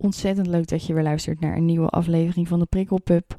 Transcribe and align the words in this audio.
ontzettend 0.00 0.46
leuk 0.46 0.68
dat 0.68 0.86
je 0.86 0.94
weer 0.94 1.02
luistert 1.02 1.40
naar 1.40 1.56
een 1.56 1.64
nieuwe 1.64 1.88
aflevering 1.88 2.48
van 2.48 2.58
de 2.58 2.66
Prikkelpub. 2.66 3.36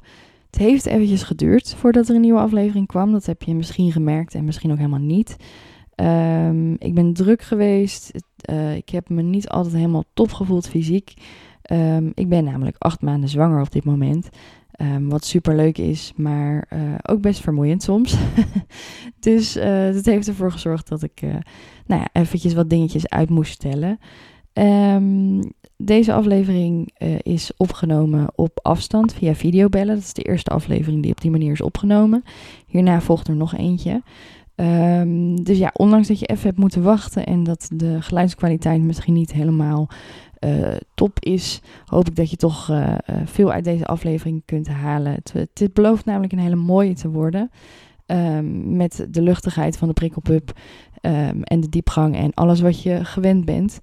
Het 0.50 0.60
heeft 0.60 0.86
eventjes 0.86 1.22
geduurd 1.22 1.74
voordat 1.74 2.08
er 2.08 2.14
een 2.14 2.20
nieuwe 2.20 2.40
aflevering 2.40 2.86
kwam. 2.86 3.12
Dat 3.12 3.26
heb 3.26 3.42
je 3.42 3.54
misschien 3.54 3.92
gemerkt 3.92 4.34
en 4.34 4.44
misschien 4.44 4.70
ook 4.70 4.76
helemaal 4.76 4.98
niet. 4.98 5.36
Ehm, 5.94 6.72
ik 6.72 6.94
ben 6.94 7.12
druk 7.12 7.42
geweest. 7.42 8.10
Uh, 8.50 8.76
ik 8.76 8.88
heb 8.88 9.08
me 9.08 9.22
niet 9.22 9.48
altijd 9.48 9.74
helemaal 9.74 10.04
top 10.14 10.32
gevoeld 10.32 10.68
fysiek. 10.68 11.14
Um, 11.72 12.12
ik 12.14 12.28
ben 12.28 12.44
namelijk 12.44 12.76
acht 12.78 13.00
maanden 13.00 13.28
zwanger 13.28 13.60
op 13.60 13.72
dit 13.72 13.84
moment. 13.84 14.28
Um, 14.80 15.08
wat 15.08 15.24
super 15.24 15.56
leuk 15.56 15.78
is, 15.78 16.12
maar 16.16 16.68
uh, 16.72 16.94
ook 17.02 17.20
best 17.20 17.40
vermoeiend 17.40 17.82
soms. 17.82 18.16
dus 19.20 19.56
uh, 19.56 19.92
dat 19.92 20.04
heeft 20.04 20.28
ervoor 20.28 20.52
gezorgd 20.52 20.88
dat 20.88 21.02
ik 21.02 21.22
uh, 21.22 21.34
nou 21.86 22.00
ja, 22.00 22.08
eventjes 22.12 22.54
wat 22.54 22.70
dingetjes 22.70 23.08
uit 23.08 23.30
moest 23.30 23.52
stellen. 23.52 23.98
Um, 24.54 25.52
deze 25.76 26.12
aflevering 26.12 26.90
is 27.22 27.50
opgenomen 27.56 28.26
op 28.34 28.58
afstand 28.62 29.14
via 29.14 29.34
videobellen. 29.34 29.94
Dat 29.94 30.04
is 30.04 30.12
de 30.12 30.22
eerste 30.22 30.50
aflevering 30.50 31.02
die 31.02 31.10
op 31.10 31.20
die 31.20 31.30
manier 31.30 31.52
is 31.52 31.60
opgenomen. 31.60 32.24
Hierna 32.66 33.00
volgt 33.00 33.28
er 33.28 33.36
nog 33.36 33.56
eentje. 33.56 34.02
Um, 34.54 35.44
dus 35.44 35.58
ja, 35.58 35.70
ondanks 35.72 36.08
dat 36.08 36.18
je 36.18 36.26
even 36.26 36.46
hebt 36.46 36.58
moeten 36.58 36.82
wachten 36.82 37.26
en 37.26 37.44
dat 37.44 37.70
de 37.74 38.02
geluidskwaliteit 38.02 38.82
misschien 38.82 39.14
niet 39.14 39.32
helemaal 39.32 39.88
uh, 40.40 40.68
top 40.94 41.20
is, 41.20 41.60
hoop 41.84 42.08
ik 42.08 42.16
dat 42.16 42.30
je 42.30 42.36
toch 42.36 42.68
uh, 42.70 42.94
veel 43.24 43.52
uit 43.52 43.64
deze 43.64 43.86
aflevering 43.86 44.42
kunt 44.44 44.68
halen. 44.68 45.12
Het, 45.12 45.48
dit 45.52 45.72
belooft 45.72 46.04
namelijk 46.04 46.32
een 46.32 46.38
hele 46.38 46.56
mooie 46.56 46.94
te 46.94 47.10
worden. 47.10 47.50
Um, 48.06 48.76
met 48.76 49.06
de 49.10 49.22
luchtigheid 49.22 49.76
van 49.76 49.88
de 49.88 49.94
prikkelpub 49.94 50.52
en 51.42 51.60
de 51.60 51.68
diepgang 51.68 52.16
en 52.16 52.34
alles 52.34 52.60
wat 52.60 52.82
je 52.82 53.04
gewend 53.04 53.44
bent. 53.44 53.80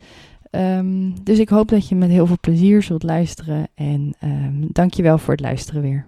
Um, 0.52 1.24
dus 1.24 1.40
ik 1.40 1.50
hoop 1.50 1.68
dat 1.68 1.90
je 1.90 1.96
met 1.96 2.10
heel 2.10 2.26
veel 2.26 2.38
plezier 2.42 2.84
zult 2.84 3.04
luisteren. 3.04 3.68
En 3.76 4.16
dank 4.72 4.94
je 4.94 5.04
wel 5.04 5.18
voor 5.18 5.34
het 5.34 5.42
luisteren 5.42 5.82
weer. 5.82 6.06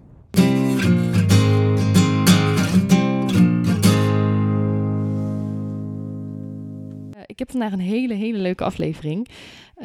Ik 7.26 7.40
heb 7.40 7.51
vandaag 7.51 7.71
een 7.71 7.79
hele, 7.79 8.13
hele 8.13 8.38
leuke 8.38 8.63
aflevering. 8.63 9.27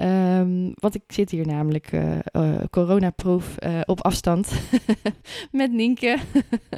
Um, 0.00 0.72
want 0.74 0.94
ik 0.94 1.02
zit 1.06 1.30
hier 1.30 1.46
namelijk 1.46 1.92
uh, 1.92 2.18
uh, 2.32 2.54
coronaproof 2.70 3.54
uh, 3.66 3.80
op 3.84 4.00
afstand 4.04 4.52
met 5.50 5.72
Nienke. 5.72 6.18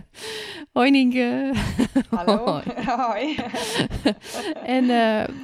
Hoi 0.73 0.91
Nienke. 0.91 1.53
Hallo. 2.17 2.61
Hoi. 2.85 3.37
en 4.65 4.85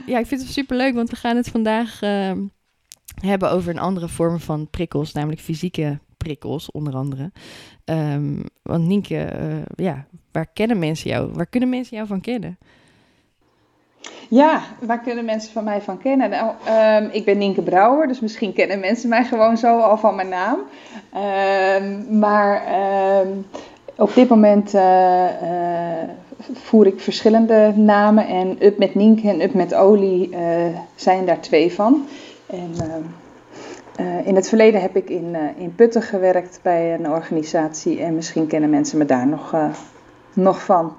ja, 0.06 0.18
ik 0.18 0.26
vind 0.26 0.40
het 0.40 0.50
super 0.50 0.76
leuk, 0.76 0.94
want 0.94 1.10
we 1.10 1.16
gaan 1.16 1.36
het 1.36 1.48
vandaag 1.48 2.02
ehm, 2.02 2.46
hebben 3.20 3.50
over 3.50 3.70
een 3.70 3.78
andere 3.78 4.08
vorm 4.08 4.40
van 4.40 4.70
prikkels, 4.70 5.12
namelijk 5.12 5.40
fysieke 5.40 5.98
prikkels 6.16 6.70
onder 6.70 6.94
andere. 6.94 7.32
Um, 7.84 8.42
want 8.62 8.86
Nienke, 8.86 9.32
ja, 9.74 10.06
waar 10.32 10.46
kennen 10.52 10.78
mensen 10.78 11.10
jou? 11.10 11.32
Waar 11.32 11.46
kunnen 11.46 11.68
mensen 11.68 11.96
jou 11.96 12.08
van 12.08 12.20
kennen? 12.20 12.58
Ja, 14.34 14.60
waar 14.80 15.00
kunnen 15.00 15.24
mensen 15.24 15.52
van 15.52 15.64
mij 15.64 15.80
van 15.80 15.98
kennen? 15.98 16.30
Nou, 16.30 16.52
um, 17.02 17.10
ik 17.12 17.24
ben 17.24 17.38
Nienke 17.38 17.62
Brouwer, 17.62 18.06
dus 18.06 18.20
misschien 18.20 18.52
kennen 18.52 18.80
mensen 18.80 19.08
mij 19.08 19.24
gewoon 19.24 19.56
zo 19.56 19.78
al 19.78 19.96
van 19.96 20.14
mijn 20.14 20.28
naam. 20.28 20.58
Um, 21.82 22.18
maar 22.18 22.62
um, 23.20 23.46
op 23.96 24.14
dit 24.14 24.28
moment 24.28 24.74
uh, 24.74 25.24
uh, 25.42 26.08
voer 26.52 26.86
ik 26.86 27.00
verschillende 27.00 27.72
namen. 27.76 28.26
En 28.26 28.56
Up 28.60 28.78
met 28.78 28.94
Nienke 28.94 29.28
en 29.28 29.40
Up 29.40 29.54
met 29.54 29.74
Olie 29.74 30.30
uh, 30.30 30.38
zijn 30.94 31.24
daar 31.26 31.40
twee 31.40 31.72
van. 31.72 32.06
En 32.46 32.74
in 34.24 34.34
het 34.34 34.48
verleden 34.48 34.80
heb 34.80 34.96
ik 34.96 35.10
in, 35.10 35.36
in 35.56 35.74
Putten 35.74 36.02
gewerkt 36.02 36.60
bij 36.62 36.94
een 36.94 37.10
organisatie. 37.10 38.02
En 38.02 38.14
misschien 38.14 38.46
kennen 38.46 38.70
mensen 38.70 38.98
me 38.98 39.04
daar 39.04 39.26
nog, 39.26 39.54
nog 40.32 40.62
van. 40.62 40.92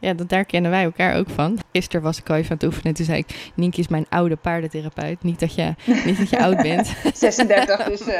Ja, 0.00 0.14
dat, 0.14 0.28
daar 0.28 0.44
kennen 0.44 0.70
wij 0.70 0.84
elkaar 0.84 1.16
ook 1.16 1.30
van. 1.30 1.58
Gisteren 1.72 2.02
was 2.02 2.18
ik 2.18 2.30
al 2.30 2.36
even 2.36 2.50
aan 2.50 2.56
het 2.56 2.66
oefenen. 2.66 2.86
En 2.86 2.94
toen 2.94 3.04
zei 3.04 3.18
ik, 3.18 3.50
Nienke 3.54 3.80
is 3.80 3.88
mijn 3.88 4.06
oude 4.08 4.36
paardentherapeut. 4.36 5.22
Niet 5.22 5.40
dat 5.40 5.54
je, 5.54 5.74
niet 6.04 6.18
dat 6.18 6.30
je 6.30 6.38
oud 6.38 6.62
bent. 6.62 6.94
36, 7.14 7.84
dus 7.84 8.00
uh, 8.00 8.14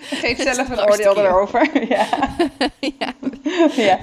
geef 0.00 0.42
zelf 0.42 0.68
een 0.68 0.80
oordeel 0.80 1.18
erover. 1.24 1.70
ja. 1.88 2.06
ja. 2.80 3.14
ja. 3.76 3.98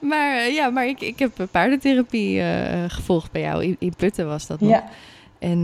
Maar, 0.00 0.36
uh, 0.36 0.54
ja, 0.54 0.70
maar 0.70 0.86
ik, 0.86 1.00
ik 1.00 1.18
heb 1.18 1.46
paardentherapie 1.50 2.38
uh, 2.38 2.44
gevolgd 2.88 3.32
bij 3.32 3.40
jou. 3.40 3.64
In, 3.64 3.76
in 3.78 3.94
Putten 3.96 4.26
was 4.26 4.46
dat 4.46 4.60
nog. 4.60 4.70
Ja. 4.70 4.88
En 5.38 5.62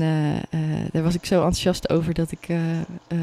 daar 0.93 1.03
was 1.03 1.15
ik 1.15 1.25
zo 1.25 1.35
enthousiast 1.35 1.91
over 1.91 2.15
dat 2.15 2.33
ik 2.33 2.47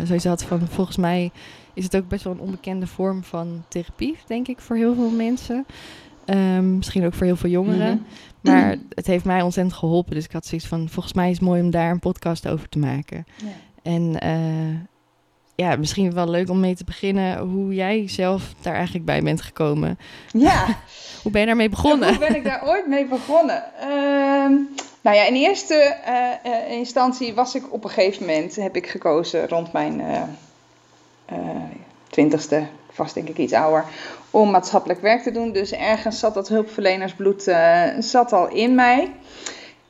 zoiets 0.04 0.26
had 0.26 0.44
van... 0.44 0.68
Volgens 0.70 0.98
mij 0.98 1.32
is 1.74 1.84
het 1.84 1.96
ook 1.96 2.08
best 2.08 2.24
wel 2.24 2.34
een 2.34 2.40
onbekende 2.40 2.88
vorm 2.88 3.24
van 3.24 3.64
therapie, 3.68 4.18
denk 4.28 4.48
ik, 4.48 4.60
voor 4.60 4.76
heel 4.76 4.96
veel 4.96 5.10
mensen. 5.10 5.66
Um, 6.30 6.78
misschien 6.78 7.06
ook 7.06 7.14
voor 7.14 7.26
heel 7.26 7.36
veel 7.36 7.50
jongeren. 7.50 7.92
Mm 7.92 8.06
-hmm. 8.42 8.54
Maar 8.54 8.76
het 8.90 9.08
heeft 9.08 9.26
mij 9.26 9.42
ontzettend 9.42 9.78
geholpen. 9.78 10.16
Dus 10.16 10.26
ik 10.26 10.32
had 10.32 10.46
zoiets 10.46 10.68
van, 10.68 10.90
volgens 10.90 11.14
mij 11.14 11.30
is 11.30 11.38
het 11.38 11.48
mooi 11.48 11.62
om 11.62 11.72
daar 11.72 11.92
een 11.92 12.00
podcast 12.00 12.48
over 12.48 12.70
te 12.70 12.80
maken. 12.80 13.26
Ja. 13.36 13.48
En 13.82 14.18
uh, 14.24 14.80
ja, 15.56 15.76
misschien 15.76 16.14
wel 16.14 16.30
leuk 16.30 16.50
om 16.50 16.60
mee 16.60 16.76
te 16.76 16.84
beginnen 16.84 17.40
hoe 17.40 17.74
jij 17.74 18.08
zelf 18.08 18.54
daar 18.62 18.74
eigenlijk 18.74 19.06
bij 19.06 19.22
bent 19.22 19.42
gekomen. 19.42 20.00
Ja. 20.32 20.66
hoe 21.24 21.32
ben 21.32 21.42
je 21.42 21.48
daarmee 21.48 21.70
begonnen? 21.70 22.10
hoe 22.10 22.18
ben 22.18 22.36
ik 22.36 22.44
daar 22.44 22.68
ooit 22.68 22.88
mee 22.88 23.06
begonnen? 23.06 23.64
Uh, 23.82 23.88
nou 25.02 25.16
ja, 25.16 25.26
in 25.26 25.36
eerste 25.36 25.98
uh, 26.46 26.72
instantie 26.72 27.34
was 27.34 27.56
ik 27.56 27.74
op 27.74 27.84
een 27.84 27.90
gegeven 27.90 28.26
moment, 28.26 28.56
heb 28.56 28.76
ik 28.76 28.88
gekozen 28.88 29.50
rond 29.50 29.74
mijn 29.74 30.02
twintigste, 32.10 32.66
vast 32.98 33.14
denk 33.14 33.30
ik 33.30 33.38
iets 33.38 33.54
ouder, 33.54 33.84
om 34.32 34.52
maatschappelijk 34.52 35.02
werk 35.02 35.22
te 35.22 35.32
doen. 35.32 35.52
Dus 35.52 35.72
ergens 35.72 36.20
zat 36.20 36.34
dat 36.34 36.48
hulpverlenersbloed 36.48 37.48
uh, 37.48 37.84
zat 38.00 38.34
al 38.34 38.50
in 38.50 38.76
mij. 38.76 39.12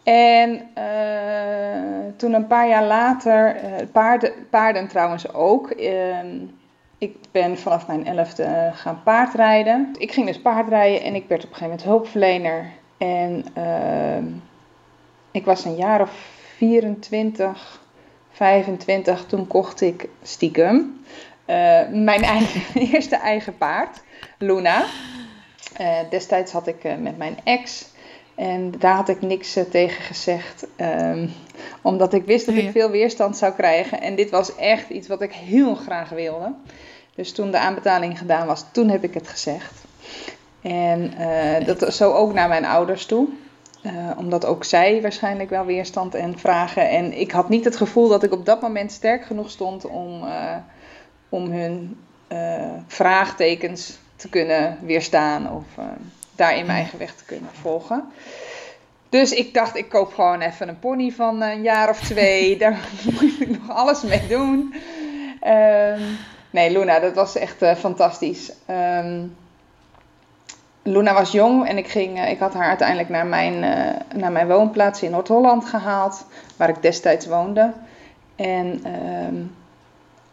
En 0.04 0.70
uh, 0.78 2.14
toen 2.18 2.34
een 2.34 2.48
paar 2.48 2.68
jaar 2.68 2.84
later, 2.84 3.56
uh, 3.56 3.72
paarden, 3.92 4.32
paarden 4.50 4.88
trouwens 4.88 5.34
ook. 5.34 5.70
Ehm, 5.70 6.38
ik 6.98 7.16
ben 7.32 7.58
vanaf 7.58 7.88
mijn 7.88 8.06
elfde 8.06 8.72
gaan 8.74 9.02
paardrijden. 9.04 9.96
Ik 9.98 10.12
ging 10.12 10.28
dus 10.28 10.42
paardrijden 10.42 11.02
en 11.02 11.16
ik 11.16 11.28
werd 11.28 11.44
op 11.44 11.50
een 11.50 11.56
gegeven 11.56 11.78
moment 11.78 11.84
hulpverlener. 11.84 12.72
En 12.98 13.46
ehm, 13.54 14.26
ik 15.32 15.46
was 15.46 15.66
een 15.66 15.76
jaar 15.76 16.02
of 16.02 16.12
24, 16.56 17.82
25. 18.32 19.26
Toen 19.26 19.48
kocht 19.48 19.82
ik 19.82 20.10
stiekem 20.22 21.02
mijn 21.92 22.24
eigen, 22.24 22.62
eerste 22.94 23.16
eigen 23.16 23.58
paard. 23.58 24.02
Luna. 24.38 24.86
Uh, 25.82 25.98
destijds 26.10 26.52
had 26.52 26.68
ik 26.68 26.84
uh, 26.84 26.96
met 26.96 27.18
mijn 27.18 27.38
ex. 27.44 27.86
En 28.36 28.72
daar 28.80 28.96
had 28.96 29.10
ik 29.10 29.22
niks 29.22 29.58
uh, 29.58 29.64
tegen 29.64 30.04
gezegd. 30.04 30.68
Um, 30.78 31.32
omdat 31.82 32.14
ik 32.14 32.26
wist 32.26 32.46
dat 32.46 32.56
ik 32.56 32.72
veel 32.72 32.90
weerstand 32.90 33.38
zou 33.38 33.54
krijgen. 33.54 34.02
En 34.02 34.16
dit 34.16 34.30
was 34.30 34.56
echt 34.56 34.90
iets 34.90 35.08
wat 35.08 35.22
ik 35.22 35.34
heel 35.34 35.76
graag 35.76 36.10
wilde. 36.10 36.54
Dus 37.16 37.32
toen 37.32 37.52
de 37.52 37.60
aanbetaling 37.60 38.18
gedaan 38.18 38.48
was, 38.48 38.66
toen 38.72 38.90
heb 38.90 39.04
ik 39.04 39.14
het 39.14 39.28
gezegd. 39.28 39.74
En 40.62 41.14
dat 41.66 41.94
zo 41.94 42.14
ook 42.14 42.34
naar 42.34 42.48
mijn 42.48 42.66
ouders 42.66 43.06
toe. 43.06 43.28
omdat 44.18 44.46
ook 44.46 44.64
zij 44.64 45.02
waarschijnlijk 45.02 45.50
wel 45.50 45.66
weerstand 45.66 46.16
en 46.16 46.40
vragen. 46.40 46.90
En 46.90 47.20
ik 47.20 47.32
had 47.32 47.50
niet 47.50 47.66
het 47.66 47.76
gevoel 47.76 48.08
dat 48.08 48.24
ik 48.24 48.32
op 48.32 48.46
dat 48.46 48.62
moment 48.62 48.92
sterk 48.92 49.26
genoeg 49.26 49.50
stond 49.50 49.86
om, 49.86 50.24
om 51.30 51.52
hun 51.52 51.98
vraagtekens 52.88 53.98
te 54.18 54.30
kunnen 54.30 54.78
weerstaan 54.82 55.52
of 55.52 55.66
uh, 55.80 55.86
daarin 56.36 56.66
mijn 56.66 56.78
eigen 56.78 57.00
weg 57.00 57.16
te 57.16 57.26
kunnen 57.26 57.50
volgen. 57.62 58.04
Dus 59.10 59.32
ik 59.32 59.54
dacht, 59.54 59.76
ik 59.76 59.90
koop 59.90 60.14
gewoon 60.14 60.42
even 60.42 60.68
een 60.68 60.80
pony 60.80 61.12
van 61.12 61.42
een 61.42 61.62
jaar 61.62 61.90
of 61.90 62.00
twee. 62.00 62.58
Daar 62.58 62.80
moet 63.04 63.42
ik 63.42 63.50
nog 63.50 63.70
alles 63.70 64.02
mee 64.02 64.28
doen. 64.28 64.74
Um, 65.48 66.18
nee, 66.50 66.72
Luna, 66.72 67.00
dat 67.00 67.16
was 67.16 67.36
echt 67.36 67.64
uh, 67.64 67.76
fantastisch. 67.76 68.52
Um, 68.70 69.36
Luna 70.82 71.14
was 71.14 71.32
jong 71.32 71.68
en 71.68 71.78
ik, 71.78 71.88
ging, 71.88 72.18
uh, 72.18 72.30
ik 72.30 72.40
had 72.40 72.54
haar 72.54 72.68
uiteindelijk 72.68 73.10
naar 73.10 73.26
mijn, 73.26 73.54
uh, 73.54 74.20
naar 74.20 74.32
mijn 74.32 74.48
woonplaats 74.48 75.02
in 75.04 75.12
Noord-Holland 75.12 75.66
gehaald, 75.66 76.26
waar 76.58 76.70
ik 76.70 76.82
destijds 76.82 77.26
woonde. 77.26 77.74
En 78.36 78.84
um, 79.26 79.56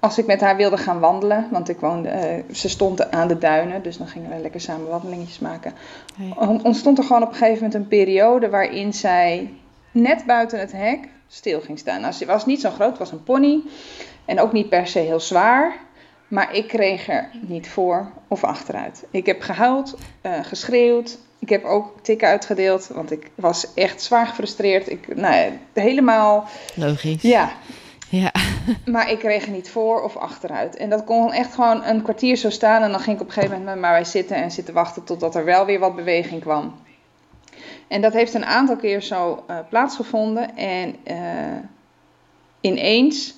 als 0.04 0.18
ik 0.18 0.26
met 0.26 0.40
haar 0.40 0.56
wilde 0.56 0.76
gaan 0.76 0.98
wandelen, 0.98 1.48
want 1.50 1.68
ik 1.68 1.80
woonde, 1.80 2.08
uh, 2.08 2.54
ze 2.54 2.68
stond 2.68 3.10
aan 3.10 3.28
de 3.28 3.38
duinen, 3.38 3.82
dus 3.82 3.96
dan 3.96 4.08
gingen 4.08 4.30
we 4.30 4.38
lekker 4.38 4.60
samen 4.60 4.88
wandelingetjes 4.88 5.38
maken. 5.38 5.72
Hey. 6.16 6.58
Ontstond 6.62 6.98
er 6.98 7.04
gewoon 7.04 7.22
op 7.22 7.28
een 7.28 7.34
gegeven 7.34 7.62
moment 7.62 7.74
een 7.74 7.88
periode 7.88 8.48
waarin 8.48 8.92
zij 8.92 9.52
net 9.90 10.24
buiten 10.26 10.58
het 10.58 10.72
hek 10.72 10.98
stil 11.28 11.60
ging 11.60 11.78
staan. 11.78 12.00
Nou, 12.00 12.12
ze 12.12 12.26
was 12.26 12.46
niet 12.46 12.60
zo 12.60 12.70
groot, 12.70 12.98
was 12.98 13.12
een 13.12 13.22
pony 13.22 13.60
en 14.24 14.40
ook 14.40 14.52
niet 14.52 14.68
per 14.68 14.86
se 14.86 14.98
heel 14.98 15.20
zwaar, 15.20 15.76
maar 16.28 16.54
ik 16.54 16.68
kreeg 16.68 17.08
er 17.08 17.30
niet 17.40 17.68
voor 17.68 18.10
of 18.28 18.44
achteruit. 18.44 19.04
Ik 19.10 19.26
heb 19.26 19.40
gehuild, 19.40 19.96
uh, 20.22 20.32
geschreeuwd, 20.42 21.18
ik 21.38 21.48
heb 21.48 21.64
ook 21.64 21.92
tikken 22.02 22.28
uitgedeeld, 22.28 22.88
want 22.92 23.10
ik 23.10 23.30
was 23.34 23.74
echt 23.74 24.02
zwaar 24.02 24.26
gefrustreerd. 24.26 24.90
Ik, 24.90 25.16
nou, 25.16 25.52
helemaal. 25.72 26.48
Logisch. 26.74 27.22
Ja, 27.22 27.52
Ja. 28.08 28.32
maar 28.84 29.10
ik 29.10 29.18
kreeg 29.18 29.44
er 29.44 29.50
niet 29.50 29.70
voor 29.70 30.02
of 30.02 30.16
achteruit. 30.16 30.76
En 30.76 30.90
dat 30.90 31.04
kon 31.04 31.32
echt 31.32 31.54
gewoon 31.54 31.84
een 31.84 32.02
kwartier 32.02 32.36
zo 32.36 32.50
staan. 32.50 32.82
En 32.82 32.90
dan 32.90 33.00
ging 33.00 33.16
ik 33.16 33.22
op 33.22 33.26
een 33.26 33.32
gegeven 33.32 33.56
moment 33.56 33.74
met 33.74 33.84
maar 33.84 33.92
wij 33.92 34.04
zitten 34.04 34.36
en 34.36 34.50
zitten 34.50 34.74
wachten 34.74 35.04
totdat 35.04 35.34
er 35.34 35.44
wel 35.44 35.66
weer 35.66 35.78
wat 35.78 35.96
beweging 35.96 36.40
kwam. 36.40 36.74
En 37.88 38.00
dat 38.00 38.12
heeft 38.12 38.34
een 38.34 38.44
aantal 38.44 38.76
keer 38.76 39.02
zo 39.02 39.44
uh, 39.50 39.58
plaatsgevonden. 39.68 40.56
En 40.56 40.96
uh, 41.06 41.58
ineens 42.60 43.34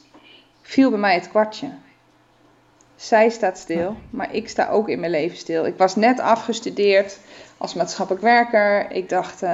viel 0.63 0.91
bij 0.91 0.99
mij 0.99 1.15
het 1.15 1.29
kwartje. 1.29 1.69
Zij 2.97 3.31
staat 3.31 3.59
stil, 3.59 3.97
maar 4.11 4.35
ik 4.35 4.49
sta 4.49 4.69
ook 4.69 4.89
in 4.89 5.01
mijn 5.01 5.13
leven 5.13 5.37
stil. 5.37 5.67
Ik 5.67 5.77
was 5.77 5.97
net 5.97 6.21
afgestudeerd 6.21 7.19
als 7.59 7.75
maatschappelijk 7.75 8.25
werker. 8.25 8.91
Ik 8.91 9.09
dacht, 9.09 9.43
uh, 9.43 9.51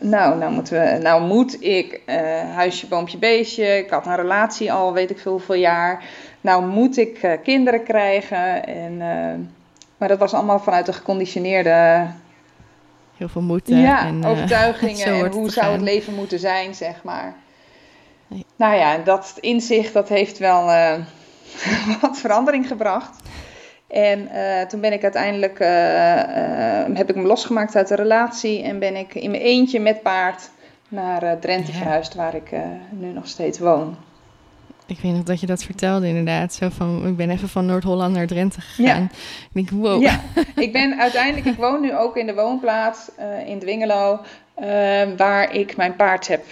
nou, 0.00 0.38
nou, 0.38 0.52
moeten 0.52 0.80
we, 0.80 0.98
nou 1.02 1.22
moet 1.22 1.62
ik 1.62 2.00
uh, 2.06 2.16
huisje, 2.54 2.86
boompje, 2.86 3.18
beestje. 3.18 3.78
Ik 3.78 3.90
had 3.90 4.06
een 4.06 4.16
relatie 4.16 4.72
al, 4.72 4.92
weet 4.92 5.10
ik 5.10 5.18
veel 5.18 5.32
hoeveel 5.32 5.54
jaar. 5.54 6.04
Nou 6.40 6.66
moet 6.66 6.96
ik 6.96 7.22
uh, 7.22 7.32
kinderen 7.42 7.82
krijgen. 7.82 8.66
En, 8.66 8.98
maar 9.96 10.08
dat 10.08 10.18
was 10.18 10.34
allemaal 10.34 10.60
vanuit 10.60 10.88
een 10.88 10.94
geconditioneerde... 10.94 12.06
Heel 13.16 13.28
veel 13.28 13.42
moeten. 13.42 13.80
Ja, 13.80 14.06
en, 14.06 14.24
overtuigingen 14.24 15.06
en 15.24 15.32
hoe 15.32 15.50
zou 15.50 15.72
het 15.72 15.80
leven 15.80 16.14
moeten 16.14 16.38
zijn, 16.38 16.74
zeg 16.74 17.02
maar. 17.02 17.34
Nee. 18.26 18.44
Nou 18.56 18.74
ja, 18.74 18.98
dat 18.98 19.36
inzicht, 19.40 19.92
dat 19.92 20.08
heeft 20.08 20.38
wel 20.38 20.64
wat 22.00 22.18
verandering 22.18 22.66
gebracht. 22.66 23.22
En 23.94 24.28
uh, 24.32 24.60
toen 24.60 24.80
ben 24.80 24.92
ik 24.92 25.02
uiteindelijk, 25.02 25.60
uh, 25.60 25.68
uh, 25.68 26.96
heb 26.96 27.10
ik 27.10 27.16
me 27.16 27.22
losgemaakt 27.22 27.76
uit 27.76 27.88
de 27.88 27.94
relatie 27.94 28.62
en 28.62 28.78
ben 28.78 28.96
ik 28.96 29.14
in 29.14 29.30
mijn 29.30 29.42
eentje 29.42 29.80
met 29.80 30.02
paard 30.02 30.50
naar 30.88 31.38
Drenthe 31.38 31.72
ja. 31.72 31.78
verhuisd, 31.78 32.14
waar 32.14 32.34
ik 32.34 32.50
nu 32.90 33.12
nog 33.12 33.28
steeds 33.28 33.58
woon. 33.58 33.96
Ik 34.86 34.98
weet 35.00 35.12
nog 35.12 35.22
dat 35.22 35.40
je 35.40 35.46
dat 35.46 35.64
vertelde 35.64 36.06
inderdaad. 36.06 36.54
Zo 36.54 36.68
van, 36.68 37.06
ik 37.06 37.16
ben 37.16 37.30
even 37.30 37.48
van 37.48 37.66
Noord-Holland 37.66 38.14
naar 38.14 38.26
Drenthe 38.26 38.60
gegaan. 38.60 39.10
Ja. 39.12 39.18
Ik 39.54 39.68
denk, 39.68 39.70
wow. 39.70 40.02
Ja, 40.02 40.20
ik 40.56 40.72
ben 40.72 41.00
uiteindelijk, 41.00 41.46
ik 41.46 41.56
woon 41.56 41.80
nu 41.80 41.96
ook 41.96 42.16
in 42.16 42.26
de 42.26 42.34
woonplaats 42.34 43.10
in 43.46 43.58
Dwingelo, 43.58 44.20
waar 45.16 45.54
ik 45.54 45.76
mijn 45.76 45.96
paard 45.96 46.28
heb, 46.28 46.44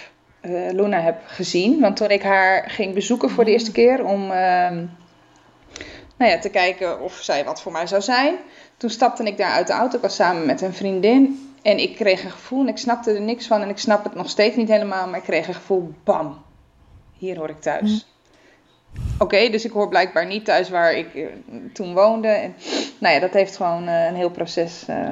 Luna 0.73 1.01
heb 1.01 1.21
gezien. 1.27 1.81
Want 1.81 1.97
toen 1.97 2.11
ik 2.11 2.23
haar 2.23 2.71
ging 2.71 2.95
bezoeken 2.95 3.31
voor 3.31 3.45
de 3.45 3.51
eerste 3.51 3.73
keer 3.73 4.05
om 4.05 4.31
ehm, 4.31 4.85
nou 6.23 6.35
ja, 6.35 6.41
te 6.41 6.49
kijken 6.49 7.01
of 7.01 7.13
zij 7.13 7.45
wat 7.45 7.63
voor 7.63 7.73
mij 7.73 7.87
zou 7.87 8.03
zijn. 8.03 8.35
Toen 8.77 8.91
stapte 8.91 9.25
ik 9.25 9.37
daar 9.37 9.53
uit 9.53 9.67
de 9.67 9.73
auto, 9.73 9.97
ik 9.97 10.03
was 10.03 10.15
samen 10.15 10.47
met 10.47 10.61
een 10.61 10.75
vriendin. 10.75 11.51
En 11.63 11.79
ik 11.79 11.97
kreeg 11.97 12.25
een 12.25 12.31
gevoel 12.31 12.61
en 12.61 12.69
ik 12.69 12.79
snapte 12.79 13.13
er 13.13 13.21
niks 13.21 13.47
van. 13.47 13.63
En 13.63 13.69
ik 13.69 13.79
snap 13.79 14.05
het 14.05 14.15
nog 14.15 14.29
steeds 14.29 14.57
niet 14.57 14.69
helemaal, 14.69 15.09
maar 15.09 15.19
ik 15.19 15.25
kreeg 15.25 15.49
een 15.49 15.55
gevoel, 15.55 15.95
bam, 16.05 16.43
hier 17.13 17.37
hoor 17.37 17.49
ik 17.49 17.61
thuis. 17.61 18.07
Oké, 19.19 19.49
dus 19.51 19.65
ik 19.65 19.71
hoor 19.71 19.89
blijkbaar 19.89 20.27
niet 20.27 20.45
thuis 20.45 20.69
waar 20.69 20.95
ik 20.95 21.15
uh, 21.15 21.27
toen 21.73 21.95
woonde. 21.95 22.29
En, 22.29 22.55
nou 22.99 23.15
ja, 23.15 23.21
dat 23.21 23.33
heeft 23.33 23.57
gewoon 23.57 23.89
uh, 23.89 24.07
een 24.07 24.15
heel 24.15 24.31
proces 24.31 24.85
uh, 24.91 25.11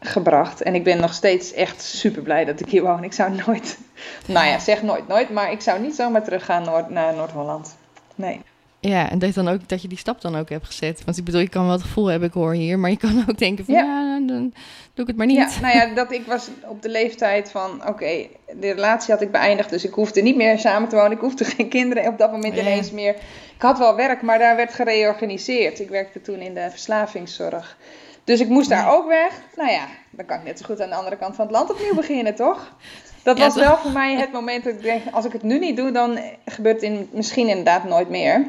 gebracht. 0.00 0.62
En 0.62 0.74
ik 0.74 0.84
ben 0.84 1.00
nog 1.00 1.14
steeds 1.14 1.52
echt 1.52 1.82
super 1.82 2.22
blij 2.22 2.44
dat 2.44 2.60
ik 2.60 2.68
hier 2.68 2.82
woon. 2.82 3.04
Ik 3.04 3.12
zou 3.12 3.42
nooit, 3.46 3.78
nou 4.26 4.46
ja, 4.46 4.58
zeg 4.58 4.82
nooit 4.82 5.08
nooit, 5.08 5.30
maar 5.30 5.52
ik 5.52 5.60
zou 5.60 5.80
niet 5.80 5.94
zomaar 5.94 6.24
teruggaan 6.24 6.84
naar 6.88 7.14
Noord-Holland. 7.14 7.76
Nee. 8.14 8.40
Ja, 8.88 9.10
en 9.10 9.18
dat, 9.18 9.34
dan 9.34 9.48
ook, 9.48 9.68
dat 9.68 9.82
je 9.82 9.88
die 9.88 9.98
stap 9.98 10.20
dan 10.20 10.36
ook 10.36 10.48
hebt 10.48 10.66
gezet. 10.66 11.04
Want 11.04 11.16
ik 11.16 11.24
bedoel, 11.24 11.40
je 11.40 11.48
kan 11.48 11.62
wel 11.62 11.72
het 11.72 11.82
gevoel 11.82 12.06
hebben, 12.06 12.28
ik 12.28 12.34
hoor 12.34 12.52
hier. 12.52 12.78
Maar 12.78 12.90
je 12.90 12.96
kan 12.96 13.24
ook 13.28 13.38
denken 13.38 13.64
van, 13.64 13.74
ja, 13.74 13.82
ja 13.82 14.26
dan 14.26 14.52
doe 14.94 15.04
ik 15.04 15.06
het 15.06 15.16
maar 15.16 15.26
niet. 15.26 15.36
Ja, 15.36 15.60
nou 15.60 15.76
ja, 15.76 15.94
dat, 15.94 16.12
ik 16.12 16.26
was 16.26 16.48
op 16.66 16.82
de 16.82 16.88
leeftijd 16.88 17.50
van, 17.50 17.88
oké, 17.88 18.26
de 18.60 18.70
relatie 18.70 19.12
had 19.12 19.22
ik 19.22 19.30
beëindigd. 19.30 19.70
Dus 19.70 19.84
ik 19.84 19.94
hoefde 19.94 20.20
niet 20.20 20.36
meer 20.36 20.58
samen 20.58 20.88
te 20.88 20.96
wonen. 20.96 21.12
Ik 21.12 21.18
hoefde 21.18 21.44
geen 21.44 21.68
kinderen 21.68 22.06
op 22.06 22.18
dat 22.18 22.30
moment 22.30 22.54
ja. 22.54 22.60
ineens 22.60 22.90
meer. 22.90 23.14
Ik 23.54 23.62
had 23.62 23.78
wel 23.78 23.96
werk, 23.96 24.22
maar 24.22 24.38
daar 24.38 24.56
werd 24.56 24.74
gereorganiseerd. 24.74 25.80
Ik 25.80 25.88
werkte 25.88 26.20
toen 26.20 26.38
in 26.38 26.54
de 26.54 26.66
verslavingszorg. 26.70 27.76
Dus 28.24 28.40
ik 28.40 28.48
moest 28.48 28.68
daar 28.68 28.94
ook 28.94 29.08
weg. 29.08 29.40
Nou 29.56 29.70
ja, 29.70 29.86
dan 30.10 30.26
kan 30.26 30.38
ik 30.38 30.44
net 30.44 30.58
zo 30.58 30.64
goed 30.64 30.80
aan 30.80 30.88
de 30.88 30.94
andere 30.94 31.16
kant 31.16 31.34
van 31.34 31.44
het 31.44 31.54
land 31.54 31.70
opnieuw 31.70 31.94
beginnen, 31.94 32.34
toch? 32.34 32.76
Dat 33.22 33.38
was 33.38 33.54
wel 33.54 33.76
voor 33.76 33.90
mij 33.90 34.16
het 34.16 34.32
moment 34.32 34.64
dat 34.64 34.74
ik 34.74 34.82
denk, 34.82 35.02
als 35.10 35.24
ik 35.24 35.32
het 35.32 35.42
nu 35.42 35.58
niet 35.58 35.76
doe, 35.76 35.90
dan 35.90 36.18
gebeurt 36.44 36.80
het 36.80 36.90
in, 36.90 37.08
misschien 37.12 37.48
inderdaad 37.48 37.84
nooit 37.84 38.08
meer. 38.08 38.46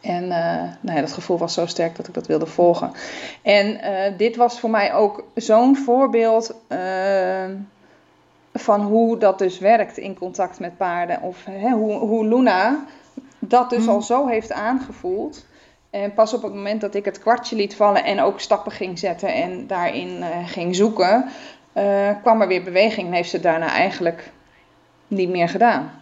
En 0.00 0.24
uh, 0.24 0.62
nou 0.80 0.96
ja, 0.96 1.00
dat 1.00 1.12
gevoel 1.12 1.38
was 1.38 1.54
zo 1.54 1.66
sterk 1.66 1.96
dat 1.96 2.08
ik 2.08 2.14
dat 2.14 2.26
wilde 2.26 2.46
volgen. 2.46 2.92
En 3.42 3.66
uh, 3.66 4.18
dit 4.18 4.36
was 4.36 4.60
voor 4.60 4.70
mij 4.70 4.94
ook 4.94 5.24
zo'n 5.34 5.76
voorbeeld 5.76 6.54
uh, 6.68 7.44
van 8.54 8.80
hoe 8.80 9.18
dat 9.18 9.38
dus 9.38 9.58
werkt 9.58 9.98
in 9.98 10.18
contact 10.18 10.60
met 10.60 10.76
paarden. 10.76 11.22
Of 11.22 11.44
hè, 11.44 11.70
hoe, 11.70 11.92
hoe 11.92 12.26
Luna 12.26 12.84
dat 13.38 13.70
dus 13.70 13.82
mm. 13.82 13.88
al 13.88 14.02
zo 14.02 14.26
heeft 14.26 14.52
aangevoeld. 14.52 15.46
En 15.90 16.14
pas 16.14 16.34
op 16.34 16.42
het 16.42 16.54
moment 16.54 16.80
dat 16.80 16.94
ik 16.94 17.04
het 17.04 17.18
kwartje 17.18 17.56
liet 17.56 17.76
vallen 17.76 18.04
en 18.04 18.20
ook 18.20 18.40
stappen 18.40 18.72
ging 18.72 18.98
zetten 18.98 19.34
en 19.34 19.66
daarin 19.66 20.24
ging 20.46 20.76
zoeken, 20.76 21.28
kwam 22.22 22.40
er 22.40 22.48
weer 22.48 22.62
beweging 22.62 23.06
en 23.06 23.12
heeft 23.12 23.30
ze 23.30 23.40
daarna 23.40 23.68
eigenlijk 23.68 24.30
niet 25.06 25.28
meer 25.28 25.48
gedaan. 25.48 25.99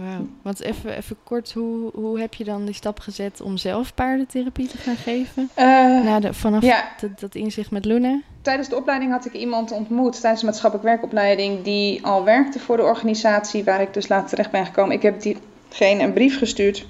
Wow. 0.00 0.26
Want 0.42 0.60
even, 0.60 0.96
even 0.96 1.16
kort, 1.24 1.52
hoe, 1.52 1.90
hoe 1.94 2.20
heb 2.20 2.34
je 2.34 2.44
dan 2.44 2.64
die 2.64 2.74
stap 2.74 3.00
gezet 3.00 3.40
om 3.40 3.56
zelf 3.56 3.94
paardentherapie 3.94 4.68
te 4.68 4.78
gaan 4.78 4.96
geven? 4.96 5.50
Uh, 5.58 5.64
Na 6.04 6.20
de, 6.20 6.34
vanaf 6.34 6.62
ja. 6.62 6.88
dat, 7.00 7.20
dat 7.20 7.34
inzicht 7.34 7.70
met 7.70 7.84
Luna? 7.84 8.20
Tijdens 8.42 8.68
de 8.68 8.76
opleiding 8.76 9.12
had 9.12 9.26
ik 9.26 9.32
iemand 9.32 9.72
ontmoet, 9.72 10.20
tijdens 10.20 10.40
de 10.40 10.46
maatschappelijk 10.46 10.88
werkopleiding, 10.88 11.62
die 11.62 12.06
al 12.06 12.24
werkte 12.24 12.58
voor 12.58 12.76
de 12.76 12.82
organisatie 12.82 13.64
waar 13.64 13.80
ik 13.80 13.94
dus 13.94 14.08
later 14.08 14.28
terecht 14.28 14.50
ben 14.50 14.66
gekomen. 14.66 14.96
Ik 14.96 15.02
heb 15.02 15.20
diegene 15.20 16.02
een 16.02 16.12
brief 16.12 16.38
gestuurd 16.38 16.86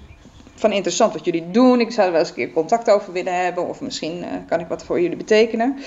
van 0.54 0.72
interessant 0.72 1.12
wat 1.12 1.24
jullie 1.24 1.50
doen. 1.50 1.80
Ik 1.80 1.92
zou 1.92 2.06
er 2.06 2.12
wel 2.12 2.20
eens 2.20 2.30
een 2.30 2.36
keer 2.36 2.52
contact 2.52 2.90
over 2.90 3.12
willen 3.12 3.44
hebben 3.44 3.68
of 3.68 3.80
misschien 3.80 4.18
uh, 4.18 4.26
kan 4.48 4.60
ik 4.60 4.66
wat 4.66 4.84
voor 4.84 5.00
jullie 5.00 5.16
betekenen 5.16 5.78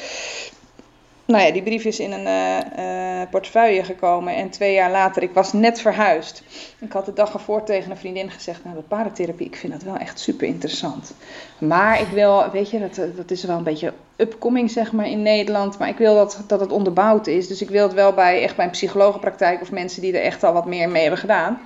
nou 1.25 1.43
ja, 1.43 1.51
die 1.51 1.63
brief 1.63 1.85
is 1.85 1.99
in 1.99 2.11
een 2.11 2.25
uh, 2.25 3.21
uh, 3.21 3.29
portefeuille 3.29 3.83
gekomen. 3.83 4.35
En 4.35 4.49
twee 4.49 4.73
jaar 4.73 4.91
later, 4.91 5.23
ik 5.23 5.33
was 5.33 5.53
net 5.53 5.81
verhuisd. 5.81 6.43
Ik 6.79 6.91
had 6.91 7.05
de 7.05 7.13
dag 7.13 7.33
ervoor 7.33 7.63
tegen 7.63 7.91
een 7.91 7.97
vriendin 7.97 8.31
gezegd: 8.31 8.63
Nou, 8.63 8.75
de 8.75 8.81
paardentherapie, 8.81 9.47
ik 9.47 9.55
vind 9.55 9.73
dat 9.73 9.83
wel 9.83 9.97
echt 9.97 10.19
super 10.19 10.47
interessant. 10.47 11.13
Maar 11.57 12.01
ik 12.01 12.07
wil, 12.07 12.51
weet 12.51 12.69
je, 12.69 12.79
dat, 12.79 13.15
dat 13.15 13.31
is 13.31 13.43
wel 13.43 13.57
een 13.57 13.63
beetje 13.63 13.93
upcoming, 14.15 14.71
zeg 14.71 14.91
maar, 14.91 15.07
in 15.07 15.21
Nederland. 15.21 15.77
Maar 15.77 15.89
ik 15.89 15.97
wil 15.97 16.15
dat, 16.15 16.43
dat 16.47 16.59
het 16.59 16.71
onderbouwd 16.71 17.27
is. 17.27 17.47
Dus 17.47 17.61
ik 17.61 17.69
wil 17.69 17.83
het 17.83 17.93
wel 17.93 18.13
bij, 18.13 18.43
echt 18.43 18.55
bij 18.55 18.65
een 18.65 18.71
psychologenpraktijk 18.71 19.61
of 19.61 19.71
mensen 19.71 20.01
die 20.01 20.17
er 20.17 20.23
echt 20.23 20.43
al 20.43 20.53
wat 20.53 20.65
meer 20.65 20.89
mee 20.89 21.01
hebben 21.01 21.19
gedaan. 21.19 21.59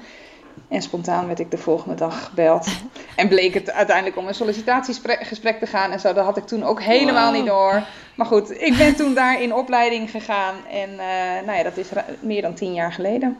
En 0.67 0.81
spontaan 0.81 1.27
werd 1.27 1.39
ik 1.39 1.51
de 1.51 1.57
volgende 1.57 1.95
dag 1.95 2.25
gebeld. 2.25 2.67
En 3.15 3.27
bleek 3.27 3.53
het 3.53 3.71
uiteindelijk 3.71 4.17
om 4.17 4.27
een 4.27 4.33
sollicitatiegesprek 4.33 5.59
te 5.59 5.65
gaan 5.65 5.91
en 5.91 5.99
zo. 5.99 6.13
Dat 6.13 6.25
had 6.25 6.37
ik 6.37 6.47
toen 6.47 6.63
ook 6.63 6.81
helemaal 6.81 7.31
niet 7.31 7.45
door. 7.45 7.83
Maar 8.15 8.25
goed, 8.25 8.61
ik 8.61 8.77
ben 8.77 8.95
toen 8.95 9.13
daar 9.13 9.41
in 9.41 9.53
opleiding 9.53 10.11
gegaan. 10.11 10.55
En 10.71 10.89
uh, 10.89 11.45
nou 11.45 11.57
ja, 11.57 11.63
dat 11.63 11.77
is 11.77 11.87
meer 12.19 12.41
dan 12.41 12.53
tien 12.53 12.73
jaar 12.73 12.93
geleden. 12.93 13.37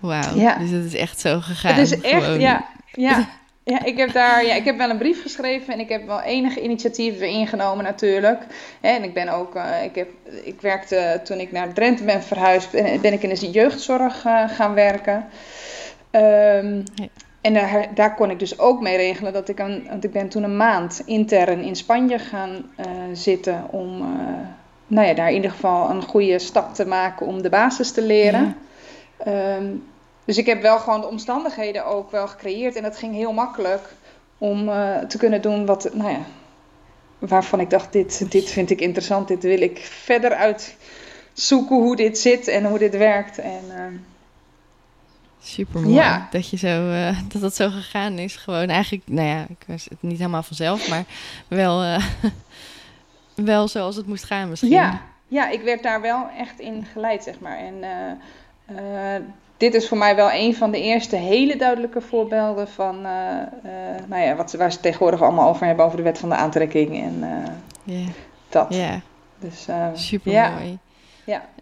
Wauw, 0.00 0.34
ja. 0.34 0.58
dus 0.58 0.70
het 0.70 0.84
is 0.84 0.94
echt 0.94 1.20
zo 1.20 1.40
gegaan. 1.40 1.74
Het 1.74 1.92
is 1.92 2.00
echt, 2.00 2.24
gewoon. 2.24 2.40
ja. 2.40 2.64
ja. 2.92 3.28
Ja, 3.68 3.84
ik 3.84 3.96
heb 3.96 4.12
daar, 4.12 4.44
ja, 4.44 4.54
ik 4.54 4.64
heb 4.64 4.76
wel 4.76 4.90
een 4.90 4.98
brief 4.98 5.22
geschreven 5.22 5.72
en 5.72 5.80
ik 5.80 5.88
heb 5.88 6.06
wel 6.06 6.20
enige 6.20 6.62
initiatieven 6.62 7.28
ingenomen 7.28 7.84
natuurlijk. 7.84 8.42
En 8.80 9.02
ik 9.02 9.14
ben 9.14 9.28
ook, 9.28 9.56
uh, 9.56 9.84
ik, 9.84 9.94
heb, 9.94 10.08
ik 10.44 10.60
werkte 10.60 11.20
toen 11.24 11.38
ik 11.38 11.52
naar 11.52 11.72
Drenthe 11.72 12.04
ben 12.04 12.22
verhuisd, 12.22 12.70
ben, 12.70 13.00
ben 13.00 13.12
ik 13.12 13.22
in 13.22 13.28
de 13.28 13.50
jeugdzorg 13.50 14.24
uh, 14.24 14.48
gaan 14.48 14.74
werken. 14.74 15.28
Um, 16.10 16.84
ja. 16.94 17.06
En 17.40 17.54
daar, 17.54 17.88
daar, 17.94 18.14
kon 18.14 18.30
ik 18.30 18.38
dus 18.38 18.58
ook 18.58 18.80
mee 18.80 18.96
regelen 18.96 19.32
dat 19.32 19.48
ik, 19.48 19.58
een, 19.58 19.86
want 19.88 20.04
ik 20.04 20.12
ben 20.12 20.28
toen 20.28 20.42
een 20.42 20.56
maand 20.56 21.02
intern 21.04 21.60
in 21.60 21.76
Spanje 21.76 22.18
gaan 22.18 22.50
uh, 22.50 22.86
zitten 23.12 23.64
om, 23.70 24.00
uh, 24.00 24.08
nou 24.86 25.06
ja, 25.06 25.14
daar 25.14 25.28
in 25.28 25.34
ieder 25.34 25.50
geval 25.50 25.90
een 25.90 26.02
goede 26.02 26.38
stap 26.38 26.74
te 26.74 26.86
maken 26.86 27.26
om 27.26 27.42
de 27.42 27.48
basis 27.48 27.90
te 27.90 28.02
leren. 28.02 28.56
Ja. 29.24 29.56
Um, 29.56 29.84
dus 30.24 30.38
ik 30.38 30.46
heb 30.46 30.62
wel 30.62 30.78
gewoon 30.78 31.00
de 31.00 31.06
omstandigheden 31.06 31.86
ook 31.86 32.10
wel 32.10 32.28
gecreëerd 32.28 32.76
en 32.76 32.84
het 32.84 32.96
ging 32.96 33.14
heel 33.14 33.32
makkelijk 33.32 33.94
om 34.38 34.68
uh, 34.68 34.98
te 34.98 35.18
kunnen 35.18 35.42
doen 35.42 35.66
wat, 35.66 35.90
nou 35.94 36.10
ja, 36.10 36.20
waarvan 37.18 37.60
ik 37.60 37.70
dacht, 37.70 37.92
dit, 37.92 38.30
dit 38.30 38.50
vind 38.50 38.70
ik 38.70 38.80
interessant, 38.80 39.28
dit 39.28 39.42
wil 39.42 39.60
ik 39.60 39.78
verder 39.78 40.34
uitzoeken 40.34 41.76
hoe 41.76 41.96
dit 41.96 42.18
zit 42.18 42.48
en 42.48 42.64
hoe 42.64 42.78
dit 42.78 42.96
werkt. 42.96 43.38
En, 43.38 43.62
Super 45.42 45.80
mooi 45.80 45.94
ja. 45.94 46.28
dat 46.30 46.50
je 46.50 46.56
zo 46.56 46.90
uh, 46.90 47.18
dat 47.32 47.40
dat 47.40 47.54
zo 47.54 47.70
gegaan 47.70 48.18
is. 48.18 48.36
Gewoon 48.36 48.68
eigenlijk, 48.68 49.02
nou 49.06 49.28
ja, 49.28 49.46
ik 49.48 49.64
was 49.66 49.84
het 49.84 50.02
niet 50.02 50.18
helemaal 50.18 50.42
vanzelf, 50.42 50.88
maar 50.88 51.04
wel, 51.48 51.84
uh, 51.84 52.04
wel 53.34 53.68
zoals 53.68 53.96
het 53.96 54.06
moest 54.06 54.24
gaan 54.24 54.48
misschien. 54.48 54.70
Ja, 54.70 55.00
ja, 55.28 55.48
ik 55.48 55.62
werd 55.62 55.82
daar 55.82 56.00
wel 56.00 56.26
echt 56.38 56.60
in 56.60 56.86
geleid, 56.92 57.22
zeg 57.22 57.40
maar. 57.40 57.58
En 57.58 57.74
uh, 58.70 59.14
dit 59.56 59.74
is 59.74 59.88
voor 59.88 59.98
mij 59.98 60.16
wel 60.16 60.32
een 60.32 60.54
van 60.54 60.70
de 60.70 60.82
eerste 60.82 61.16
hele 61.16 61.56
duidelijke 61.56 62.00
voorbeelden 62.00 62.68
van, 62.68 63.00
nou 64.08 64.22
ja, 64.22 64.36
wat, 64.36 64.52
waar 64.52 64.72
ze 64.72 64.80
tegenwoordig 64.80 65.22
allemaal 65.22 65.48
over 65.48 65.66
hebben, 65.66 65.84
over 65.84 65.96
de 65.96 66.02
wet 66.02 66.18
van 66.18 66.28
de 66.28 66.34
aantrekking 66.34 67.02
en 67.02 67.24
yeah. 67.84 68.08
dat. 68.48 68.74
Ja, 68.74 69.00
dus, 69.38 69.68
super 69.92 70.32
mooi. 70.32 70.70
ja. 70.70 70.78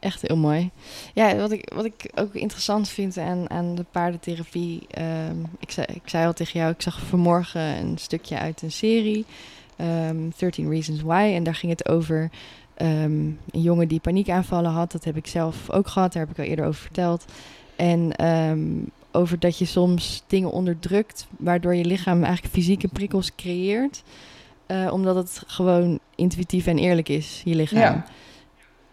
Echt 0.01 0.23
heel 0.23 0.37
mooi. 0.37 0.71
Ja, 1.15 1.37
wat 1.37 1.51
ik, 1.53 1.73
wat 1.75 1.85
ik 1.85 2.11
ook 2.15 2.35
interessant 2.35 2.89
vind 2.89 3.19
aan, 3.19 3.51
aan 3.51 3.75
de 3.75 3.85
paardentherapie. 3.91 4.87
ehm, 4.91 5.37
ik, 5.59 5.71
zei, 5.71 5.87
ik 5.95 6.03
zei 6.05 6.27
al 6.27 6.33
tegen 6.33 6.61
jou, 6.61 6.73
ik 6.73 6.83
zag 6.83 7.01
vanmorgen 7.01 7.61
een 7.61 7.99
stukje 7.99 8.39
uit 8.39 8.63
een 8.63 8.73
serie. 8.73 9.25
ehm 9.77 10.17
13 10.37 10.71
Reasons 10.71 11.03
Why. 11.03 11.33
En 11.35 11.43
daar 11.43 11.55
ging 11.55 11.73
het 11.73 11.89
over 11.89 12.31
ehm, 12.75 13.13
een 13.51 13.61
jongen 13.63 13.89
die 13.89 14.01
paniekaanvallen 14.01 14.71
had. 14.71 14.93
Dat 14.93 15.05
heb 15.05 15.17
ik 15.17 15.27
zelf 15.27 15.71
ook 15.71 15.89
gehad. 15.89 16.13
Daar 16.13 16.23
heb 16.23 16.31
ik 16.33 16.39
al 16.39 16.51
eerder 16.51 16.65
over 16.67 16.81
verteld. 16.81 17.25
En 17.77 18.13
over 19.13 19.39
dat 19.39 19.59
je 19.59 19.65
soms 19.65 20.23
dingen 20.27 20.51
onderdrukt. 20.51 21.27
Waardoor 21.39 21.75
je 21.75 21.85
lichaam 21.85 22.23
eigenlijk 22.25 22.55
fysieke 22.55 22.89
prikkels 22.89 23.35
creëert. 23.35 24.03
eh, 24.67 24.93
omdat 24.93 25.17
het 25.17 25.43
gewoon 25.47 25.99
intuïtief 26.15 26.67
en 26.67 26.79
eerlijk 26.79 27.09
is, 27.09 27.43
je 27.45 27.55
lichaam. 27.55 27.79
Ja. 27.81 28.05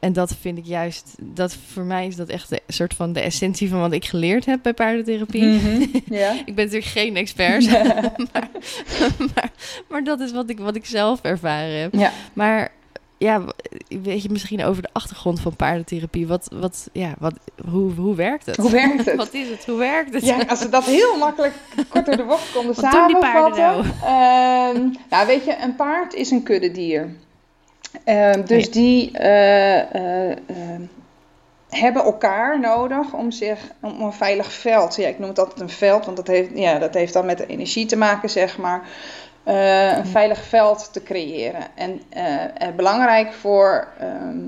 En 0.04 0.14
dat 0.14 0.36
vind 0.42 0.58
ik 0.58 0.66
juist, 0.66 1.16
dat 1.22 1.58
voor 1.72 1.84
mij 1.84 2.08
is 2.08 2.16
dat 2.16 2.30
echt 2.30 2.50
de 2.50 2.62
soort 2.68 2.94
van 2.94 3.14
de 3.14 3.20
essentie 3.20 3.70
van 3.70 3.80
wat 3.80 3.92
ik 3.92 4.06
geleerd 4.06 4.46
heb 4.46 4.60
bij 4.62 4.74
paardentherapie. 4.74 5.44
Mhm. 5.44 5.86
ja. 6.22 6.32
Ik 6.32 6.56
ben 6.56 6.66
natuurlijk 6.66 6.86
geen 6.86 7.16
expert, 7.16 7.72
maar, 7.72 8.50
maar, 9.18 9.52
maar 9.90 10.04
dat 10.04 10.20
is 10.20 10.32
wat 10.32 10.50
ik, 10.50 10.60
wat 10.60 10.76
ik 10.76 10.86
zelf 10.86 11.22
ervaren 11.22 11.80
heb. 11.80 11.94
ja. 11.94 12.12
Maar 12.34 12.72
ja, 13.18 13.42
weet 13.88 14.24
je 14.24 14.30
misschien 14.30 14.64
over 14.64 14.82
de 14.82 14.90
achtergrond 14.92 15.40
van 15.40 15.56
paardentherapie? 15.56 16.28
Wat, 16.28 16.48
wat, 16.54 16.90
ja, 16.92 17.14
wat, 17.20 17.34
hoe, 17.70 17.92
hoe 17.92 18.16
werkt 18.16 18.46
het? 18.46 18.58
Hoe 18.58 18.72
werkt 18.72 19.06
het? 19.06 19.16
Wat 19.26 19.34
is 19.34 19.50
het? 19.50 19.66
Hoe 19.66 19.78
werkt 19.78 20.14
het? 20.14 20.26
Ja, 20.26 20.38
als 20.48 20.64
we 20.64 20.70
dat 20.70 20.84
heel 20.84 21.18
makkelijk 21.18 21.54
kort 21.90 22.06
door 22.06 22.18
de 22.18 22.24
bocht 22.24 22.52
konden 22.52 22.76
Wat 22.76 22.92
doen 22.92 23.08
die 23.08 23.18
paarden 23.18 23.56
samenvatten. 23.56 24.08
Ehm, 24.08 24.90
nou, 25.10 25.28
weet 25.28 25.46
je, 25.46 25.58
een 25.62 25.76
paard 25.76 26.14
is 26.14 26.32
een 26.32 26.44
kuddedier. 26.44 27.10
Ehm, 28.04 28.46
dus 28.46 28.72
die 28.72 29.18
eh, 29.18 29.96
eh, 29.96 30.32
ehm, 30.32 30.82
hebben 31.70 32.04
elkaar 32.04 32.60
nodig 32.60 33.14
om 33.14 33.32
zich 33.32 33.60
om 33.82 34.02
een 34.02 34.14
veilig 34.14 34.52
veld. 34.52 34.96
Ja, 34.96 35.08
ik 35.08 35.20
noem 35.20 35.30
het 35.30 35.40
altijd 35.40 35.60
een 35.60 35.70
veld, 35.70 36.06
want 36.06 36.18
dat 36.18 36.28
heeft, 36.28 36.50
ja, 36.54 36.80
dat 36.80 36.94
heeft 36.94 37.14
dan 37.14 37.26
met 37.26 37.38
de 37.38 37.46
energie 37.46 37.86
te 37.86 37.96
maken, 37.96 38.30
zeg 38.30 38.58
maar. 38.58 38.82
Eh, 39.44 39.98
een 39.98 40.06
veilig 40.06 40.44
veld 40.44 40.90
te 40.94 41.04
creëren. 41.04 41.62
En 41.76 42.02
belangrijk 42.76 43.34
voor, 43.34 43.88
ehm, 44.00 44.40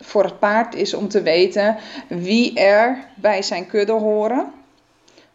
voor 0.00 0.24
het 0.24 0.38
paard 0.38 0.74
is 0.74 0.94
om 0.94 1.08
te 1.08 1.22
weten 1.22 1.76
wie 2.08 2.54
er 2.60 2.98
bij 3.14 3.42
zijn 3.42 3.66
kudde 3.66 3.92
horen, 3.92 4.52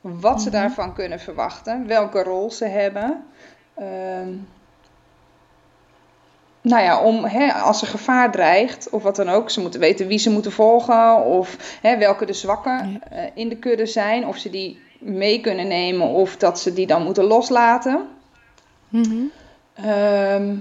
wat 0.01 0.41
ze 0.41 0.49
Mhm. 0.49 0.57
daarvan 0.57 0.93
kunnen 0.93 1.19
verwachten, 1.19 1.87
welke 1.87 2.23
rol 2.23 2.51
ze 2.51 2.65
hebben. 2.65 3.25
Nou 6.63 6.83
ja, 6.83 7.01
om, 7.03 7.25
hè, 7.25 7.53
als 7.53 7.81
er 7.81 7.87
gevaar 7.87 8.31
dreigt 8.31 8.89
of 8.89 9.03
wat 9.03 9.15
dan 9.15 9.29
ook, 9.29 9.49
ze 9.49 9.61
moeten 9.61 9.79
weten 9.79 10.07
wie 10.07 10.17
ze 10.17 10.29
moeten 10.29 10.51
volgen 10.51 11.25
of 11.25 11.77
hè, 11.81 11.97
welke 11.97 12.25
de 12.25 12.33
zwakken 12.33 13.01
eh, 13.09 13.23
in 13.33 13.49
de 13.49 13.57
kudde 13.57 13.85
zijn, 13.85 14.27
of 14.27 14.37
ze 14.37 14.49
die 14.49 14.79
mee 14.99 15.41
kunnen 15.41 15.67
nemen 15.67 16.07
of 16.07 16.37
dat 16.37 16.59
ze 16.59 16.73
die 16.73 16.87
dan 16.87 17.03
moeten 17.03 17.23
loslaten. 17.23 18.07
Ehm, 19.73 20.55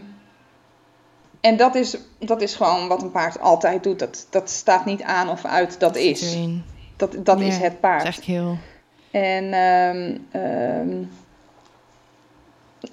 en 1.41 1.57
dat 1.57 1.75
is, 1.75 1.97
dat 2.19 2.43
is 2.43 2.55
gewoon 2.55 2.89
wat 2.89 3.03
een 3.03 3.11
paard 3.11 3.41
altijd 3.41 3.83
doet. 3.83 3.99
Dat, 3.99 4.27
dat 4.31 4.51
staat 4.51 4.85
niet 4.85 5.03
aan 5.03 5.29
of 5.29 5.45
uit, 5.45 5.81
dat 5.81 5.97
is. 5.97 6.37
Dat, 6.97 7.17
dat 7.25 7.41
is 7.41 7.55
het 7.55 7.63
Dat 7.63 7.73
is 7.73 7.79
paard. 7.81 8.03
eigenlijk 8.03 8.33
heel... 8.33 8.57
En 9.11 9.53
ehm, 9.53 10.19
ehm, 10.31 11.05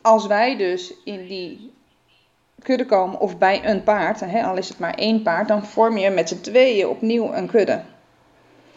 als 0.01 0.27
wij 0.27 0.57
dus 0.57 0.93
in 1.03 1.27
die 1.27 1.71
kudde 2.63 2.85
komen 2.85 3.19
of 3.19 3.37
bij 3.37 3.65
een 3.65 3.83
paard, 3.83 4.19
hè, 4.19 4.43
al 4.43 4.57
is 4.57 4.69
het 4.69 4.79
maar 4.79 4.93
één 4.93 5.21
paard, 5.21 5.47
dan 5.47 5.65
vorm 5.65 5.97
je 5.97 6.09
met 6.09 6.29
z'n 6.29 6.41
tweeën 6.41 6.87
opnieuw 6.87 7.33
een 7.33 7.47
kudde. 7.47 7.81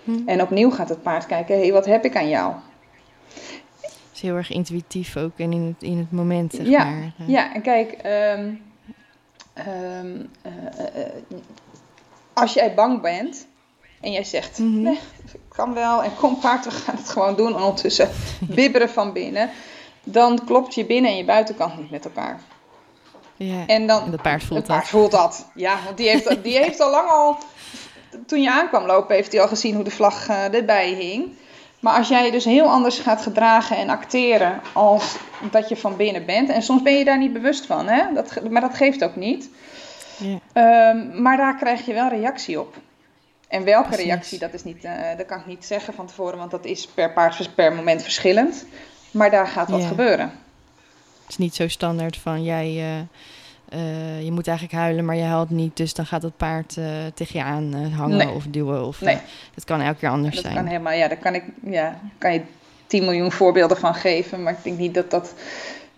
Hm. 0.04 0.18
En 0.26 0.42
opnieuw 0.42 0.70
gaat 0.70 0.88
het 0.88 1.02
paard 1.02 1.26
kijken, 1.26 1.54
hé, 1.54 1.60
hey, 1.62 1.72
wat 1.72 1.86
heb 1.86 2.04
ik 2.04 2.16
aan 2.16 2.28
jou? 2.28 2.54
is 4.14 4.20
heel 4.20 4.36
erg 4.36 4.50
intuïtief 4.50 5.16
ook 5.16 5.32
en 5.38 5.52
in 5.52 5.62
het, 5.62 5.82
in 5.90 5.98
het 5.98 6.12
moment, 6.12 6.52
zeg 6.52 6.66
Ja, 6.66 6.84
maar. 6.84 7.12
Ja, 7.26 7.54
en 7.54 7.62
kijk, 7.62 7.92
ehm, 7.92 8.50
ehm, 9.52 10.16
eh, 10.42 10.52
eh, 10.78 11.04
eh, 11.04 11.12
als 12.32 12.54
jij 12.54 12.74
bang 12.74 13.00
bent 13.00 13.46
en 14.00 14.12
jij 14.12 14.24
zegt, 14.24 14.58
Mhm. 14.58 14.80
nee, 14.82 14.98
ik 15.32 15.40
kan 15.48 15.74
wel 15.74 16.02
en 16.02 16.10
kom 16.16 16.38
paard, 16.38 16.64
we 16.64 16.70
gaan 16.70 16.96
het 16.96 17.08
gewoon 17.08 17.36
doen. 17.36 17.46
En 17.54 17.60
ondertussen 17.62 18.08
bibberen 18.40 18.88
van 18.88 19.12
binnen. 19.12 19.50
Dan 20.04 20.44
klopt 20.44 20.74
je 20.74 20.84
binnen- 20.84 21.10
en 21.10 21.16
je 21.16 21.24
buitenkant 21.24 21.78
niet 21.78 21.90
met 21.90 22.04
elkaar. 22.04 22.40
Ja. 23.46 23.66
En 23.66 23.86
dan, 23.86 24.04
En 24.04 24.10
dat 24.10 24.22
paard 24.22 24.42
voelt 24.44 24.58
het 24.58 24.68
paard 24.68 24.80
dat. 24.80 24.88
voelt 24.90 25.10
dat. 25.10 25.46
Ja, 25.54 25.76
want 25.84 25.96
die 25.96 26.08
heeft, 26.08 26.42
die 26.42 26.58
heeft 26.58 26.80
al 26.80 26.90
lang 26.90 27.08
al, 27.10 27.36
toen 28.26 28.42
je 28.42 28.50
aankwam 28.50 28.86
lopen, 28.86 29.14
heeft 29.14 29.32
hij 29.32 29.40
al 29.40 29.48
gezien 29.48 29.74
hoe 29.74 29.84
de 29.84 29.90
vlag 29.90 30.28
eh, 30.28 30.54
erbij 30.54 30.88
hing. 30.92 31.28
Maar 31.80 31.94
als 31.94 32.08
jij 32.08 32.24
je 32.24 32.30
dus 32.30 32.44
heel 32.44 32.66
anders 32.68 32.98
gaat 32.98 33.22
gedragen 33.22 33.76
en 33.76 33.88
acteren 33.88 34.60
als 34.72 35.16
dat 35.50 35.68
je 35.68 35.76
van 35.76 35.96
binnen 35.96 36.26
bent. 36.26 36.48
En 36.48 36.62
soms 36.62 36.82
ben 36.82 36.98
je 36.98 37.04
daar 37.04 37.18
niet 37.18 37.32
bewust 37.32 37.66
van, 37.66 37.88
hè? 37.88 38.02
Dat, 38.14 38.40
maar 38.50 38.60
dat 38.60 38.74
geeft 38.74 39.04
ook 39.04 39.16
niet. 39.16 39.48
Ja. 40.16 40.38
Ehm, 40.52 41.22
maar 41.22 41.36
daar 41.36 41.56
krijg 41.56 41.86
je 41.86 41.92
wel 41.92 42.08
reactie 42.08 42.60
op. 42.60 42.74
En 43.48 43.64
welke 43.64 43.88
Precies. 43.88 44.04
reactie, 44.06 44.38
dat, 44.38 44.54
is 44.54 44.64
niet, 44.64 44.84
eh, 44.84 44.92
dat 45.16 45.26
kan 45.26 45.38
ik 45.38 45.46
niet 45.46 45.64
zeggen 45.64 45.94
van 45.94 46.06
tevoren, 46.06 46.38
want 46.38 46.50
dat 46.50 46.64
is 46.64 46.86
per 46.86 47.12
paard 47.12 47.54
per 47.54 47.72
moment 47.74 48.02
verschillend. 48.02 48.64
Maar 49.10 49.30
daar 49.30 49.46
gaat 49.46 49.68
wat 49.70 49.80
Ja. 49.82 49.86
gebeuren. 49.86 50.32
Is 51.32 51.38
niet 51.38 51.54
zo 51.54 51.68
standaard 51.68 52.16
van 52.16 52.42
jij, 52.42 52.66
eh, 52.66 52.98
eh, 53.68 54.24
je 54.24 54.32
moet 54.32 54.46
eigenlijk 54.46 54.78
huilen, 54.78 55.04
maar 55.04 55.16
je 55.16 55.22
huilt 55.22 55.50
niet. 55.50 55.76
Dus 55.76 55.94
dan 55.94 56.06
gaat 56.06 56.22
het 56.22 56.36
paard 56.36 56.76
eh, 56.76 56.84
tegen 57.14 57.38
je 57.38 57.44
aan 57.44 57.74
hangen 57.74 58.16
Nee. 58.16 58.28
of 58.30 58.44
duwen. 58.46 58.86
Of, 58.86 59.00
Nee. 59.00 59.18
het 59.54 59.64
kan 59.64 59.80
elke 59.80 59.98
keer 59.98 60.08
anders 60.08 60.34
Dat 60.34 60.44
zijn. 60.44 60.54
kan 60.56 60.66
helemaal, 60.66 60.92
ja, 60.92 61.08
daar 61.08 61.16
kan 61.16 61.34
ik, 61.34 61.44
ja, 61.62 61.98
kan 62.18 62.32
je 62.32 62.42
10 62.86 63.04
miljoen 63.04 63.32
voorbeelden 63.32 63.76
van 63.76 63.94
geven. 63.94 64.42
Maar 64.42 64.52
ik 64.52 64.62
denk 64.62 64.78
niet 64.78 64.94
dat 64.94 65.10
dat 65.10 65.34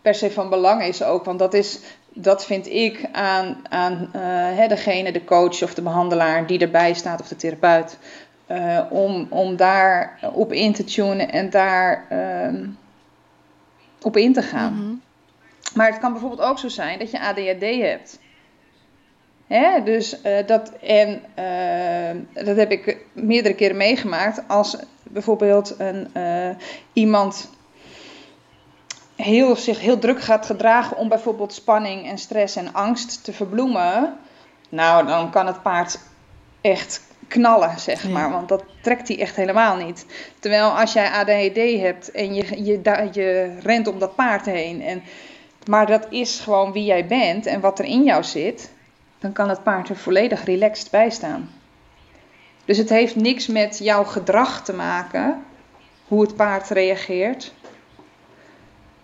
per 0.02 0.14
se 0.14 0.30
van 0.30 0.48
belang 0.50 0.82
is 0.82 1.02
ook. 1.02 1.24
Want 1.24 1.38
dat 1.38 1.54
is, 1.54 1.78
dat 2.08 2.44
vind 2.46 2.66
ik 2.66 3.08
aan, 3.12 3.56
aan 3.68 4.08
hè, 4.56 4.66
degene, 4.68 5.12
de 5.12 5.24
coach 5.24 5.62
of 5.62 5.74
de 5.74 5.82
behandelaar 5.82 6.46
die 6.46 6.58
erbij 6.58 6.94
staat 6.94 7.20
of 7.20 7.28
de 7.28 7.36
therapeut. 7.36 7.98
om, 8.90 9.26
om 9.30 9.56
daar 9.56 10.18
op 10.32 10.52
in 10.52 10.72
te 10.72 10.84
tunen 10.84 11.32
en 11.32 11.50
daar 11.50 12.04
ehm, 12.08 12.66
op 14.02 14.16
in 14.16 14.32
te 14.32 14.42
gaan. 14.42 14.74
Mhm. 14.74 14.92
Maar 15.74 15.86
het 15.86 15.98
kan 15.98 16.12
bijvoorbeeld 16.12 16.48
ook 16.48 16.58
zo 16.58 16.68
zijn 16.68 16.98
dat 16.98 17.10
je 17.10 17.20
ADHD 17.20 17.60
hebt. 17.60 18.18
Hè? 19.46 19.82
Dus 19.82 20.22
eh, 20.22 20.46
dat, 20.46 20.72
en 20.80 21.22
eh, 21.34 22.44
dat 22.44 22.56
heb 22.56 22.70
ik 22.70 22.96
meerdere 23.12 23.54
keren 23.54 23.76
meegemaakt. 23.76 24.42
Als 24.48 24.76
bijvoorbeeld 25.02 25.74
een, 25.78 26.08
eh, 26.12 26.50
iemand 26.92 27.50
heel, 29.16 29.56
zich 29.56 29.80
heel 29.80 29.98
druk 29.98 30.20
gaat 30.20 30.46
gedragen 30.46 30.96
om 30.96 31.08
bijvoorbeeld 31.08 31.52
spanning 31.52 32.08
en 32.08 32.18
stress 32.18 32.56
en 32.56 32.72
angst 32.72 33.24
te 33.24 33.32
verbloemen. 33.32 34.16
Nou, 34.68 35.06
dan 35.06 35.30
kan 35.30 35.46
het 35.46 35.62
paard 35.62 35.98
echt 36.60 37.02
knallen, 37.28 37.78
zeg 37.78 38.02
Ja. 38.02 38.08
maar. 38.08 38.30
Want 38.30 38.48
dat 38.48 38.64
trekt 38.80 39.08
hij 39.08 39.20
echt 39.20 39.36
helemaal 39.36 39.76
niet. 39.76 40.06
Terwijl 40.40 40.78
als 40.78 40.92
jij 40.92 41.10
ADHD 41.10 41.80
hebt 41.80 42.10
en 42.10 42.34
je, 42.34 42.64
je, 42.64 42.80
je 43.12 43.58
rent 43.60 43.86
om 43.86 43.98
dat 43.98 44.14
paard 44.14 44.46
heen. 44.46 44.82
En, 44.82 45.02
maar 45.66 45.86
dat 45.86 46.06
is 46.10 46.40
gewoon 46.40 46.72
wie 46.72 46.84
jij 46.84 47.06
bent 47.06 47.46
en 47.46 47.60
wat 47.60 47.78
er 47.78 47.84
in 47.84 48.04
jou 48.04 48.24
zit. 48.24 48.72
Dan 49.18 49.32
kan 49.32 49.48
het 49.48 49.62
paard 49.62 49.88
er 49.88 49.96
volledig 49.96 50.44
relaxed 50.44 50.90
bij 50.90 51.10
staan. 51.10 51.50
Dus 52.64 52.78
het 52.78 52.88
heeft 52.88 53.16
niks 53.16 53.46
met 53.46 53.78
jouw 53.78 54.04
gedrag 54.04 54.64
te 54.64 54.74
maken. 54.74 55.44
Hoe 56.08 56.20
het 56.22 56.36
paard 56.36 56.68
reageert. 56.68 57.52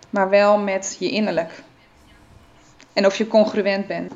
Maar 0.09 0.29
wel 0.29 0.57
met 0.57 0.95
je 0.99 1.09
innerlijk. 1.09 1.63
En 2.93 3.05
of 3.05 3.15
je 3.15 3.27
congruent 3.27 3.87
bent. 3.87 4.13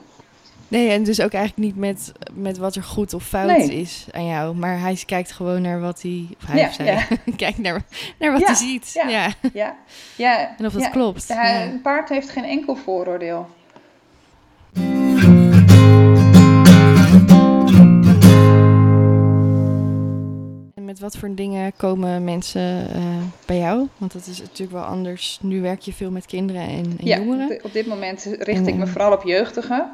Nee, 0.67 0.89
en 0.89 1.03
dus 1.03 1.21
ook 1.21 1.31
eigenlijk 1.33 1.67
niet 1.67 1.75
met, 1.77 2.11
met 2.33 2.57
wat 2.57 2.75
er 2.75 2.83
goed 2.83 3.13
of 3.13 3.23
fout 3.23 3.47
Nee. 3.57 3.73
is 3.79 4.05
aan 4.11 4.25
jou. 4.25 4.55
Maar 4.55 4.79
hij 4.79 4.97
kijkt 5.05 5.31
gewoon 5.31 5.61
naar 5.61 5.79
wat 5.79 6.01
hij... 6.01 6.27
Of 6.41 6.47
hij 6.47 6.59
Ja, 6.59 6.67
of 6.67 6.73
zij 6.73 6.85
ja. 6.85 7.07
kijkt 7.35 7.57
naar, 7.57 7.81
naar 8.19 8.31
wat 8.31 8.39
Ja, 8.41 8.45
hij 8.47 8.55
ziet. 8.55 8.91
ja. 8.93 9.07
Ja. 9.07 9.33
Ja, 9.53 9.75
ja. 10.15 10.55
En 10.57 10.65
of 10.65 10.73
dat 10.73 10.89
klopt. 10.89 11.27
Hij-. 11.27 11.71
Een 11.71 11.81
paard 11.81 12.09
heeft 12.09 12.29
geen 12.29 12.43
enkel 12.45 12.75
vooroordeel. 12.75 13.47
En 20.75 20.85
met 20.85 20.99
wat 20.99 21.17
voor 21.17 21.35
dingen 21.35 21.73
komen 21.77 22.23
mensen 22.23 22.89
eh, 22.93 23.01
bij 23.45 23.57
jou? 23.57 23.87
Want 23.97 24.13
dat 24.13 24.25
is 24.27 24.39
natuurlijk 24.41 24.71
wel 24.71 24.83
anders. 24.83 25.39
Nu 25.41 25.61
werk 25.61 25.81
je 25.81 25.93
veel 25.93 26.11
met 26.11 26.25
kinderen 26.25 26.61
en, 26.61 26.83
en 26.99 27.05
Ja, 27.05 27.17
jongeren. 27.17 27.59
op- 27.63 27.73
dit 27.73 27.87
moment 27.87 28.27
richt 28.39 28.67
ik 28.67 28.75
me 28.75 28.87
vooral 28.87 29.13
op 29.13 29.23
jeugdigen. 29.23 29.91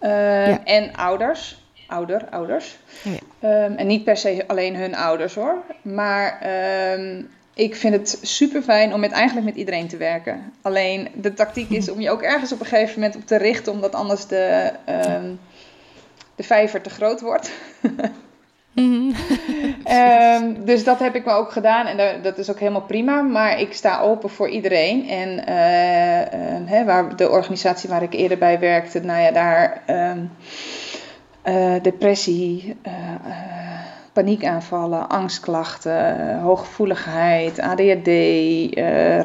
Eh, 0.00 0.46
Ja. 0.46 0.64
En 0.64 0.94
ouders. 0.96 1.58
Ouder, 1.86 2.24
ouders. 2.30 2.78
Ja, 3.02 3.10
Ehm, 3.40 3.72
en 3.72 3.86
niet 3.86 4.04
per 4.04 4.16
se 4.16 4.44
alleen 4.46 4.76
hun 4.76 4.94
ouders 4.94 5.34
hoor. 5.34 5.56
Maar 5.82 6.40
ehm, 6.40 7.22
ik 7.54 7.76
vind 7.76 7.94
het 7.94 8.18
super 8.22 8.62
fijn 8.62 8.94
om 8.94 9.00
met, 9.00 9.12
eigenlijk 9.12 9.46
met 9.46 9.56
iedereen 9.56 9.88
te 9.88 9.96
werken. 9.96 10.52
Alleen 10.62 11.08
de 11.14 11.34
tactiek 11.34 11.70
is 11.70 11.90
om 11.92 12.00
je 12.00 12.10
ook 12.10 12.22
ergens 12.22 12.52
op 12.52 12.60
een 12.60 12.66
gegeven 12.66 12.94
moment 13.00 13.16
op 13.16 13.26
te 13.26 13.36
richten. 13.36 13.72
Omdat 13.72 13.94
anders 13.94 14.26
de, 14.26 14.72
ehm, 14.84 15.30
de 16.34 16.42
vijver 16.42 16.80
te 16.80 16.90
groot 16.90 17.20
wordt. 17.20 17.50
Ehm, 19.84 20.54
dus 20.64 20.84
dat 20.84 20.98
heb 20.98 21.14
ik 21.14 21.24
me 21.24 21.32
ook 21.32 21.52
gedaan 21.52 21.86
en 21.86 22.22
dat 22.22 22.38
is 22.38 22.50
ook 22.50 22.58
helemaal 22.58 22.82
prima. 22.82 23.22
Maar 23.22 23.60
ik 23.60 23.72
sta 23.72 24.00
open 24.00 24.30
voor 24.30 24.48
iedereen. 24.48 25.08
En 25.08 25.28
uh, 25.28 25.44
hè, 26.70 26.84
waar 26.84 27.16
de 27.16 27.30
organisatie 27.30 27.88
waar 27.88 28.02
ik 28.02 28.12
eerder 28.12 28.38
bij 28.38 28.58
werkte, 28.58 29.00
nou 29.00 29.20
ja, 29.20 29.30
daar 29.30 29.82
uh, 31.44 31.82
depressie, 31.82 32.76
paniekaanvallen, 34.12 35.08
angstklachten, 35.08 36.38
hooggevoeligheid, 36.38 37.58
ADHD, 37.58 38.08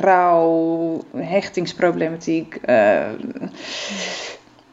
rouw, 0.02 1.02
hechtingsproblematiek. 1.18 2.60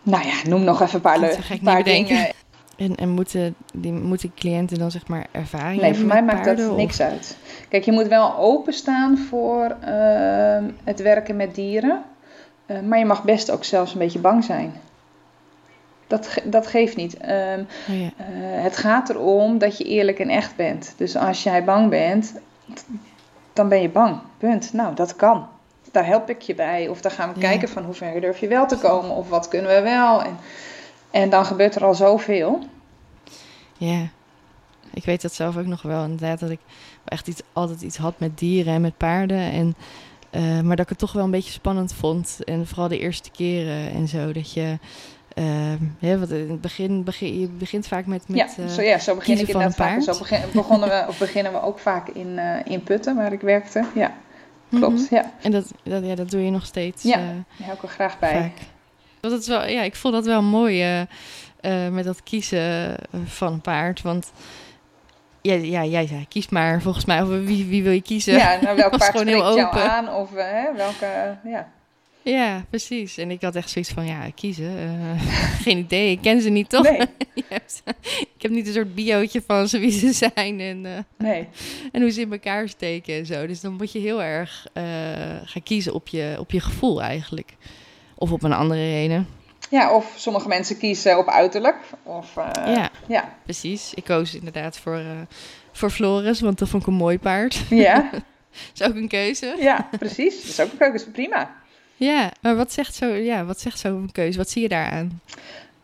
nou 0.03 0.25
ja, 0.25 0.49
noem 0.49 0.65
nog 0.65 0.83
even 0.83 0.95
een 0.95 1.01
paar, 1.01 1.39
paar 1.63 1.85
dingen. 1.85 2.31
En, 2.77 2.95
en 2.95 3.09
moeten, 3.09 3.55
die, 3.75 3.93
moeten 3.93 4.35
cliënten 4.35 4.79
dan 4.79 4.91
zeg 4.91 5.09
maar 5.09 5.27
ervaring 5.31 5.81
nee, 5.81 5.95
voor 5.95 6.07
mij 6.07 6.23
maakt 6.23 6.45
dat 6.45 6.77
niks 6.77 7.01
uit. 7.01 7.37
Kijk, 7.69 7.85
je 7.85 7.93
moet 7.93 8.09
wel 8.09 8.37
openstaan 8.37 9.19
voor 9.19 9.77
ehm, 9.81 10.65
het 10.85 11.03
werken 11.03 11.37
met 11.37 11.55
dieren. 11.55 12.03
Uh, 12.67 12.81
maar 12.81 12.99
je 12.99 13.05
mag 13.05 13.25
best 13.25 13.51
ook 13.51 13.65
zelfs 13.65 13.93
een 13.93 13.99
beetje 13.99 14.19
bang 14.19 14.45
zijn. 14.45 14.73
Dat, 16.07 16.39
dat 16.45 16.67
geeft 16.67 16.97
niet. 16.97 17.17
Ehm, 17.17 17.65
oh 17.91 17.97
ja. 17.97 18.05
uh, 18.05 18.11
het 18.63 18.77
gaat 18.77 19.11
erom 19.11 19.59
dat 19.59 19.79
je 19.79 19.85
eerlijk 19.85 20.19
en 20.19 20.29
echt 20.29 20.57
bent. 20.57 20.95
Dus 20.97 21.17
als 21.17 21.43
jij 21.43 21.65
bang 21.65 21.91
bent, 21.91 22.35
dan 23.53 23.69
ben 23.69 23.83
je 23.83 23.89
bang. 23.89 24.19
Punt. 24.39 24.73
Nou, 24.73 24.95
dat 24.95 25.17
kan. 25.17 25.47
Daar 25.91 26.07
help 26.07 26.31
ik 26.31 26.41
je 26.41 26.55
bij. 26.55 26.89
Of 26.89 27.01
dan 27.01 27.11
gaan 27.11 27.33
we 27.33 27.41
ja. 27.41 27.49
kijken 27.49 27.69
van 27.69 27.85
hoe 27.85 27.95
ver 27.95 28.21
durf 28.21 28.39
je 28.39 28.49
wel 28.49 28.67
te 28.67 28.79
komen. 28.79 29.11
Of 29.11 29.29
wat 29.29 29.49
kunnen 29.49 29.75
we 29.75 29.81
wel. 29.81 30.23
En, 30.23 30.39
en 31.13 31.31
dan 31.31 31.45
gebeurt 31.45 31.75
er 31.75 31.85
al 31.85 31.95
zoveel. 31.95 32.59
Ja, 33.77 34.09
ik 34.95 35.05
weet 35.05 35.23
dat 35.23 35.35
zelf 35.35 35.57
ook 35.57 35.67
nog 35.67 35.83
wel. 35.83 36.05
Inderdaad, 36.05 36.41
dat 36.41 36.51
ik 36.51 36.61
echt 37.05 37.29
iets, 37.29 37.43
altijd 37.53 37.83
iets 37.83 37.97
had 37.97 38.19
met 38.19 38.39
dieren 38.39 38.75
en 38.75 38.81
met 38.81 38.97
paarden. 38.97 39.51
En, 39.51 39.75
uh, 40.31 40.61
maar 40.61 40.77
dat 40.77 40.85
ik 40.85 40.89
het 40.89 40.99
toch 40.99 41.13
wel 41.13 41.25
een 41.25 41.31
beetje 41.31 41.53
spannend 41.53 41.95
vond. 41.95 42.39
En 42.45 42.67
vooral 42.67 42.89
de 42.89 42.99
eerste 42.99 43.31
keren 43.31 43.91
en 43.91 44.09
zo. 44.09 44.33
Dat 44.33 44.53
je. 44.53 44.79
Uh, 45.35 45.73
ja, 45.99 46.17
wat 46.17 46.31
in 46.31 46.51
het 46.51 46.61
begin, 46.61 47.05
begin, 47.05 47.41
je 47.41 47.49
begint 47.49 47.87
vaak 47.87 48.07
met, 48.07 48.29
met 48.29 48.55
ja, 48.57 48.69
zo, 48.69 48.83
ja, 48.83 48.99
zo 48.99 49.15
begin 49.15 49.39
ik 49.39 49.49
inderdaad 49.49 49.75
vaak. 49.75 50.03
Zo 50.03 50.19
begin, 50.19 50.41
begonnen 50.53 50.89
we, 50.89 51.05
of 51.09 51.19
beginnen 51.19 51.53
we 51.53 51.63
ook 51.63 51.79
vaak 51.79 52.09
in, 52.09 52.29
uh, 52.29 52.57
in 52.65 52.83
Putten, 52.83 53.17
waar 53.17 53.33
ik 53.33 53.41
werkte. 53.41 53.85
Ja, 53.95 54.15
klopt. 54.71 54.93
Mm 54.93 55.07
-hmm. 55.09 55.17
ja. 55.17 55.33
En 55.43 55.51
dat, 55.51 55.73
dat, 55.83 56.05
ja, 56.05 56.15
dat 56.15 56.31
doe 56.31 56.45
je 56.45 56.51
nog 56.51 56.67
steeds. 56.67 57.03
Ja, 57.03 57.17
daar 57.17 57.45
hou 57.63 57.73
ik 57.73 57.83
er 57.83 57.89
graag 57.89 58.19
bij. 58.19 58.33
Vaak. 58.33 58.72
Dat 59.31 59.41
is 59.41 59.47
wel, 59.47 59.67
ja, 59.67 59.83
ik 59.83 59.97
vond 59.97 60.15
dat 60.15 60.25
wel 60.25 60.43
mooi. 60.43 61.07
Uh, 61.61 61.89
met 61.89 62.05
dat 62.05 62.23
kiezen 62.23 62.97
van 63.25 63.53
een 63.53 63.61
paard. 63.61 64.03
Want 64.03 64.33
ja, 65.43 65.55
ja, 65.55 65.85
jij 65.85 66.07
zei, 66.07 66.27
kies 66.29 66.49
maar 66.49 66.83
volgens 66.83 67.05
mij. 67.05 67.23
Of 67.23 67.29
wie, 67.29 67.67
wie 67.67 67.83
wil 67.83 67.93
je 67.93 68.03
kiezen? 68.03 68.35
Ja, 68.35 68.59
nou 68.63 68.77
welk 68.83 68.99
paard 68.99 69.11
gewoon 69.11 69.27
heel 69.27 69.57
jou 69.57 69.79
aan? 69.79 70.15
Of 70.15 70.31
hè, 70.35 70.75
welke, 70.77 71.37
ja. 71.45 71.73
Ja, 72.23 72.65
precies. 72.71 73.19
En 73.19 73.31
ik 73.31 73.43
had 73.43 73.57
echt 73.57 73.71
zoiets 73.71 73.91
van, 73.91 74.07
ja, 74.07 74.31
kiezen. 74.35 74.77
Uh, 74.77 75.23
geen 75.65 75.79
idee, 75.79 76.11
ik 76.11 76.21
ken 76.21 76.41
ze 76.41 76.49
niet, 76.49 76.69
toch? 76.69 76.83
Nee. 76.83 77.01
ik 78.35 78.43
heb 78.43 78.51
niet 78.51 78.67
een 78.67 78.73
soort 78.73 78.95
biootje 78.95 79.43
van 79.47 79.69
ze 79.69 79.79
wie 79.79 79.91
ze 79.91 80.13
zijn 80.13 80.61
en, 80.61 80.85
uh, 80.85 80.99
nee. 81.19 81.49
en 81.93 82.01
hoe 82.01 82.11
ze 82.11 82.21
in 82.21 82.33
elkaar 82.33 82.69
steken 82.69 83.15
en 83.15 83.27
zo. 83.27 83.47
Dus 83.47 83.61
dan 83.61 83.73
moet 83.73 83.93
je 83.93 83.99
heel 83.99 84.23
erg 84.23 84.67
uh, 84.75 84.83
gaan 85.45 85.63
kiezen 85.63 85.95
op 85.95 86.09
je, 86.09 86.37
op 86.39 86.51
je 86.51 86.61
gevoel 86.61 87.03
eigenlijk. 87.03 87.55
Of 88.23 88.33
op 88.33 88.43
een 88.43 88.53
andere 88.53 88.81
reden. 88.81 89.29
Ja, 89.71 89.95
of 89.95 90.13
sommige 90.17 90.49
mensen 90.49 90.79
kiezen 90.79 91.19
op 91.19 91.29
uiterlijk. 91.29 91.77
Of, 92.03 92.37
uh, 92.37 92.75
ja, 92.75 92.91
ja, 93.09 93.35
precies. 93.45 93.95
Ik 93.95 94.05
koos 94.05 94.35
inderdaad 94.35 94.79
voor, 94.79 94.99
uh, 94.99 95.21
voor 95.73 95.91
Floris, 95.91 96.41
want 96.41 96.59
dat 96.59 96.69
vond 96.69 96.83
ik 96.83 96.89
een 96.89 96.95
mooi 96.95 97.19
paard. 97.19 97.63
Ja. 97.69 98.11
is 98.75 98.83
ook 98.83 98.95
een 98.95 99.09
keuze. 99.09 99.57
Ja, 99.59 99.89
precies. 99.99 100.41
Dat 100.41 100.51
is 100.51 100.61
ook 100.61 100.73
een 100.73 100.79
keuze. 100.79 101.11
Prima. 101.11 101.51
Ja, 101.97 102.33
maar 102.41 102.57
wat 102.57 102.73
zegt 102.73 102.95
zo, 102.95 103.07
ja, 103.07 103.45
wat 103.45 103.61
zegt 103.61 103.79
zo'n 103.79 104.09
keuze? 104.13 104.39
Wat 104.39 104.51
zie 104.51 104.63
je 104.63 104.69
daaraan? 104.69 105.21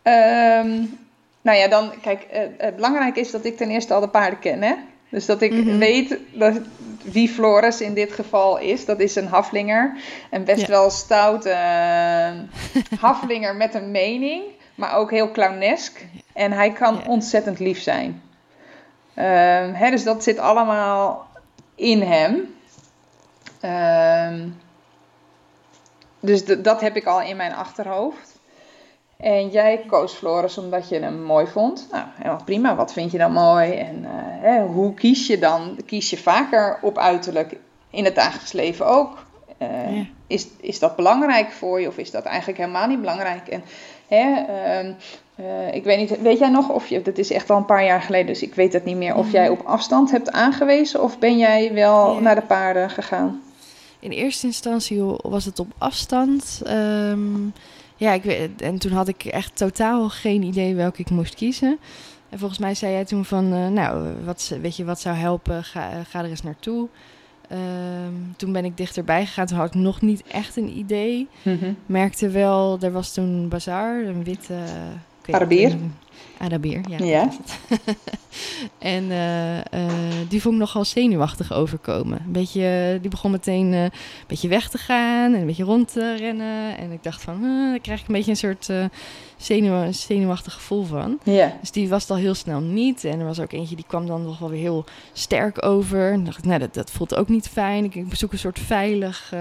Um, 0.03 0.99
nou 1.43 1.59
ja, 1.59 1.69
dan, 1.69 1.93
kijk, 2.01 2.27
uh, 2.33 2.39
het 2.59 2.77
belangrijk 2.77 3.17
is 3.17 3.31
dat 3.31 3.45
ik 3.45 3.57
ten 3.57 3.71
eerste 3.71 3.95
al 3.95 4.01
de 4.01 4.09
paarden 4.09 4.39
ken, 4.39 4.63
hè? 4.63 4.75
Dus 5.09 5.27
dat 5.27 5.43
ik 5.43 5.53
mm-hmm. 5.53 5.79
weet 5.79 6.19
dat, 6.33 6.61
wie 7.03 7.29
Floris 7.29 7.81
in 7.81 7.95
dit 7.95 8.13
geval 8.13 8.59
is. 8.59 8.85
Dat 8.85 9.01
is 9.01 9.17
een 9.17 9.27
haflinger. 9.27 9.97
Een 10.31 10.45
best 10.45 10.61
ja. 10.61 10.67
wel 10.67 10.91
stoute 10.91 11.49
uh, 11.49 13.01
haflinger 13.01 13.57
met 13.57 13.75
een 13.75 13.91
mening. 13.91 14.43
Maar 14.75 14.97
ook 14.97 15.11
heel 15.11 15.31
clownesk. 15.31 16.07
En 16.33 16.53
hij 16.53 16.73
kan 16.73 16.95
ja. 16.95 17.11
ontzettend 17.11 17.59
lief 17.59 17.81
zijn. 17.83 18.23
Uh, 19.15 19.25
hè, 19.73 19.91
dus 19.91 20.05
dat 20.05 20.23
zit 20.23 20.39
allemaal 20.39 21.27
in 21.75 22.03
hem. 22.03 22.55
Uh, 23.65 24.45
dus 26.21 26.45
dat 26.45 26.81
heb 26.81 26.97
ik 26.97 27.07
al 27.07 27.23
in 27.23 27.37
mijn 27.37 27.55
achterhoofd. 27.55 28.38
En 29.19 29.49
jij 29.49 29.85
koos 29.87 30.13
Floris 30.13 30.59
omdat 30.59 30.89
je 30.89 30.99
hem 30.99 31.23
mooi 31.23 31.47
vond. 31.47 31.89
Nou, 31.91 32.05
helemaal 32.15 32.45
prima. 32.45 32.77
Wat 32.77 32.93
vind 32.93 33.13
je 33.13 33.19
dan 33.19 33.33
mooi? 33.33 33.73
En 33.73 33.97
uh, 34.03 34.09
hè, 34.13 34.67
hoe 34.67 34.95
kies 34.95 35.27
je 35.27 35.39
dan? 35.39 35.79
Kies 35.87 36.11
je 36.11 36.17
vaker 36.17 36.79
op 36.83 36.99
uiterlijk 36.99 37.57
in 37.91 38.05
het 38.05 38.15
dagelijks 38.15 38.53
leven 38.53 38.87
ook? 38.87 39.27
Uh, 39.63 39.97
ja. 39.97 40.05
is, 40.27 40.47
is 40.61 40.79
dat 40.79 40.97
belangrijk 40.97 41.51
voor 41.51 41.81
je 41.81 41.89
of 41.89 41.99
is 41.99 42.11
dat 42.11 42.25
eigenlijk 42.25 42.59
helemaal 42.59 42.87
niet 42.87 43.01
belangrijk? 43.01 43.49
En 43.49 43.63
hè, 44.09 44.45
uh, 44.83 44.89
uh, 45.37 45.75
ik 45.75 45.85
weet 45.85 45.99
niet, 45.99 46.21
weet 46.21 46.39
jij 46.39 46.51
nog 46.51 46.69
of 46.69 46.87
je, 46.87 47.03
dat 47.03 47.19
is 47.19 47.31
echt 47.31 47.51
al 47.51 47.57
een 47.57 47.65
paar 47.65 47.85
jaar 47.85 48.03
geleden, 48.03 48.27
dus 48.27 48.43
ik 48.43 48.55
weet 48.55 48.73
het 48.73 48.85
niet 48.85 48.97
meer, 48.97 49.17
of 49.17 49.33
jij 49.33 49.49
op 49.49 49.61
afstand 49.65 50.11
hebt 50.11 50.33
aangewezen 50.33 51.03
of 51.03 51.19
ben 51.19 51.39
jij 51.39 51.73
wel 51.73 52.15
ja. 52.15 52.21
naar 52.21 52.35
de 52.35 52.47
paarden 52.47 52.91
gegaan? 52.91 53.43
In 54.01 54.11
eerste 54.11 54.47
instantie 54.47 55.03
was 55.23 55.45
het 55.45 55.59
op 55.59 55.69
afstand. 55.79 56.63
Um, 56.67 57.53
ja, 57.99 58.13
ik 58.13 58.23
weet, 58.23 58.63
en 58.63 58.79
toen 58.79 58.93
had 58.93 59.09
ik 59.09 59.25
echt 59.25 59.57
totaal 59.57 60.09
geen 60.09 60.43
idee 60.43 60.75
welke 60.75 61.01
ik 61.01 61.11
moest 61.11 61.35
kiezen. 61.35 61.79
En 62.29 62.39
volgens 62.39 62.59
mij 62.61 62.75
zei 62.75 62.93
jij 62.93 63.05
toen 63.05 63.25
van, 63.25 63.53
uh, 63.53 63.69
nou, 63.69 64.15
wat, 64.25 64.57
weet 64.63 64.77
je, 64.77 64.85
wat 64.85 65.01
zou 65.01 65.17
helpen? 65.17 65.65
Ga, 65.65 66.05
ga 66.09 66.19
er 66.19 66.31
eens 66.31 66.43
naartoe. 66.43 66.89
Um, 67.53 68.35
toen 68.37 68.53
ben 68.53 68.65
ik 68.65 68.77
dichterbij 68.77 69.27
gegaan. 69.27 69.47
Toen 69.47 69.59
had 69.59 69.67
ik 69.67 69.75
nog 69.75 70.01
niet 70.01 70.23
echt 70.23 70.57
een 70.57 70.79
idee. 70.79 71.29
Mm-hmm. 71.43 71.77
Merkte 71.87 72.29
wel, 72.29 72.79
er 72.81 72.93
was 72.93 73.13
toen 73.13 73.49
Bazaar, 73.49 74.05
een 74.05 74.25
witte... 74.25 74.59
Arabier. 75.31 75.77
Arabier, 76.39 76.81
ja. 76.89 77.05
ja. 77.05 77.29
en 78.79 79.05
uh, 79.05 79.57
uh, 79.57 79.63
die 80.29 80.43
vond 80.43 80.55
ik 80.55 80.61
nogal 80.61 80.85
zenuwachtig 80.85 81.53
overkomen. 81.53 82.19
Een 82.27 82.33
beetje, 82.33 82.99
die 83.01 83.11
begon 83.11 83.31
meteen 83.31 83.73
uh, 83.73 83.83
een 83.83 83.91
beetje 84.27 84.49
weg 84.49 84.69
te 84.69 84.79
gaan 84.79 85.35
en 85.35 85.41
een 85.41 85.47
beetje 85.47 85.65
rond 85.65 85.93
te 85.93 86.17
rennen. 86.17 86.79
En 86.79 86.93
ik 86.93 87.03
dacht 87.03 87.23
van, 87.23 87.43
daar 87.43 87.81
krijg 87.81 88.01
ik 88.01 88.09
een 88.09 88.15
beetje 88.15 88.31
een 88.31 88.37
soort 88.37 88.71
zenuw, 89.37 89.93
zenuwachtig 89.93 90.53
gevoel 90.53 90.85
van. 90.85 91.19
Ja. 91.23 91.57
Dus 91.61 91.71
die 91.71 91.89
was 91.89 92.03
het 92.03 92.11
al 92.11 92.17
heel 92.17 92.35
snel 92.35 92.61
niet. 92.61 93.05
En 93.05 93.19
er 93.21 93.27
was 93.27 93.41
ook 93.41 93.53
eentje 93.53 93.77
die 93.77 93.85
kwam 93.89 94.07
dan 94.07 94.23
nog 94.23 94.39
wel 94.39 94.51
weer 94.51 94.61
heel 94.61 94.85
sterk 95.13 95.65
over. 95.65 96.13
En 96.13 96.25
dacht 96.25 96.39
ik, 96.39 96.45
nou, 96.45 96.59
dat, 96.59 96.75
dat 96.75 96.91
voelt 96.91 97.15
ook 97.15 97.29
niet 97.29 97.49
fijn. 97.49 97.85
Ik, 97.85 97.95
ik 97.95 98.09
bezoek 98.09 98.33
een 98.33 98.39
soort 98.39 98.59
veilig 98.59 99.33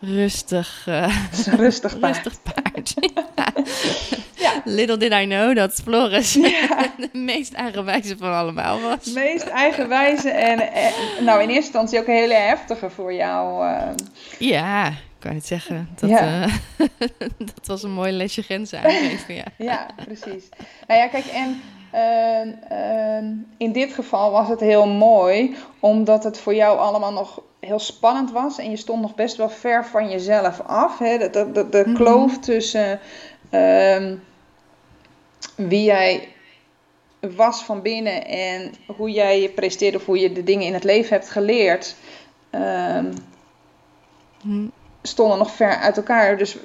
rustig, 0.00 0.86
uh, 0.88 1.26
rustig 1.56 1.98
paard. 2.00 2.16
rustig 2.16 2.42
paard. 2.42 2.94
ja. 3.00 3.52
ja. 4.44 4.62
Little 4.64 4.96
did 4.96 5.12
I 5.12 5.24
know 5.24 5.54
dat 5.54 5.74
Floris 5.84 6.34
ja. 6.34 6.92
de 7.12 7.18
meest 7.18 7.52
eigenwijze 7.52 8.16
van 8.16 8.32
allemaal 8.32 8.80
was. 8.80 9.04
De 9.04 9.12
meest 9.12 9.46
eigenwijze 9.46 10.30
en, 10.30 10.72
en 10.72 10.92
nou 11.24 11.42
in 11.42 11.48
eerste 11.48 11.64
instantie 11.64 11.98
ook 11.98 12.06
een 12.06 12.14
hele 12.14 12.34
heftige 12.34 12.90
voor 12.90 13.14
jou. 13.14 13.66
Uh... 13.66 13.82
Ja, 14.38 14.88
ik 14.88 14.94
kan 15.18 15.34
het 15.34 15.46
zeggen. 15.46 15.88
Dat, 16.00 16.10
ja. 16.10 16.44
uh, 16.44 16.54
dat 17.38 17.66
was 17.66 17.82
een 17.82 17.92
mooi 17.92 18.12
lesje 18.12 18.42
grenzen 18.42 18.82
aangeven. 18.82 19.34
Ja. 19.34 19.44
ja, 19.56 19.86
precies. 20.04 20.48
Nou 20.86 21.00
ja, 21.00 21.08
kijk, 21.08 21.26
en 21.26 21.62
in 23.56 23.72
dit 23.72 23.92
geval 23.92 24.30
was 24.30 24.48
het 24.48 24.60
heel 24.60 24.86
mooi, 24.86 25.56
omdat 25.80 26.24
het 26.24 26.38
voor 26.38 26.54
jou 26.54 26.78
allemaal 26.78 27.12
nog 27.12 27.42
heel 27.60 27.78
spannend 27.78 28.30
was 28.30 28.58
en 28.58 28.70
je 28.70 28.76
stond 28.76 29.00
nog 29.00 29.14
best 29.14 29.36
wel 29.36 29.48
ver 29.48 29.86
van 29.86 30.10
jezelf 30.10 30.60
af. 30.60 30.98
Hè? 30.98 31.18
De, 31.18 31.30
de, 31.30 31.52
de, 31.52 31.68
de 31.68 31.92
kloof 31.92 32.38
tussen 32.38 33.00
uh, 33.50 34.12
wie 35.56 35.82
jij 35.82 36.28
was 37.20 37.62
van 37.62 37.82
binnen 37.82 38.26
en 38.26 38.72
hoe 38.96 39.10
jij 39.10 39.40
je 39.40 39.48
presteerde 39.48 39.96
of 39.96 40.04
hoe 40.04 40.18
je 40.18 40.32
de 40.32 40.44
dingen 40.44 40.66
in 40.66 40.74
het 40.74 40.84
leven 40.84 41.16
hebt 41.16 41.30
geleerd. 41.30 41.96
Mm 44.42 44.72
stonden 45.06 45.38
nog 45.38 45.50
ver 45.50 45.76
uit 45.76 45.96
elkaar. 45.96 46.38
Dus 46.38 46.56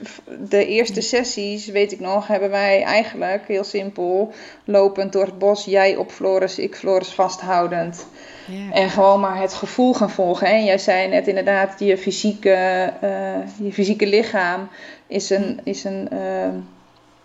de 0.49 0.65
eerste 0.65 1.01
sessies, 1.01 1.65
weet 1.67 1.91
ik 1.91 1.99
nog, 1.99 2.27
hebben 2.27 2.49
wij 2.49 2.83
eigenlijk 2.83 3.43
heel 3.47 3.63
simpel 3.63 4.31
lopend 4.65 5.13
door 5.13 5.25
het 5.25 5.39
bos. 5.39 5.65
Jij 5.65 5.95
op 5.95 6.11
Floris, 6.11 6.57
ik 6.59 6.75
Floris 6.75 7.13
vasthoudend. 7.13 8.07
En 8.73 8.89
gewoon 8.89 9.19
maar 9.19 9.39
het 9.41 9.53
gevoel 9.53 9.93
gaan 9.93 10.09
volgen. 10.09 10.47
En 10.47 10.63
jij 10.65 10.77
zei 10.77 11.07
net 11.07 11.27
inderdaad, 11.27 11.79
je 11.79 11.97
fysieke, 11.97 12.93
uh, 13.03 13.65
je 13.65 13.73
fysieke 13.73 14.07
lichaam 14.07 14.67
is 15.07 15.29
een, 15.29 15.59
is 15.63 15.83
een 15.83 16.09
uh, 16.13 16.19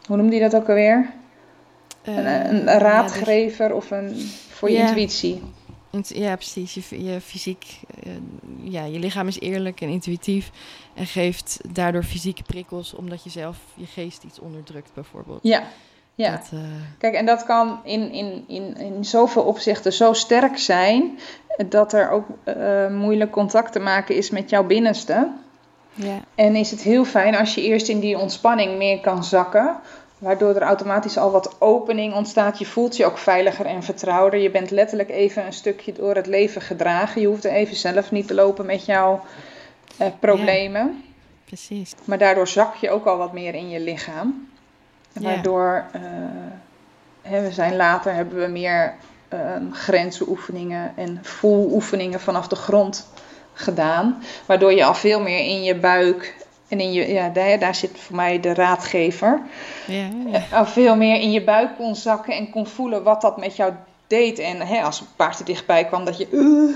hoe 0.07 0.17
noemde 0.17 0.35
je 0.35 0.41
dat 0.41 0.55
ook 0.55 0.69
alweer? 0.69 1.11
een, 2.03 2.27
een 2.27 2.79
raadgever 2.79 3.75
of 3.75 3.91
een, 3.91 4.31
voor 4.51 4.71
je 4.71 4.77
Ja. 4.77 4.87
intuïtie. 4.89 5.43
Ja, 6.03 6.35
precies. 6.35 6.75
Je, 6.75 7.05
je 7.05 7.21
fysiek, 7.21 7.81
eh, 8.03 8.13
ja, 8.63 8.85
je 8.85 8.99
lichaam 8.99 9.27
is 9.27 9.41
eerlijk 9.41 9.81
en 9.81 9.89
intuïtief 9.89 10.51
en 10.95 11.07
geeft 11.07 11.61
daardoor 11.73 12.03
fysieke 12.03 12.43
prikkels 12.43 12.95
omdat 12.95 13.25
je 13.25 13.31
zelf 13.31 13.57
je 13.75 13.87
geest 13.87 14.23
iets 14.23 14.39
onderdrukt, 14.39 14.91
bijvoorbeeld. 14.95 15.41
Ja, 15.43 15.63
ja. 16.15 16.31
Dat, 16.31 16.49
eh, 16.53 16.59
Kijk, 16.99 17.15
en 17.15 17.27
dat 17.27 17.45
kan 17.45 17.81
in, 17.85 18.13
in, 18.13 18.45
in, 18.47 18.77
in 18.77 19.05
zoveel 19.05 19.43
opzichten 19.43 19.93
zo 19.93 20.13
sterk 20.13 20.59
zijn 20.59 21.19
dat 21.69 21.93
er 21.93 22.11
ook 22.11 22.27
eh, 22.45 22.89
moeilijk 22.89 23.31
contact 23.31 23.73
te 23.73 23.79
maken 23.79 24.17
is 24.17 24.31
met 24.31 24.51
jouw 24.51 24.65
binnenste. 24.65 25.33
ja, 25.95 26.21
En 26.35 26.57
is 26.57 26.71
het 26.71 26.83
heel 26.83 27.05
fijn 27.05 27.37
als 27.37 27.55
je 27.55 27.63
eerst 27.63 27.89
in 27.89 28.01
die 28.01 28.19
ontspanning 28.19 28.77
meer 28.77 29.01
kan 29.01 29.25
zakken. 29.25 29.77
Waardoor 30.19 30.55
er 30.55 30.63
automatisch 30.63 31.19
al 31.19 31.31
wat 31.31 31.57
opening 31.61 32.15
ontstaat. 32.15 32.59
Je 32.59 32.67
voelt 32.67 32.97
je 32.97 33.05
ook 33.05 33.19
veiliger 33.19 33.67
en 33.67 33.83
vertrouwder. 33.83 34.41
Je 34.41 34.51
bent 34.51 34.71
letterlijk 34.71 35.11
even 35.11 35.47
een 35.47 35.53
stukje 35.53 35.93
door 35.93 36.15
het 36.15 36.27
leven 36.27 36.61
gedragen. 36.61 37.21
Je 37.21 37.27
hoeft 37.27 37.45
er 37.45 37.53
even 37.53 37.77
zelf 37.77 38.11
niet 38.11 38.27
te 38.27 38.35
lopen 38.35 38.67
met 38.67 38.85
jouw 38.85 39.25
eh, 39.97 40.07
problemen. 40.21 41.03
precies. 41.45 41.95
Maar 42.05 42.19
daardoor 42.19 42.49
zak 42.49 42.75
je 42.75 42.91
ook 42.91 43.07
al 43.07 43.17
wat 43.17 43.33
meer 43.33 43.55
in 43.55 43.69
je 43.69 43.81
lichaam. 43.81 44.49
Ja. 45.13 45.21
Waardoor 45.21 45.85
eh, 45.93 46.01
hè, 47.23 47.43
we 47.43 47.53
zijn 47.53 47.77
later 47.77 48.15
hebben 48.15 48.41
we 48.41 48.47
meer 48.47 48.95
ehm 49.29 49.71
grenzenoefeningen 49.71 50.93
en 50.97 51.19
voeloefeningen 51.23 52.21
vanaf 52.21 52.49
de 52.49 52.57
grond 52.57 53.09
gedaan. 53.53 54.23
Waardoor 54.47 54.73
je 54.73 54.85
al 54.85 54.95
veel 54.95 55.21
meer 55.21 55.39
in 55.39 55.63
je 55.63 55.75
buik 55.75 56.46
en 56.69 56.81
in 56.81 56.93
je, 56.93 57.13
ja, 57.13 57.29
daar, 57.29 57.59
daar 57.59 57.75
zit 57.75 57.91
voor 57.99 58.17
mij 58.17 58.41
de 58.41 58.55
raadgever. 58.55 59.41
Ja, 59.87 60.09
ja. 60.33 60.43
Al 60.57 60.67
veel 60.67 60.97
meer 60.97 61.21
in 61.21 61.31
je 61.33 61.45
buik 61.45 61.77
kon 61.77 61.97
zakken 61.97 62.35
en 62.37 62.51
kon 62.51 62.67
voelen 62.67 63.03
wat 63.03 63.21
dat 63.21 63.37
met 63.37 63.57
jou 63.57 63.73
deed. 64.07 64.39
En 64.39 64.61
hè, 64.61 64.83
als 64.83 65.01
een 65.01 65.07
paard 65.17 65.39
er 65.39 65.45
dichtbij 65.45 65.85
kwam, 65.85 66.05
dat 66.05 66.19
je 66.19 66.29
uh, 66.31 66.75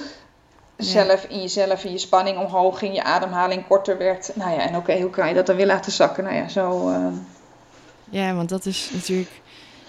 zelf 0.76 1.24
in 1.24 1.40
jezelf, 1.40 1.84
in 1.84 1.92
je 1.92 1.98
spanning 1.98 2.38
omhoog 2.38 2.78
ging, 2.78 2.94
je 2.94 3.02
ademhaling 3.02 3.66
korter 3.66 3.98
werd. 3.98 4.30
Nou 4.34 4.50
ja, 4.50 4.58
en 4.68 4.76
oké, 4.76 5.00
hoe 5.00 5.10
kan 5.10 5.28
je 5.28 5.34
dat 5.34 5.46
dan 5.46 5.56
weer 5.56 5.66
laten 5.66 5.92
zakken? 5.92 6.24
Nou 6.24 6.36
ja, 6.36 6.48
zo. 6.48 6.88
ehm, 6.88 7.12
Ja, 8.10 8.34
want 8.34 8.48
dat 8.48 8.66
is 8.66 8.90
natuurlijk. 8.92 9.30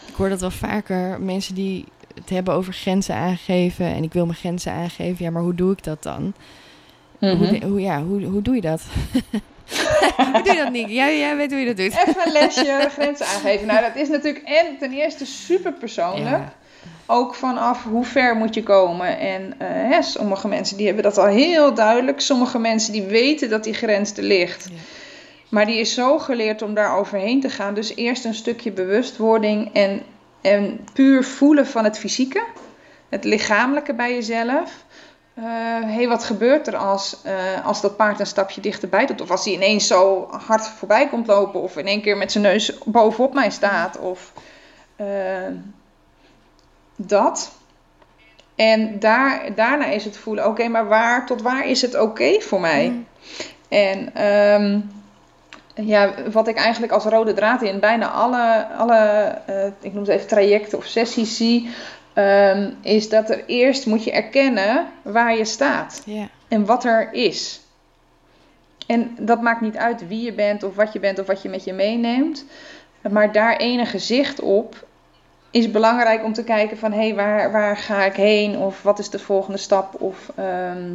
Ik 0.08 0.16
hoor 0.16 0.30
dat 0.30 0.42
wel 0.42 0.52
vaker. 0.52 1.22
Mensen 1.22 1.56
die 1.56 1.86
het 2.16 2.30
hebben 2.30 2.54
over 2.54 2.74
grenzen 2.74 3.16
aangeven. 3.16 3.86
En 3.86 4.04
ik 4.04 4.14
wil 4.14 4.26
mijn 4.26 4.38
grenzen 4.38 4.72
aangeven. 4.72 5.26
Ja, 5.26 5.32
maar 5.32 5.42
hoe 5.42 5.56
doe 5.56 5.72
ik 5.72 5.84
dat 5.84 6.04
dan? 6.04 6.34
mhm. 7.20 7.36
Hoe, 7.38 7.48
de- 7.60 7.66
hoe, 7.68 7.82
ja, 7.82 8.04
hoe, 8.04 8.24
hoe 8.24 8.42
doe 8.42 8.56
je 8.56 8.62
dat? 8.62 8.82
hoe 10.32 10.42
doe 10.44 10.56
dat, 10.56 10.72
Nick? 10.72 10.88
Jij, 10.88 11.18
jij 11.18 11.36
weet 11.36 11.52
hoe 11.52 11.60
je 11.60 11.66
dat 11.66 11.78
doet. 11.78 12.08
Even 12.08 12.26
een 12.26 12.32
lesje 12.32 12.90
grenzen 12.92 13.26
aangeven. 13.26 13.68
Nou, 13.68 13.82
dat 13.82 13.96
is 13.96 14.10
natuurlijk 14.10 14.48
en 14.48 14.78
ten 14.80 14.92
eerste 14.92 15.26
super 15.26 15.74
persoonlijk. 15.74 16.30
Ja. 16.30 16.54
Ook 17.06 17.36
vanaf 17.36 17.84
hoe 17.84 18.06
ver 18.06 18.36
moet 18.36 18.54
je 18.54 18.64
komen. 18.64 19.20
En 19.20 19.54
eh, 19.58 19.68
hè, 19.70 20.02
sommige 20.02 20.48
mensen 20.48 20.78
die 20.78 20.86
hebben 20.86 21.04
dat 21.04 21.18
al 21.18 21.26
heel 21.26 21.74
duidelijk. 21.74 22.22
Sommige 22.22 22.60
mensen 22.60 22.94
die 22.94 23.04
weten 23.04 23.50
dat 23.50 23.64
die 23.64 23.74
grens 23.74 24.18
er 24.18 24.24
ligt. 24.24 24.68
Ja. 24.70 24.78
Maar 25.50 25.66
die 25.66 25.80
is 25.80 25.94
zo 25.94 26.20
geleerd 26.20 26.62
om 26.62 26.74
daar 26.74 26.98
overheen 26.98 27.42
te 27.42 27.50
gaan. 27.50 27.74
Dus 27.74 27.96
eerst 27.96 28.26
een 28.26 28.34
stukje 28.34 28.72
bewustwording 28.72 29.70
en, 29.74 30.02
en 30.42 30.80
puur 30.94 31.24
voelen 31.24 31.68
van 31.68 31.84
het 31.84 31.98
fysieke. 31.98 32.44
Het 33.10 33.24
lichamelijke 33.24 33.94
bij 33.94 34.14
jezelf. 34.14 34.86
Hé, 35.34 35.94
hey, 35.94 36.08
wat 36.08 36.24
gebeurt 36.24 36.68
er 36.68 36.76
als, 36.76 37.22
eh, 37.24 37.66
als 37.66 37.82
dat 37.82 37.96
paard 37.96 38.20
een 38.20 38.26
stapje 38.26 38.62
dichterbij 38.62 39.06
doet? 39.06 39.22
Of 39.22 39.32
als 39.32 39.46
hij 39.46 39.54
ineens 39.54 39.88
zo 39.88 40.28
hard 40.46 40.68
voorbij 40.68 41.08
komt 41.08 41.28
lopen. 41.28 41.62
Of 41.62 41.78
in 41.78 41.88
één 41.88 42.02
keer 42.02 42.18
met 42.18 42.32
zijn 42.32 42.44
neus 42.44 42.78
bovenop 42.86 43.34
mij 43.34 43.50
staat. 43.50 44.00
Of 44.00 44.34
eh, 44.96 45.08
dat. 46.96 47.52
En 48.56 49.00
daar, 49.00 49.56
daarna 49.56 49.86
is 49.86 50.06
het 50.06 50.18
voelen, 50.18 50.48
oké, 50.48 50.68
maar 50.68 50.88
waar 50.88 51.26
tot 51.26 51.42
waar 51.42 51.68
is 51.68 51.82
het 51.82 52.00
oké 52.00 52.42
voor 52.42 52.60
mij? 52.60 52.90
Mm. 52.90 53.08
En 53.70 54.16
ehm, 54.16 54.80
ja, 55.88 56.14
wat 56.32 56.48
ik 56.48 56.56
eigenlijk 56.56 56.92
als 56.92 57.04
rode 57.04 57.34
draad 57.34 57.62
in 57.62 57.80
bijna 57.80 58.10
alle, 58.10 58.68
alle 58.78 58.98
eh, 59.46 59.66
ik 59.80 59.94
noem 59.94 60.04
het 60.04 60.12
even 60.12 60.28
trajecten 60.28 60.78
of 60.78 60.86
sessies 60.86 61.38
zie, 61.38 61.70
ehm, 62.14 62.72
is 62.82 63.10
dat 63.10 63.30
er 63.30 63.46
eerst 63.46 63.86
moet 63.86 64.04
je 64.04 64.12
erkennen 64.12 64.88
waar 65.02 65.38
je 65.38 65.46
staat 65.46 66.04
en 66.48 66.66
wat 66.66 66.84
er 66.84 67.14
is. 67.14 67.62
En 68.88 69.16
dat 69.20 69.42
maakt 69.42 69.62
niet 69.62 69.78
uit 69.78 70.08
wie 70.08 70.24
je 70.24 70.34
bent 70.34 70.64
of 70.64 70.76
wat 70.76 70.94
je 70.94 71.00
bent 71.00 71.20
of 71.20 71.28
wat 71.28 71.42
je 71.42 71.50
met 71.50 71.64
je 71.64 71.74
meeneemt. 71.74 72.46
Maar 73.10 73.32
daar 73.32 73.58
enige 73.58 74.00
zicht 74.00 74.40
op 74.40 74.86
is 75.52 75.72
belangrijk 75.72 76.24
om 76.24 76.34
te 76.34 76.44
kijken 76.44 76.78
van 76.78 76.92
hé, 76.92 77.00
hey, 77.00 77.16
waar, 77.16 77.52
waar 77.52 77.78
ga 77.78 78.04
ik 78.04 78.16
heen? 78.16 78.58
Of 78.58 78.82
wat 78.82 79.00
is 79.00 79.10
de 79.10 79.20
volgende 79.20 79.58
stap? 79.58 80.02
Of, 80.02 80.32
ehm, 80.36 80.94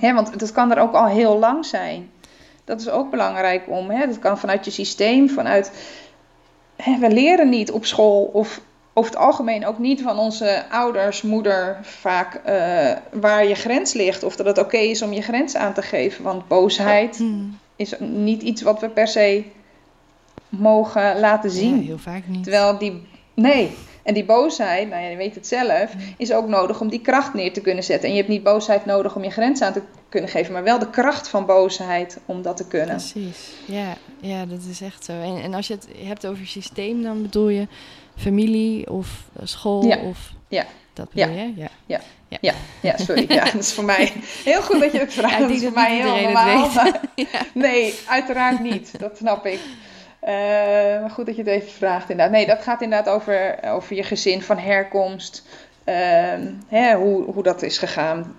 hè, 0.00 0.14
want 0.14 0.38
dat 0.38 0.52
kan 0.52 0.70
er 0.70 0.78
ook 0.78 0.94
al 0.94 1.06
heel 1.06 1.38
lang 1.38 1.66
zijn. 1.66 2.10
Dat 2.64 2.80
is 2.80 2.88
ook 2.88 3.10
belangrijk 3.10 3.68
om. 3.68 3.90
Hè? 3.90 4.06
Dat 4.06 4.18
kan 4.18 4.38
vanuit 4.38 4.64
je 4.64 4.70
systeem, 4.70 5.28
vanuit. 5.28 5.72
Hè, 6.76 6.98
we 6.98 7.10
leren 7.10 7.48
niet 7.48 7.70
op 7.70 7.84
school 7.84 8.30
of 8.32 8.60
over 8.98 9.10
het 9.10 9.20
algemeen 9.20 9.66
ook 9.66 9.78
niet 9.78 10.02
van 10.02 10.18
onze 10.18 10.64
ouders, 10.70 11.22
moeder 11.22 11.78
vaak 11.82 12.34
eh, 12.34 12.92
waar 13.12 13.46
je 13.46 13.54
grens 13.54 13.92
ligt. 13.92 14.22
Of 14.22 14.36
dat 14.36 14.46
het 14.46 14.58
oké 14.58 14.76
is 14.78 15.02
om 15.02 15.12
je 15.12 15.22
grens 15.22 15.54
aan 15.56 15.72
te 15.74 15.82
geven. 15.82 16.24
Want 16.24 16.48
boosheid 16.48 17.18
Mm. 17.18 17.58
is 17.76 17.94
niet 17.98 18.42
iets 18.42 18.62
wat 18.62 18.80
we 18.80 18.88
per 18.88 19.08
se 19.08 19.44
mogen 20.48 21.20
laten 21.20 21.50
zien. 21.50 21.76
Ja, 21.76 21.82
heel 21.86 21.98
vaak 21.98 22.22
niet. 22.26 22.42
Terwijl 22.42 22.78
die. 22.78 23.02
Nee. 23.34 23.70
En 24.02 24.14
die 24.14 24.24
boosheid, 24.24 24.88
nou 24.88 25.02
ja, 25.02 25.08
je 25.08 25.16
weet 25.16 25.34
het 25.34 25.46
zelf, 25.46 25.92
is 26.16 26.32
ook 26.32 26.48
nodig 26.48 26.80
om 26.80 26.88
die 26.88 27.00
kracht 27.00 27.34
neer 27.34 27.52
te 27.52 27.60
kunnen 27.60 27.84
zetten. 27.84 28.04
En 28.08 28.14
je 28.14 28.20
hebt 28.20 28.32
niet 28.32 28.42
boosheid 28.42 28.84
nodig 28.84 29.16
om 29.16 29.22
je 29.24 29.30
grens 29.30 29.60
aan 29.62 29.72
te 29.72 29.82
kunnen 30.08 30.30
geven, 30.30 30.52
maar 30.52 30.62
wel 30.62 30.78
de 30.78 30.90
kracht 30.90 31.28
van 31.28 31.46
boosheid 31.46 32.18
om 32.26 32.42
dat 32.42 32.56
te 32.56 32.66
kunnen. 32.66 32.96
Precies. 32.96 33.52
Ja, 33.64 33.96
ja, 34.20 34.44
dat 34.46 34.58
is 34.70 34.80
echt 34.80 35.04
zo. 35.04 35.12
En, 35.12 35.42
en 35.42 35.54
als 35.54 35.66
je 35.66 35.74
het 35.74 35.88
hebt 36.04 36.26
over 36.26 36.46
systeem, 36.46 37.02
dan 37.02 37.22
bedoel 37.22 37.48
je 37.48 37.66
familie 38.16 38.90
of 38.90 39.08
eh, 39.40 39.46
school 39.46 39.84
Ja. 39.84 39.96
of... 39.96 40.18
Ja. 40.48 40.64
Dat 40.92 41.10
bedoel 41.12 41.34
Ja. 41.34 41.42
je? 41.42 41.52
Ja. 41.86 42.52
Ja, 42.80 42.96
sorry. 42.96 43.24
Ja, 43.28 43.44
dat 43.52 43.54
is 43.54 43.72
voor 43.72 43.84
mij 43.84 44.12
heel 44.44 44.62
goed 44.62 44.80
dat 44.80 44.92
je 44.92 44.98
het 44.98 45.12
vraagt. 45.12 45.32
Ja, 45.34 45.38
dat 45.40 45.50
is 45.50 45.62
voor 45.62 45.72
mij 45.72 45.96
heel 45.96 46.20
normaal. 46.22 46.68
maar- 46.74 47.00
Nee, 47.54 47.94
uiteraard 48.08 48.60
niet. 48.60 48.98
Dat 48.98 49.16
snap 49.16 49.46
ik. 49.46 49.60
Eh, 50.20 50.32
maar 51.00 51.10
goed 51.10 51.26
dat 51.26 51.36
je 51.36 51.42
het 51.42 51.50
even 51.50 51.70
vraagt 51.70 52.10
inderdaad. 52.10 52.34
Nee, 52.34 52.46
dat 52.46 52.62
gaat 52.62 52.82
inderdaad 52.82 53.14
over, 53.14 53.58
over 53.64 53.96
je 53.96 54.02
gezin 54.02 54.42
van 54.42 54.58
herkomst. 54.58 55.44
Ehm, 55.84 56.52
hè, 56.68 56.94
hoe, 56.94 57.22
hoe 57.32 57.42
dat 57.42 57.62
is 57.62 57.78
gegaan. 57.78 58.36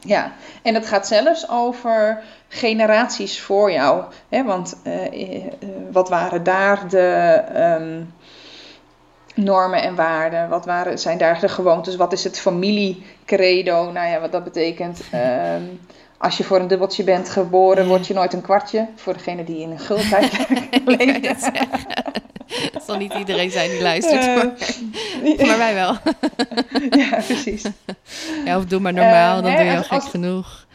Ja, 0.00 0.32
en 0.62 0.72
dat 0.74 0.86
gaat 0.86 1.06
zelfs 1.06 1.48
over 1.50 2.22
generaties 2.48 3.40
voor 3.40 3.72
jou. 3.72 4.04
Hè? 4.28 4.44
Want 4.44 4.76
eh, 4.82 5.44
wat 5.92 6.08
waren 6.08 6.42
daar 6.42 6.88
de 6.88 7.42
ehm, 7.54 8.00
normen 9.34 9.82
en 9.82 9.94
waarden? 9.94 10.48
Wat 10.48 10.64
waren, 10.64 10.98
zijn 10.98 11.18
daar 11.18 11.40
de 11.40 11.48
gewoontes? 11.48 11.96
Wat 11.96 12.12
is 12.12 12.24
het 12.24 12.38
familiecredo? 12.40 13.90
Nou 13.92 14.08
ja, 14.08 14.20
wat 14.20 14.32
dat 14.32 14.44
betekent. 14.44 15.00
Ehm, 15.10 15.62
als 16.18 16.36
je 16.36 16.44
voor 16.44 16.58
een 16.60 16.68
dubbeltje 16.68 17.04
bent 17.04 17.28
geboren, 17.28 17.86
word 17.86 18.06
je 18.06 18.14
nooit 18.14 18.32
een 18.32 18.40
kwartje. 18.42 18.88
Voor 18.96 19.12
degene 19.12 19.44
die 19.44 19.60
in 19.60 19.70
een 19.70 19.78
gultijd 19.78 20.32
leeft. 20.86 21.50
Dat 22.72 22.82
zal 22.86 22.96
niet 22.96 23.14
iedereen 23.14 23.50
zijn 23.50 23.70
die 23.70 23.82
luistert, 23.82 24.24
Eh, 24.24 24.34
maar, 25.36 25.46
maar 25.46 25.58
wij 25.58 25.74
wel. 25.74 25.96
ja, 27.00 27.20
precies. 27.26 27.62
Ja, 28.44 28.56
of 28.56 28.64
doe 28.64 28.80
maar 28.80 28.92
normaal, 28.92 29.36
Eh, 29.36 29.42
dan 29.42 29.52
hè, 29.52 29.56
doe 29.56 29.66
je 29.66 29.76
al 29.76 29.82
gek 29.82 29.92
als- 29.92 30.08
genoeg. 30.08 30.66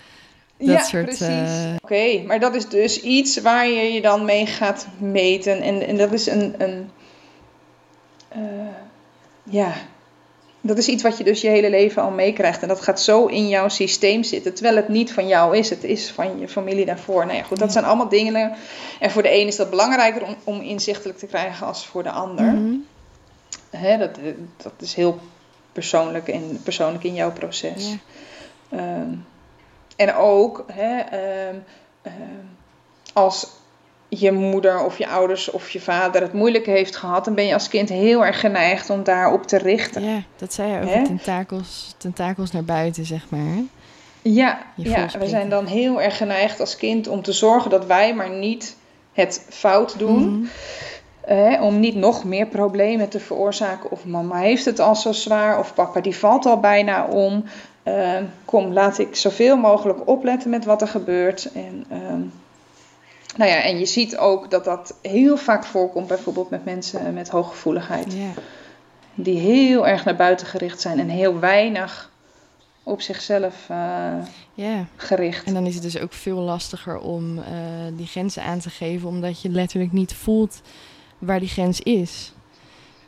Dat 0.58 0.68
ja, 0.68 0.84
soort, 0.84 1.06
precies. 1.06 1.28
eh, 1.28 1.74
Oké, 1.84 2.22
maar 2.28 2.40
dat 2.40 2.56
is 2.56 2.70
dus 2.70 3.02
iets 3.02 3.42
waar 3.42 3.68
je 3.68 3.94
je 3.94 4.02
dan 4.02 4.26
mee 4.26 4.46
gaat 4.46 4.88
meten. 4.98 5.62
En, 5.62 5.88
en 5.88 5.98
dat 5.98 6.12
is 6.14 6.28
een... 6.28 6.56
een 6.58 6.90
eh, 8.30 8.42
ja, 9.44 9.74
dat 10.62 10.78
is 10.78 10.88
iets 10.88 11.04
wat 11.04 11.18
je 11.18 11.24
dus 11.24 11.42
je 11.42 11.48
hele 11.48 11.70
leven 11.70 12.02
al 12.02 12.12
meekrijgt. 12.12 12.62
En 12.62 12.68
dat 12.68 12.82
gaat 12.82 13.02
zo 13.02 13.26
in 13.26 13.48
jouw 13.48 13.68
systeem 13.68 14.24
zitten. 14.24 14.54
Terwijl 14.54 14.76
het 14.76 14.88
niet 14.88 15.14
van 15.14 15.28
jou 15.28 15.58
is. 15.58 15.70
Het 15.70 15.84
is 15.84 16.12
van 16.12 16.40
je 16.40 16.48
familie 16.48 16.86
daarvoor. 16.86 17.26
Nou 17.26 17.38
ja, 17.38 17.44
goed, 17.44 17.60
dat 17.60 17.72
zijn 17.72 17.86
allemaal 17.86 18.10
dingen. 18.10 18.54
En 19.00 19.12
voor 19.12 19.22
de 19.22 19.34
een 19.34 19.48
is 19.48 19.56
dat 19.56 19.70
belangrijker 19.70 20.24
om, 20.24 20.36
om 20.44 20.62
inzichtelijk 20.62 21.18
te 21.18 21.26
krijgen 21.26 21.68
als 21.68 21.86
voor 21.86 22.04
de 22.04 22.12
ander. 22.12 22.46
mhm. 22.46 22.76
Hè, 23.70 23.98
dat, 23.98 24.20
dat 24.58 24.74
is 24.80 24.94
heel 24.94 25.20
persoonlijk, 25.72 26.28
in, 26.28 26.60
persoonlijk 26.64 27.04
in 27.04 27.14
jouw 27.14 27.32
proces. 27.32 27.90
Ja. 27.90 28.78
Ehm, 28.78 29.14
en 29.96 30.16
ook 30.16 30.64
hè, 30.72 31.00
ehm, 31.00 31.56
ehm, 32.02 32.46
als 33.14 33.48
je 34.10 34.32
moeder 34.32 34.84
of 34.84 34.98
je 34.98 35.08
ouders 35.08 35.52
of 35.52 35.70
je 35.70 35.82
vader 35.82 36.22
het 36.22 36.34
moeilijk 36.34 36.66
heeft 36.66 36.96
gehad, 36.96 37.26
dan 37.26 37.36
ben 37.36 37.46
je 37.46 37.54
als 37.54 37.68
kind 37.68 37.90
heel 37.90 38.26
erg 38.26 38.40
geneigd 38.40 38.90
om 38.90 39.04
daarop 39.04 39.44
te 39.44 39.58
richten. 39.58 40.04
ja, 40.04 40.22
dat 40.36 40.54
zei 40.54 40.72
je 40.72 40.80
over 40.82 41.04
tentakels, 41.04 41.96
tentakels 41.98 42.52
naar 42.52 42.64
buiten, 42.64 43.06
zeg 43.06 43.30
maar. 43.30 43.58
Ja, 44.22 44.62
Je 44.76 44.90
ja 44.90 45.08
we 45.20 45.28
zijn 45.28 45.50
dan 45.50 45.66
heel 45.66 46.02
erg 46.02 46.18
geneigd 46.18 46.60
als 46.60 46.76
kind 46.76 47.08
om 47.08 47.22
te 47.22 47.32
zorgen 47.32 47.70
dat 47.70 47.86
wij 47.86 48.16
maar 48.16 48.30
niet 48.30 48.76
het 49.14 49.46
fout 49.50 50.00
doen. 50.00 50.30
Mhm. 50.30 50.48
eh, 51.22 51.62
om 51.62 51.80
niet 51.80 51.96
nog 51.96 52.24
meer 52.24 52.46
problemen 52.46 53.10
te 53.10 53.20
veroorzaken. 53.20 53.92
Of 53.92 54.06
mama 54.06 54.38
heeft 54.38 54.66
het 54.66 54.80
al 54.80 54.96
zo 54.96 55.12
zwaar, 55.12 55.60
of 55.60 55.74
papa 55.74 56.02
die 56.02 56.16
valt 56.16 56.46
al 56.46 56.60
bijna 56.60 57.06
om. 57.06 57.44
Eh, 57.84 58.18
kom, 58.46 58.74
laat 58.74 58.98
ik 58.98 59.16
zoveel 59.16 59.58
mogelijk 59.58 60.08
opletten 60.08 60.50
met 60.50 60.66
wat 60.66 60.82
er 60.82 60.88
gebeurt. 60.88 61.52
En, 61.54 61.86
ehm, 61.90 62.22
nou 63.40 63.52
ja, 63.52 63.62
en 63.62 63.80
je 63.80 63.86
ziet 63.86 64.18
ook 64.18 64.52
dat 64.52 64.64
dat 64.64 64.98
heel 65.02 65.38
vaak 65.38 65.66
voorkomt, 65.66 66.08
bijvoorbeeld 66.08 66.50
met 66.50 66.66
mensen 66.66 67.14
met 67.14 67.30
hooggevoeligheid. 67.30 68.14
Ja. 68.14 68.32
Die 69.16 69.40
heel 69.40 69.88
erg 69.88 70.06
naar 70.06 70.16
buiten 70.16 70.48
gericht 70.48 70.82
zijn 70.82 71.00
en 71.00 71.10
heel 71.10 71.40
weinig 71.40 72.12
op 72.84 73.02
zichzelf 73.02 73.70
eh, 73.70 74.14
gericht. 74.96 75.46
En 75.46 75.54
dan 75.54 75.66
is 75.66 75.74
het 75.74 75.84
dus 75.84 76.00
ook 76.00 76.14
veel 76.14 76.38
lastiger 76.40 77.00
om 77.00 77.38
eh, 77.38 77.46
die 77.94 78.08
grenzen 78.08 78.44
aan 78.44 78.60
te 78.60 78.70
geven, 78.70 79.10
omdat 79.10 79.42
je 79.42 79.50
letterlijk 79.50 79.92
niet 79.92 80.14
voelt 80.14 80.62
waar 81.18 81.40
die 81.40 81.50
grens 81.50 81.82
is. 81.82 82.34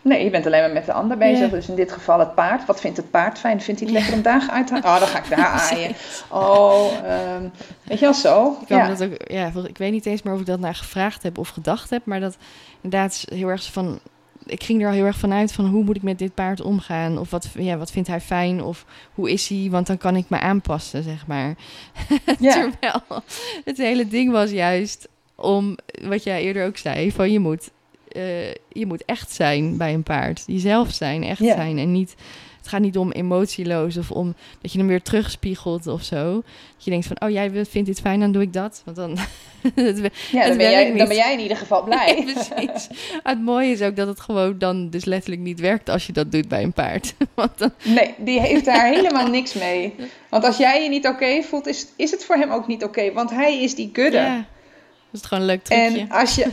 Nee, 0.03 0.23
je 0.23 0.29
bent 0.29 0.45
alleen 0.45 0.61
maar 0.61 0.71
met 0.71 0.85
de 0.85 0.93
ander 0.93 1.17
bezig. 1.17 1.49
Dus 1.49 1.67
in 1.69 1.75
dit 1.75 1.91
geval 1.91 2.19
het 2.19 2.35
paard. 2.35 2.65
Wat 2.65 2.81
vindt 2.81 2.97
het 2.97 3.11
paard 3.11 3.39
fijn? 3.39 3.61
Vindt 3.61 3.79
hij 3.79 3.89
het 3.89 3.97
lekker 3.99 4.15
om 4.17 4.21
daar 4.21 4.47
uit 4.51 4.67
te 4.67 4.75
Oh, 4.75 4.99
dan 4.99 5.07
ga 5.07 5.17
ik 5.23 5.29
daar 5.29 5.45
aaien. 5.71 5.95
Oh, 6.29 6.91
ehm, 7.03 7.43
weet 7.83 7.99
je 7.99 8.05
wel 8.05 8.13
zo? 8.13 8.57
Ik, 8.61 8.67
Ja. 8.67 8.87
dat 8.87 9.03
ook, 9.03 9.31
ja, 9.31 9.51
ik 9.67 9.77
weet 9.77 9.91
niet 9.91 10.05
eens 10.05 10.21
meer 10.21 10.33
of 10.33 10.39
ik 10.39 10.45
dat 10.45 10.59
naar 10.59 10.75
gevraagd 10.75 11.23
heb 11.23 11.37
of 11.37 11.49
gedacht 11.49 11.89
heb, 11.89 12.05
maar 12.05 12.19
dat 12.19 12.37
inderdaad 12.81 13.11
is 13.11 13.37
heel 13.37 13.47
erg 13.47 13.63
van. 13.71 13.99
Ik 14.45 14.63
ging 14.63 14.81
er 14.81 14.87
al 14.87 14.93
heel 14.93 15.05
erg 15.05 15.17
vanuit 15.17 15.51
van 15.53 15.65
hoe 15.65 15.83
moet 15.83 15.95
ik 15.95 16.01
met 16.03 16.19
dit 16.19 16.33
paard 16.33 16.61
omgaan? 16.61 17.17
Of 17.17 17.29
wat, 17.29 17.47
ja, 17.53 17.77
wat 17.77 17.91
vindt 17.91 18.07
hij 18.07 18.21
fijn? 18.21 18.63
Of 18.63 18.85
hoe 19.13 19.31
is 19.31 19.47
hij? 19.47 19.67
Want 19.71 19.87
dan 19.87 19.97
kan 19.97 20.15
ik 20.15 20.25
me 20.29 20.39
aanpassen, 20.39 21.03
zeg 21.03 21.27
maar. 21.27 21.55
Ja. 22.39 22.51
Terwijl 22.53 23.23
het 23.65 23.77
hele 23.77 24.07
ding 24.07 24.31
was 24.31 24.49
juist 24.51 25.07
om, 25.35 25.77
wat 26.01 26.23
jij 26.23 26.41
eerder 26.41 26.65
ook 26.65 26.77
zei, 26.77 27.11
van 27.11 27.31
je 27.31 27.39
moet, 27.39 27.69
eh, 28.11 28.53
je 28.69 28.85
moet 28.85 29.05
echt 29.05 29.31
zijn 29.31 29.77
bij 29.77 29.93
een 29.93 30.03
paard. 30.03 30.43
Jezelf 30.47 30.91
zijn, 30.91 31.23
echt 31.23 31.43
zijn. 31.43 31.77
En 31.77 31.91
niet, 31.91 32.15
het 32.57 32.67
gaat 32.67 32.81
niet 32.81 32.97
om 32.97 33.11
emotieloos 33.11 33.97
of 33.97 34.11
om 34.11 34.35
dat 34.61 34.71
je 34.71 34.77
hem 34.77 34.87
weer 34.87 35.01
terugspiegelt 35.01 35.87
of 35.87 36.03
zo. 36.03 36.33
Dat 36.75 36.83
je 36.83 36.91
denkt 36.91 37.05
van, 37.05 37.21
oh 37.21 37.29
jij 37.29 37.65
vindt 37.65 37.87
dit 37.87 37.99
fijn, 37.99 38.19
dan 38.19 38.31
doe 38.31 38.41
ik 38.41 38.53
dat. 38.53 38.81
Want 38.85 38.97
dan... 38.97 39.17
Ja, 40.31 40.47
dan 40.47 40.57
ben, 40.57 40.71
jij, 40.71 40.97
dan 40.97 41.07
ben 41.07 41.15
jij 41.15 41.33
in 41.33 41.39
ieder 41.39 41.57
geval 41.57 41.83
blij. 41.89 42.13
Nee, 42.13 42.33
precies. 42.33 42.87
Het 43.23 43.41
mooie 43.41 43.71
is 43.71 43.81
ook 43.81 43.95
dat 43.95 44.07
het 44.07 44.19
gewoon 44.19 44.57
dan 44.57 44.89
dus 44.89 45.05
letterlijk 45.05 45.41
niet 45.41 45.59
werkt 45.59 45.89
als 45.89 46.05
je 46.05 46.13
dat 46.13 46.31
doet 46.31 46.47
bij 46.47 46.63
een 46.63 46.73
paard. 46.73 47.13
Want 47.35 47.57
dan, 47.57 47.71
Nee, 47.83 48.13
die 48.17 48.39
heeft 48.39 48.65
daar 48.65 48.87
helemaal 48.87 49.27
niks 49.27 49.53
mee. 49.53 49.95
Want 50.29 50.43
als 50.43 50.57
jij 50.57 50.83
je 50.83 50.89
niet 50.89 51.07
oké 51.07 51.41
voelt, 51.41 51.67
is, 51.67 51.87
is 51.95 52.11
het 52.11 52.25
voor 52.25 52.35
hem 52.35 52.51
ook 52.51 52.67
niet 52.67 52.83
oké. 52.83 53.13
want 53.13 53.29
hij 53.29 53.63
is 53.63 53.75
die 53.75 53.91
kudde. 53.91 54.17
ja, 54.17 54.35
dat 54.35 54.45
is 55.11 55.19
het 55.19 55.25
gewoon 55.25 55.43
een 55.43 55.49
leuk 55.49 55.63
trucje. 55.63 55.99
En 55.99 56.09
als 56.09 56.35
je... 56.35 56.47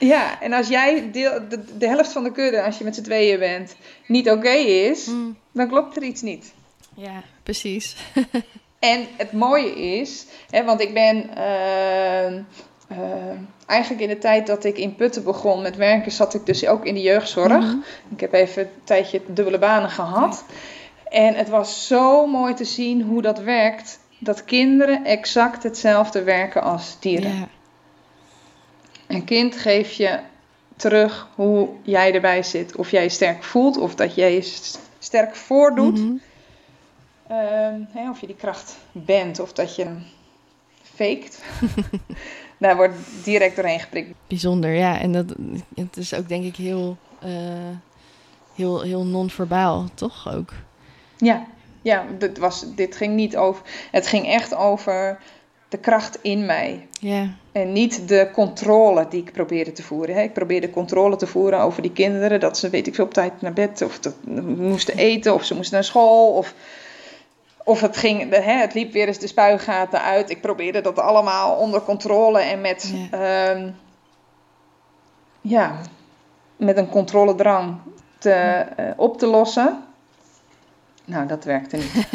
Ja, 0.00 0.40
en 0.40 0.52
als 0.52 0.68
jij 0.68 1.10
deel, 1.12 1.48
de, 1.48 1.64
de 1.78 1.86
helft 1.88 2.12
van 2.12 2.24
de 2.24 2.32
kudde, 2.32 2.62
als 2.62 2.78
je 2.78 2.84
met 2.84 2.94
z'n 2.94 3.02
tweeën 3.02 3.38
bent, 3.38 3.76
niet 4.06 4.30
oké 4.30 4.50
is, 4.50 5.06
Mm, 5.06 5.36
dan 5.52 5.68
klopt 5.68 5.96
er 5.96 6.02
iets 6.02 6.22
niet. 6.22 6.52
ja, 6.96 7.22
precies. 7.42 7.96
En 8.78 9.06
het 9.16 9.32
mooie 9.32 9.98
is, 9.98 10.26
hè, 10.50 10.64
want 10.64 10.80
ik 10.80 10.94
ben 10.94 11.36
eh, 11.36 12.26
eh, 12.36 12.42
eigenlijk 13.66 14.02
in 14.02 14.08
de 14.08 14.18
tijd 14.18 14.46
dat 14.46 14.64
ik 14.64 14.78
in 14.78 14.94
Putten 14.94 15.24
begon 15.24 15.62
met 15.62 15.76
werken, 15.76 16.12
zat 16.12 16.34
ik 16.34 16.46
dus 16.46 16.66
ook 16.66 16.84
in 16.84 16.94
de 16.94 17.00
jeugdzorg. 17.00 17.64
Mhm. 17.64 17.76
Ik 18.10 18.20
heb 18.20 18.32
even 18.32 18.62
een 18.62 18.68
tijdje 18.84 19.20
dubbele 19.26 19.58
banen 19.58 19.90
gehad. 19.90 20.44
En 21.08 21.34
het 21.34 21.48
was 21.48 21.86
zo 21.86 22.26
mooi 22.26 22.54
te 22.54 22.64
zien 22.64 23.02
hoe 23.02 23.22
dat 23.22 23.38
werkt. 23.38 23.98
Dat 24.18 24.44
kinderen 24.44 25.04
exact 25.04 25.62
hetzelfde 25.62 26.22
werken 26.22 26.62
als 26.62 26.96
dieren. 27.00 27.36
Ja, 27.36 27.48
Een 29.10 29.24
kind 29.24 29.56
geeft 29.56 29.94
je 29.94 30.18
terug 30.76 31.28
hoe 31.34 31.68
jij 31.82 32.14
erbij 32.14 32.42
zit. 32.42 32.76
Of 32.76 32.90
jij 32.90 33.02
je 33.02 33.08
sterk 33.08 33.44
voelt 33.44 33.76
of 33.76 33.94
dat 33.94 34.14
jij 34.14 34.34
je 34.34 34.74
sterk 34.98 35.36
voordoet. 35.36 35.98
Mhm. 35.98 36.12
Ehm, 37.26 37.80
hè, 37.88 38.10
of 38.10 38.20
je 38.20 38.26
die 38.26 38.36
kracht 38.36 38.76
bent 38.92 39.40
of 39.40 39.52
dat 39.52 39.76
je 39.76 39.84
hem 39.84 40.04
faked. 40.82 41.42
Daar 42.58 42.76
wordt 42.76 42.94
direct 43.24 43.56
doorheen 43.56 43.80
geprikt. 43.80 44.14
Bijzonder, 44.26 44.74
ja. 44.74 45.00
En 45.00 45.12
dat, 45.12 45.34
het 45.74 45.96
is 45.96 46.14
ook 46.14 46.28
denk 46.28 46.44
ik 46.44 46.56
heel, 46.56 46.96
eh, 47.18 47.30
heel, 48.54 48.82
heel 48.82 49.04
non-verbaal, 49.04 49.88
toch 49.94 50.34
ook? 50.34 50.52
Ja, 51.16 51.46
ja 51.82 52.06
dit, 52.18 52.38
was, 52.38 52.74
dit 52.74 52.96
ging 52.96 53.14
niet 53.14 53.36
over. 53.36 53.62
Het 53.90 54.06
ging 54.06 54.26
echt 54.26 54.54
over 54.54 55.18
de 55.70 55.78
kracht 55.78 56.18
in 56.22 56.46
mij. 56.46 56.88
En 57.52 57.72
niet 57.72 58.08
de 58.08 58.28
controle 58.32 59.06
die 59.08 59.20
ik 59.20 59.32
probeerde 59.32 59.72
te 59.72 59.82
voeren. 59.82 60.14
Hè. 60.14 60.22
Ik 60.22 60.32
probeerde 60.32 60.70
controle 60.70 61.16
te 61.16 61.26
voeren 61.26 61.60
over 61.60 61.82
die 61.82 61.92
kinderen. 61.92 62.40
Dat 62.40 62.58
ze, 62.58 62.70
weet 62.70 62.86
ik 62.86 62.94
veel, 62.94 63.04
op 63.04 63.14
tijd 63.14 63.40
naar 63.40 63.52
bed. 63.52 63.82
Of 63.82 63.98
dat 63.98 64.14
moesten 64.56 64.96
eten. 64.96 65.34
Of 65.34 65.44
ze 65.44 65.54
moesten 65.54 65.74
naar 65.74 65.84
school. 65.84 66.32
Of, 66.34 66.54
of 67.64 67.80
het, 67.80 67.96
ging, 67.96 68.30
hè, 68.30 68.52
het 68.52 68.74
liep 68.74 68.92
weer 68.92 69.06
eens 69.06 69.18
de 69.18 69.26
spuigaten 69.26 70.02
uit. 70.02 70.30
Ik 70.30 70.40
probeerde 70.40 70.80
dat 70.80 70.98
allemaal 70.98 71.56
onder 71.56 71.82
controle. 71.82 72.40
En 72.40 72.60
met, 72.60 72.94
ja. 73.10 73.72
ja, 75.40 75.80
met 76.56 76.76
een 76.76 76.88
controledrang 76.88 77.76
te, 78.18 78.66
uh, 78.80 78.86
op 78.96 79.18
te 79.18 79.26
lossen. 79.26 79.84
Nou, 81.10 81.26
dat 81.26 81.44
werkte 81.44 81.76
niet. 81.76 82.06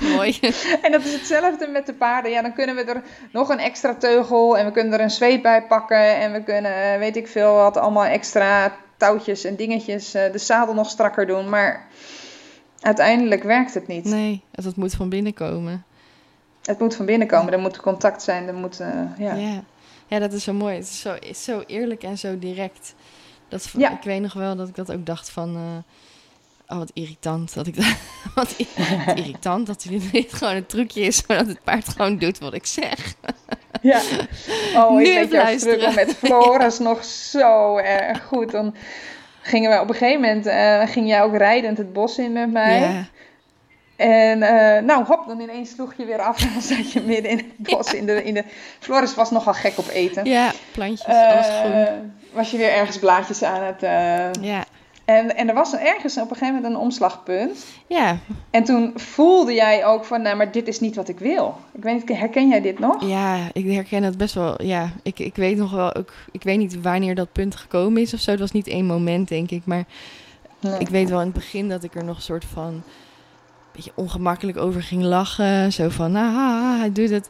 Mooi. 0.14 0.38
en 0.82 0.92
dat 0.92 1.04
is 1.04 1.12
hetzelfde 1.12 1.66
met 1.66 1.86
de 1.86 1.94
paarden. 1.94 2.30
Ja, 2.30 2.42
dan 2.42 2.52
kunnen 2.52 2.74
we 2.74 2.84
er 2.84 3.02
nog 3.32 3.48
een 3.48 3.58
extra 3.58 3.94
teugel 3.94 4.58
en 4.58 4.66
we 4.66 4.72
kunnen 4.72 4.92
er 4.92 5.00
een 5.00 5.10
zweep 5.10 5.42
bij 5.42 5.66
pakken. 5.66 6.16
En 6.16 6.32
we 6.32 6.42
kunnen, 6.42 6.98
weet 6.98 7.16
ik 7.16 7.28
veel 7.28 7.54
wat, 7.54 7.76
allemaal 7.76 8.04
extra 8.04 8.76
touwtjes 8.96 9.44
en 9.44 9.56
dingetjes. 9.56 10.10
de 10.10 10.38
zadel 10.38 10.74
nog 10.74 10.90
strakker 10.90 11.26
doen. 11.26 11.48
Maar 11.48 11.86
uiteindelijk 12.80 13.42
werkt 13.42 13.74
het 13.74 13.86
niet. 13.86 14.04
Nee, 14.04 14.42
het 14.52 14.76
moet 14.76 14.94
van 14.94 15.08
binnen 15.08 15.34
komen. 15.34 15.84
Het 16.62 16.78
moet 16.78 16.96
van 16.96 17.06
binnen 17.06 17.28
komen. 17.28 17.52
Er 17.52 17.58
moet 17.58 17.80
contact 17.80 18.22
zijn. 18.22 18.48
Er 18.48 18.54
moet, 18.54 18.80
uh, 18.80 18.88
ja. 19.18 19.34
ja. 19.34 19.62
ja, 20.06 20.18
dat 20.18 20.32
is 20.32 20.44
zo 20.44 20.52
mooi. 20.52 20.74
Het 20.74 20.84
is 20.84 21.00
zo, 21.00 21.16
is 21.20 21.44
zo 21.44 21.62
eerlijk 21.66 22.02
en 22.02 22.18
zo 22.18 22.38
direct. 22.38 22.94
Dat, 23.48 23.70
ja. 23.76 23.90
Ik 23.90 24.02
weet 24.02 24.20
nog 24.20 24.32
wel 24.32 24.56
dat 24.56 24.68
ik 24.68 24.74
dat 24.74 24.92
ook 24.92 25.06
dacht 25.06 25.30
van... 25.30 25.56
Uh, 25.56 25.62
Oh, 26.72 26.78
wat 26.78 26.90
irritant. 26.94 27.54
Dat 27.54 27.66
ik 27.66 27.76
dat, 27.76 27.94
wat, 28.34 28.54
irritant 29.14 29.66
dat 29.66 29.86
dit 30.12 30.32
gewoon 30.32 30.54
een 30.54 30.66
trucje 30.66 31.00
is, 31.00 31.16
zodat 31.16 31.46
het 31.46 31.62
paard 31.64 31.88
gewoon 31.88 32.18
doet 32.18 32.38
wat 32.38 32.54
ik 32.54 32.66
zeg. 32.66 33.14
Ja. 33.82 34.00
Oh, 34.76 35.00
ik 35.00 35.06
weet 35.06 35.30
jouw 35.30 35.58
struggle 35.58 35.94
met 35.94 36.14
Floris 36.14 36.76
ja. 36.76 36.84
nog 36.84 37.04
zo 37.04 37.76
erg 37.76 38.24
goed. 38.24 38.50
Dan 38.50 38.74
gingen 39.40 39.70
we 39.70 39.80
op 39.80 39.88
een 39.88 39.94
gegeven 39.94 40.20
moment, 40.20 40.46
uh, 40.46 40.92
ging 40.92 41.08
jij 41.08 41.22
ook 41.22 41.36
rijdend 41.36 41.78
het 41.78 41.92
bos 41.92 42.18
in 42.18 42.32
met 42.32 42.52
mij. 42.52 42.80
Ja. 42.80 43.04
En 43.96 44.38
uh, 44.38 44.86
nou, 44.86 45.04
hop, 45.04 45.24
dan 45.26 45.40
ineens 45.40 45.70
sloeg 45.70 45.94
je 45.96 46.04
weer 46.04 46.20
af 46.20 46.42
en 46.42 46.50
dan 46.52 46.62
zat 46.62 46.92
je 46.92 47.00
midden 47.00 47.30
in 47.30 47.36
het 47.36 47.56
bos. 47.56 47.94
In 47.94 48.06
de, 48.06 48.24
in 48.24 48.34
de... 48.34 48.44
Floris 48.78 49.14
was 49.14 49.30
nogal 49.30 49.54
gek 49.54 49.78
op 49.78 49.88
eten. 49.88 50.24
Ja, 50.24 50.52
plantjes, 50.72 51.08
uh, 51.08 51.32
alles 51.32 51.46
groen. 51.46 52.12
Was 52.32 52.50
je 52.50 52.56
weer 52.56 52.72
ergens 52.72 52.98
blaadjes 52.98 53.42
aan 53.42 53.62
het... 53.62 53.80
ja. 54.40 54.64
En, 55.04 55.36
en 55.36 55.48
er 55.48 55.54
was 55.54 55.74
ergens 55.74 56.16
op 56.16 56.30
een 56.30 56.36
gegeven 56.36 56.54
moment 56.54 56.74
een 56.74 56.80
omslagpunt. 56.80 57.64
Ja. 57.86 58.18
En 58.50 58.64
toen 58.64 58.92
voelde 58.94 59.52
jij 59.52 59.86
ook 59.86 60.04
van, 60.04 60.22
nou, 60.22 60.36
maar 60.36 60.52
dit 60.52 60.68
is 60.68 60.80
niet 60.80 60.96
wat 60.96 61.08
ik 61.08 61.18
wil. 61.18 61.56
Ik 61.72 61.82
weet 61.82 61.94
niet, 61.94 62.18
herken 62.18 62.48
jij 62.48 62.60
dit 62.60 62.78
nog? 62.78 63.04
Ja, 63.08 63.36
ik 63.52 63.72
herken 63.72 64.02
het 64.02 64.16
best 64.16 64.34
wel. 64.34 64.62
Ja, 64.62 64.90
ik, 65.02 65.18
ik 65.18 65.36
weet 65.36 65.56
nog 65.56 65.70
wel 65.70 65.94
ook, 65.94 66.12
ik 66.32 66.42
weet 66.42 66.58
niet 66.58 66.80
wanneer 66.80 67.14
dat 67.14 67.32
punt 67.32 67.56
gekomen 67.56 68.02
is 68.02 68.14
of 68.14 68.20
zo. 68.20 68.30
Het 68.30 68.40
was 68.40 68.52
niet 68.52 68.68
één 68.68 68.86
moment, 68.86 69.28
denk 69.28 69.50
ik. 69.50 69.62
Maar 69.64 69.84
nee. 70.60 70.78
ik 70.78 70.88
weet 70.88 71.10
wel 71.10 71.18
in 71.18 71.26
het 71.26 71.34
begin 71.34 71.68
dat 71.68 71.84
ik 71.84 71.94
er 71.94 72.04
nog 72.04 72.16
een 72.16 72.22
soort 72.22 72.44
van 72.44 72.82
beetje 73.72 73.92
ongemakkelijk 73.94 74.58
over 74.58 74.82
ging 74.82 75.02
lachen. 75.02 75.72
Zo 75.72 75.88
van, 75.88 76.12
nou, 76.12 76.36
ah, 76.36 76.78
hij 76.78 76.92
doet 76.92 77.10
het. 77.10 77.28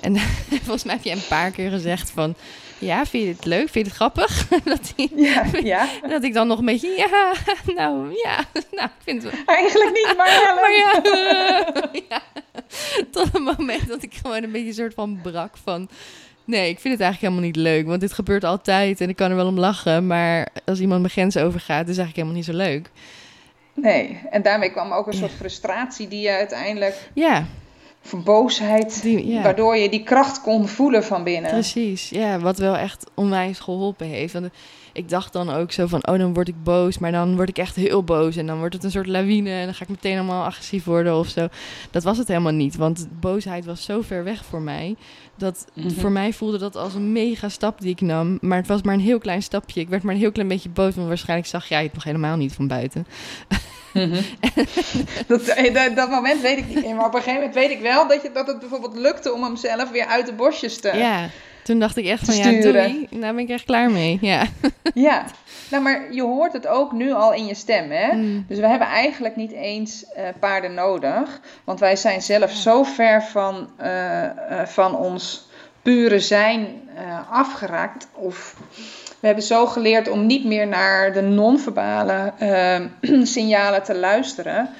En 0.00 0.16
volgens 0.64 0.84
mij 0.84 0.94
heb 0.94 1.04
je 1.04 1.10
een 1.10 1.26
paar 1.28 1.50
keer 1.50 1.70
gezegd 1.70 2.10
van... 2.10 2.34
Ja, 2.78 3.06
vind 3.06 3.24
je 3.24 3.28
het 3.28 3.44
leuk? 3.44 3.68
Vind 3.68 3.86
je 3.86 3.92
het 3.92 3.92
grappig? 3.92 4.48
dat, 4.64 4.92
die, 4.96 5.10
ja, 5.16 5.44
ja. 5.62 5.88
dat 6.08 6.24
ik 6.24 6.34
dan 6.34 6.46
nog 6.46 6.58
een 6.58 6.64
beetje, 6.64 6.88
ja, 6.96 7.32
nou, 7.80 8.12
ja, 8.22 8.44
nou, 8.70 8.88
ik 8.88 9.02
vind 9.04 9.22
het 9.22 9.32
Eigenlijk 9.46 9.90
niet, 9.92 10.14
maar 10.16 10.28
ja. 10.28 10.54
maar 10.54 10.72
ja, 10.72 11.04
uh, 11.04 12.00
ja. 12.08 12.22
Tot 13.10 13.32
het 13.32 13.42
moment 13.58 13.88
dat 13.88 14.02
ik 14.02 14.14
gewoon 14.14 14.42
een 14.42 14.52
beetje 14.52 14.68
een 14.68 14.74
soort 14.74 14.94
van 14.94 15.18
brak 15.22 15.56
van... 15.64 15.88
Nee, 16.46 16.68
ik 16.68 16.80
vind 16.80 16.94
het 16.94 17.02
eigenlijk 17.02 17.20
helemaal 17.20 17.52
niet 17.52 17.56
leuk, 17.56 17.86
want 17.86 18.00
dit 18.00 18.12
gebeurt 18.12 18.44
altijd 18.44 19.00
en 19.00 19.08
ik 19.08 19.16
kan 19.16 19.30
er 19.30 19.36
wel 19.36 19.46
om 19.46 19.58
lachen. 19.58 20.06
Maar 20.06 20.48
als 20.64 20.80
iemand 20.80 21.00
mijn 21.00 21.12
grens 21.12 21.36
overgaat, 21.36 21.88
is 21.88 21.98
eigenlijk 21.98 22.16
helemaal 22.16 22.36
niet 22.36 22.44
zo 22.44 22.52
leuk. 22.52 22.90
Nee, 23.74 24.20
en 24.30 24.42
daarmee 24.42 24.70
kwam 24.70 24.92
ook 24.92 25.06
een 25.06 25.14
soort 25.14 25.32
frustratie 25.32 26.08
die 26.08 26.20
je 26.20 26.30
uiteindelijk... 26.30 27.08
Ja. 27.14 27.46
Of 28.12 28.22
boosheid, 28.24 29.02
Die- 29.02 29.26
ja. 29.26 29.42
waardoor 29.42 29.76
je 29.76 29.88
die 29.88 30.02
kracht 30.02 30.40
kon 30.40 30.68
voelen 30.68 31.04
van 31.04 31.24
binnen. 31.24 31.50
Precies, 31.50 32.08
ja, 32.08 32.38
wat 32.38 32.58
wel 32.58 32.76
echt 32.76 33.10
onwijs 33.14 33.58
geholpen 33.58 34.06
heeft. 34.06 34.32
Want 34.32 34.48
ik 34.92 35.08
dacht 35.08 35.32
dan 35.32 35.50
ook 35.50 35.72
zo 35.72 35.86
van, 35.86 36.06
oh, 36.08 36.18
dan 36.18 36.34
word 36.34 36.48
ik 36.48 36.62
boos, 36.62 36.98
maar 36.98 37.12
dan 37.12 37.36
word 37.36 37.48
ik 37.48 37.58
echt 37.58 37.76
heel 37.76 38.04
boos. 38.04 38.36
En 38.36 38.46
dan 38.46 38.58
wordt 38.58 38.74
het 38.74 38.84
een 38.84 38.90
soort 38.90 39.06
lawine 39.06 39.50
en 39.50 39.64
dan 39.64 39.74
ga 39.74 39.82
ik 39.82 39.88
meteen 39.88 40.12
helemaal 40.12 40.44
agressief 40.44 40.84
worden 40.84 41.18
of 41.18 41.28
zo. 41.28 41.48
Dat 41.90 42.02
was 42.04 42.18
het 42.18 42.28
helemaal 42.28 42.52
niet, 42.52 42.76
want 42.76 43.08
boosheid 43.20 43.64
was 43.64 43.84
zo 43.84 44.00
ver 44.02 44.24
weg 44.24 44.44
voor 44.44 44.60
mij. 44.62 44.94
Dat 45.36 45.66
Mhm. 45.74 45.90
voor 45.90 46.10
mij 46.10 46.32
voelde 46.32 46.58
dat 46.58 46.76
als 46.76 46.94
een 46.94 47.12
mega 47.12 47.48
stap 47.48 47.80
die 47.80 47.90
ik 47.90 48.00
nam. 48.00 48.38
Maar 48.40 48.58
het 48.58 48.66
was 48.66 48.82
maar 48.82 48.94
een 48.94 49.00
heel 49.00 49.18
klein 49.18 49.42
stapje. 49.42 49.80
Ik 49.80 49.88
werd 49.88 50.02
maar 50.02 50.14
een 50.14 50.20
heel 50.20 50.32
klein 50.32 50.48
beetje 50.48 50.68
boos, 50.68 50.94
want 50.94 51.08
waarschijnlijk 51.08 51.48
zag 51.48 51.68
jij 51.68 51.82
het 51.82 51.94
nog 51.94 52.04
helemaal 52.04 52.36
niet 52.36 52.52
van 52.52 52.66
buiten. 52.68 53.06
Dat, 55.26 55.42
eh, 55.42 55.74
dat, 55.74 55.96
dat 55.96 56.10
moment 56.10 56.40
weet 56.40 56.58
ik 56.58 56.68
niet 56.68 56.84
meer. 56.84 56.94
Maar 56.94 57.06
op 57.06 57.14
een 57.14 57.22
gegeven 57.22 57.38
moment 57.38 57.54
weet 57.54 57.70
ik 57.70 57.80
wel 57.80 58.08
dat, 58.08 58.22
je, 58.22 58.30
dat 58.32 58.46
het 58.46 58.58
bijvoorbeeld 58.58 58.96
lukte 58.96 59.32
om 59.32 59.42
hem 59.42 59.56
zelf 59.56 59.90
weer 59.90 60.06
uit 60.06 60.26
de 60.26 60.32
bosjes 60.32 60.80
te... 60.80 60.96
Ja, 60.96 61.28
toen 61.62 61.78
dacht 61.78 61.96
ik 61.96 62.06
echt 62.06 62.24
van, 62.24 62.36
ja, 62.36 62.60
doei, 62.60 63.06
daar 63.10 63.34
ben 63.34 63.38
ik 63.38 63.48
echt 63.48 63.64
klaar 63.64 63.90
mee. 63.90 64.18
Ja. 64.20 64.46
Ja. 64.94 65.24
Nou, 65.70 65.82
maar 65.82 66.12
je 66.12 66.22
hoort 66.22 66.52
het 66.52 66.66
ook 66.66 66.92
nu 66.92 67.12
al 67.12 67.32
in 67.32 67.46
je 67.46 67.54
stem, 67.54 67.90
hè? 67.90 68.12
Mm. 68.12 68.44
Dus 68.48 68.58
we 68.58 68.66
hebben 68.66 68.88
eigenlijk 68.88 69.36
niet 69.36 69.52
eens 69.52 70.04
eh, 70.04 70.24
paarden 70.38 70.74
nodig. 70.74 71.40
Want 71.64 71.80
wij 71.80 71.96
zijn 71.96 72.22
zelf 72.22 72.50
zo 72.50 72.82
ver 72.82 73.22
van, 73.22 73.70
eh, 73.76 74.30
van 74.64 74.96
ons 74.96 75.48
pure 75.82 76.20
zijn 76.20 76.66
afgeraakt. 77.30 78.08
Of 78.12 78.56
we 79.24 79.30
hebben 79.30 79.48
zo 79.48 79.66
geleerd 79.66 80.08
om 80.08 80.26
niet 80.26 80.44
meer 80.44 80.66
naar 80.66 81.12
de 81.12 81.20
non-verbale 81.20 82.32
eh, 82.38 82.80
signalen 83.34 83.82
te 83.82 83.94
luisteren. 83.94 84.70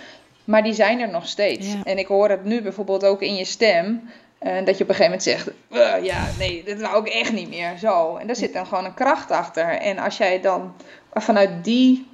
Maar 0.45 0.63
die 0.63 0.73
zijn 0.75 1.01
er 1.01 1.09
nog 1.11 1.27
steeds. 1.29 1.67
Ja. 1.73 1.79
En 1.85 1.99
ik 1.99 2.07
hoor 2.07 2.29
het 2.31 2.45
nu 2.45 2.63
bijvoorbeeld 2.63 3.05
ook 3.05 3.23
in 3.23 3.35
je 3.35 3.45
stem. 3.45 4.11
eh, 4.39 4.65
dat 4.65 4.79
je 4.79 4.83
op 4.85 4.89
een 4.89 4.95
gegeven 4.95 5.05
moment 5.05 5.23
zegt: 5.23 5.49
"Eh, 5.71 6.05
Ja, 6.05 6.25
nee, 6.39 6.63
dit 6.65 6.81
wou 6.81 7.07
ik 7.07 7.13
echt 7.13 7.33
niet 7.33 7.49
meer. 7.49 7.79
Zo. 7.79 8.17
En 8.17 8.27
daar 8.27 8.37
zit 8.37 8.53
dan 8.53 8.67
gewoon 8.67 8.85
een 8.85 8.95
kracht 8.95 9.31
achter. 9.31 9.69
En 9.69 9.99
als 9.99 10.17
jij 10.17 10.41
dan 10.41 10.75
vanuit 11.13 11.65
die, 11.65 12.07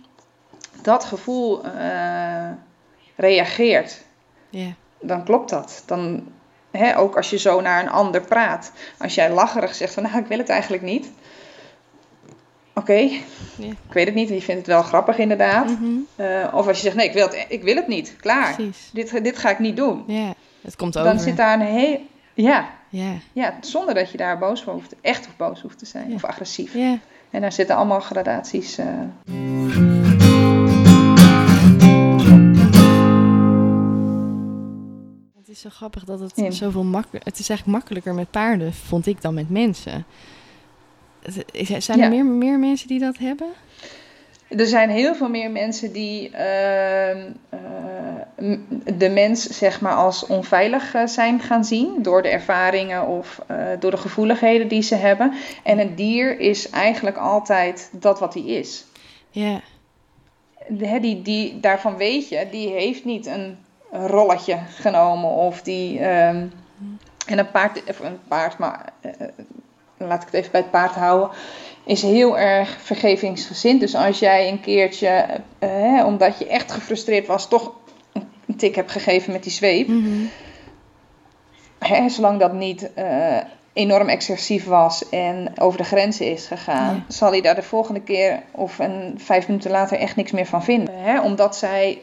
dat 0.83 1.05
gevoel 1.05 1.65
eh, 1.65 2.51
reageert, 3.17 4.01
Ja. 4.51 4.73
dan 5.01 5.25
klopt 5.25 5.51
dat. 5.51 5.83
Dan, 5.87 6.27
hè, 6.71 6.99
ook 6.99 7.17
als 7.17 7.31
je 7.31 7.39
zo 7.39 7.61
naar 7.61 7.83
een 7.83 7.91
ander 7.91 8.21
praat. 8.21 8.73
Als 8.99 9.15
jij 9.15 9.31
lacherig 9.31 9.75
zegt 9.75 9.95
van, 9.95 10.03
nou, 10.03 10.19
ik 10.19 10.27
wil 10.27 10.39
het 10.39 10.49
eigenlijk 10.49 10.83
niet. 10.83 11.11
Oké, 12.81 12.93
Ja. 12.93 13.19
ik 13.87 13.93
weet 13.93 14.07
het 14.07 14.15
niet. 14.15 14.29
Je 14.29 14.41
vindt 14.41 14.61
het 14.61 14.67
wel 14.67 14.83
grappig 14.83 15.19
inderdaad. 15.19 15.67
Mhm. 15.71 15.91
Eh, 16.17 16.49
of 16.55 16.67
als 16.67 16.77
je 16.77 16.83
zegt, 16.83 16.97
nee, 16.97 17.07
ik 17.07 17.13
wil 17.13 17.27
het, 17.27 17.47
ik 17.49 17.63
wil 17.63 17.75
het 17.77 17.89
niet. 17.89 18.17
Klaar. 18.21 18.55
Precies. 18.55 18.91
Dit, 18.93 19.25
dit 19.25 19.39
ga 19.39 19.51
ik 19.51 19.59
niet 19.59 19.77
doen. 19.77 20.03
Ja, 20.07 20.35
het 20.61 20.77
komt 20.77 20.99
over. 20.99 21.11
Dan 21.11 21.21
zit 21.21 21.37
daar 21.37 21.61
een 21.61 21.67
heel... 21.67 22.01
Ja, 22.35 22.69
Ja, 22.89 23.13
ja, 23.33 23.55
zonder 23.61 23.95
dat 23.95 24.11
je 24.11 24.17
daar 24.17 24.39
boos 24.39 24.63
voor 24.63 24.73
hoeft, 24.73 24.95
echt 25.01 25.27
of 25.27 25.37
boos 25.37 25.61
hoeft 25.61 25.79
te 25.79 25.87
zijn. 25.87 26.09
Ja. 26.09 26.15
Of 26.15 26.25
agressief. 26.25 26.75
ja. 26.75 26.99
En 27.31 27.41
daar 27.41 27.53
zitten 27.53 27.77
allemaal 27.77 28.01
gradaties. 28.01 28.79
eh, 28.79 28.87
Het 35.37 35.49
is 35.49 35.61
zo 35.61 35.69
grappig 35.71 36.05
dat 36.05 36.21
het 36.21 36.33
Ja. 36.35 36.51
zoveel 36.51 36.85
makkelijker... 36.85 37.31
Het 37.33 37.39
is 37.41 37.49
eigenlijk 37.49 37.79
makkelijker 37.79 38.15
met 38.15 38.31
paarden, 38.31 38.73
vond 38.75 39.07
ik, 39.07 39.23
dan 39.23 39.35
met 39.35 39.51
mensen. 39.51 40.05
Zijn 41.79 41.99
er 41.99 41.99
Ja. 41.99 42.09
meer, 42.09 42.25
meer 42.25 42.59
mensen 42.59 42.89
die 42.89 42.99
dat 42.99 43.19
hebben? 43.19 43.49
Er 44.49 44.67
zijn 44.67 44.91
heel 44.91 45.15
veel 45.15 45.29
meer 45.29 45.51
mensen 45.51 45.93
die 45.93 46.31
ehm, 46.31 47.33
eh, 47.49 47.59
de 48.95 49.09
mens 49.09 49.43
zeg 49.59 49.81
maar 49.81 49.95
als 49.95 50.27
onveilig 50.27 50.95
eh, 50.95 51.07
zijn 51.07 51.41
gaan 51.41 51.65
zien 51.65 52.03
door 52.03 52.23
de 52.23 52.29
ervaringen 52.29 53.07
of 53.07 53.41
eh, 53.47 53.57
door 53.79 53.91
de 53.91 53.97
gevoeligheden 53.97 54.69
die 54.69 54.83
ze 54.83 54.95
hebben. 54.95 55.33
En 55.63 55.79
een 55.79 55.95
dier 55.95 56.41
is 56.41 56.71
eigenlijk 56.71 57.17
altijd 57.17 57.91
dat 57.93 58.19
wat 58.19 58.35
hij 58.35 58.43
is. 58.43 58.85
Ja, 59.31 59.61
die, 61.01 61.23
die, 61.23 61.61
daarvan 61.61 61.97
weet 61.97 62.29
je, 62.29 62.47
die 62.51 62.69
heeft 62.69 63.05
niet 63.05 63.27
een 63.27 63.59
rolletje 63.91 64.59
genomen 64.69 65.31
of 65.31 65.63
die. 65.63 65.99
ehm, 65.99 66.47
en 67.27 67.39
een 67.39 67.51
paard, 67.51 67.83
of 67.89 68.01
een 68.01 68.19
paard, 68.29 68.59
maar 68.59 68.93
laat 70.09 70.21
ik 70.23 70.27
het 70.27 70.35
even 70.35 70.51
bij 70.51 70.61
het 70.61 70.71
paard 70.71 70.95
houden, 70.95 71.31
is 71.85 72.03
heel 72.03 72.39
erg 72.39 72.77
vergevingsgezind. 72.81 73.81
Dus 73.81 73.95
als 73.95 74.19
jij 74.19 74.49
een 74.49 74.61
keertje, 74.61 75.09
eh, 75.59 75.69
hè, 75.71 76.05
omdat 76.05 76.39
je 76.39 76.47
echt 76.47 76.73
gefrustreerd 76.73 77.27
was, 77.27 77.49
toch 77.49 77.73
een 78.47 78.57
tik 78.57 78.75
hebt 78.75 78.91
gegeven 78.91 79.33
met 79.33 79.43
die 79.43 79.53
zweep, 79.53 79.89
Mhm. 79.89 80.25
hè, 81.79 82.09
zolang 82.09 82.41
dat 82.41 82.53
niet 82.53 82.95
eh, 82.95 83.37
enorm 83.73 84.09
excessief 84.09 84.65
was 84.65 85.09
en 85.09 85.53
over 85.59 85.79
de 85.79 85.85
grenzen 85.85 86.31
is 86.33 86.47
gegaan, 86.47 86.95
Ja. 86.95 87.05
zal 87.09 87.31
hij 87.31 87.41
daar 87.41 87.55
de 87.55 87.63
volgende 87.63 88.01
keer 88.01 88.43
of 88.51 88.79
een 88.79 89.15
vijf 89.17 89.47
minuten 89.49 89.71
later 89.71 89.99
echt 89.99 90.17
niks 90.17 90.31
meer 90.33 90.47
van 90.47 90.65
vinden. 90.65 90.95
Hè, 90.99 91.21
omdat 91.21 91.57
zij 91.57 91.99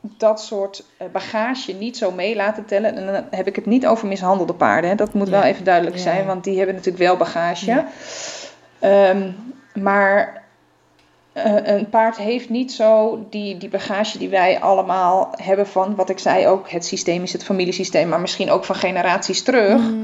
dat 0.00 0.40
soort 0.42 0.84
eh, 0.96 1.06
bagage 1.12 1.72
niet 1.72 1.96
zo 1.96 2.10
mee 2.10 2.36
laten 2.36 2.64
tellen. 2.64 2.94
En 2.96 3.06
dan 3.06 3.24
heb 3.30 3.46
ik 3.46 3.56
het 3.56 3.66
niet 3.66 3.86
over 3.86 4.08
mishandelde 4.08 4.54
paarden. 4.54 4.90
Hè. 4.90 4.96
Dat 4.96 5.14
moet 5.14 5.26
Ja. 5.28 5.32
wel 5.32 5.42
even 5.42 5.64
duidelijk 5.64 5.96
Ja. 5.96 6.02
zijn, 6.02 6.26
want 6.26 6.44
die 6.44 6.56
hebben 6.56 6.74
natuurlijk 6.74 7.04
wel 7.04 7.16
bagage. 7.16 7.66
Ja. 7.66 7.86
Ehm, 8.78 9.30
maar 9.74 10.42
eh, 11.32 11.54
een 11.76 11.88
paard 11.88 12.16
heeft 12.16 12.48
niet 12.48 12.72
zo 12.72 13.26
die, 13.30 13.56
die 13.58 13.68
bagage 13.68 14.18
die 14.18 14.28
wij 14.28 14.60
allemaal 14.60 15.32
hebben 15.36 15.66
van, 15.66 15.94
wat 15.94 16.08
ik 16.08 16.18
zei 16.18 16.46
ook, 16.46 16.70
het 16.70 16.84
systeem 16.84 17.22
is 17.22 17.32
het 17.32 17.44
familiesysteem, 17.44 18.08
maar 18.08 18.20
misschien 18.20 18.50
ook 18.50 18.64
van 18.64 18.74
generaties 18.76 19.42
terug. 19.42 19.80
Mhm. 19.80 19.94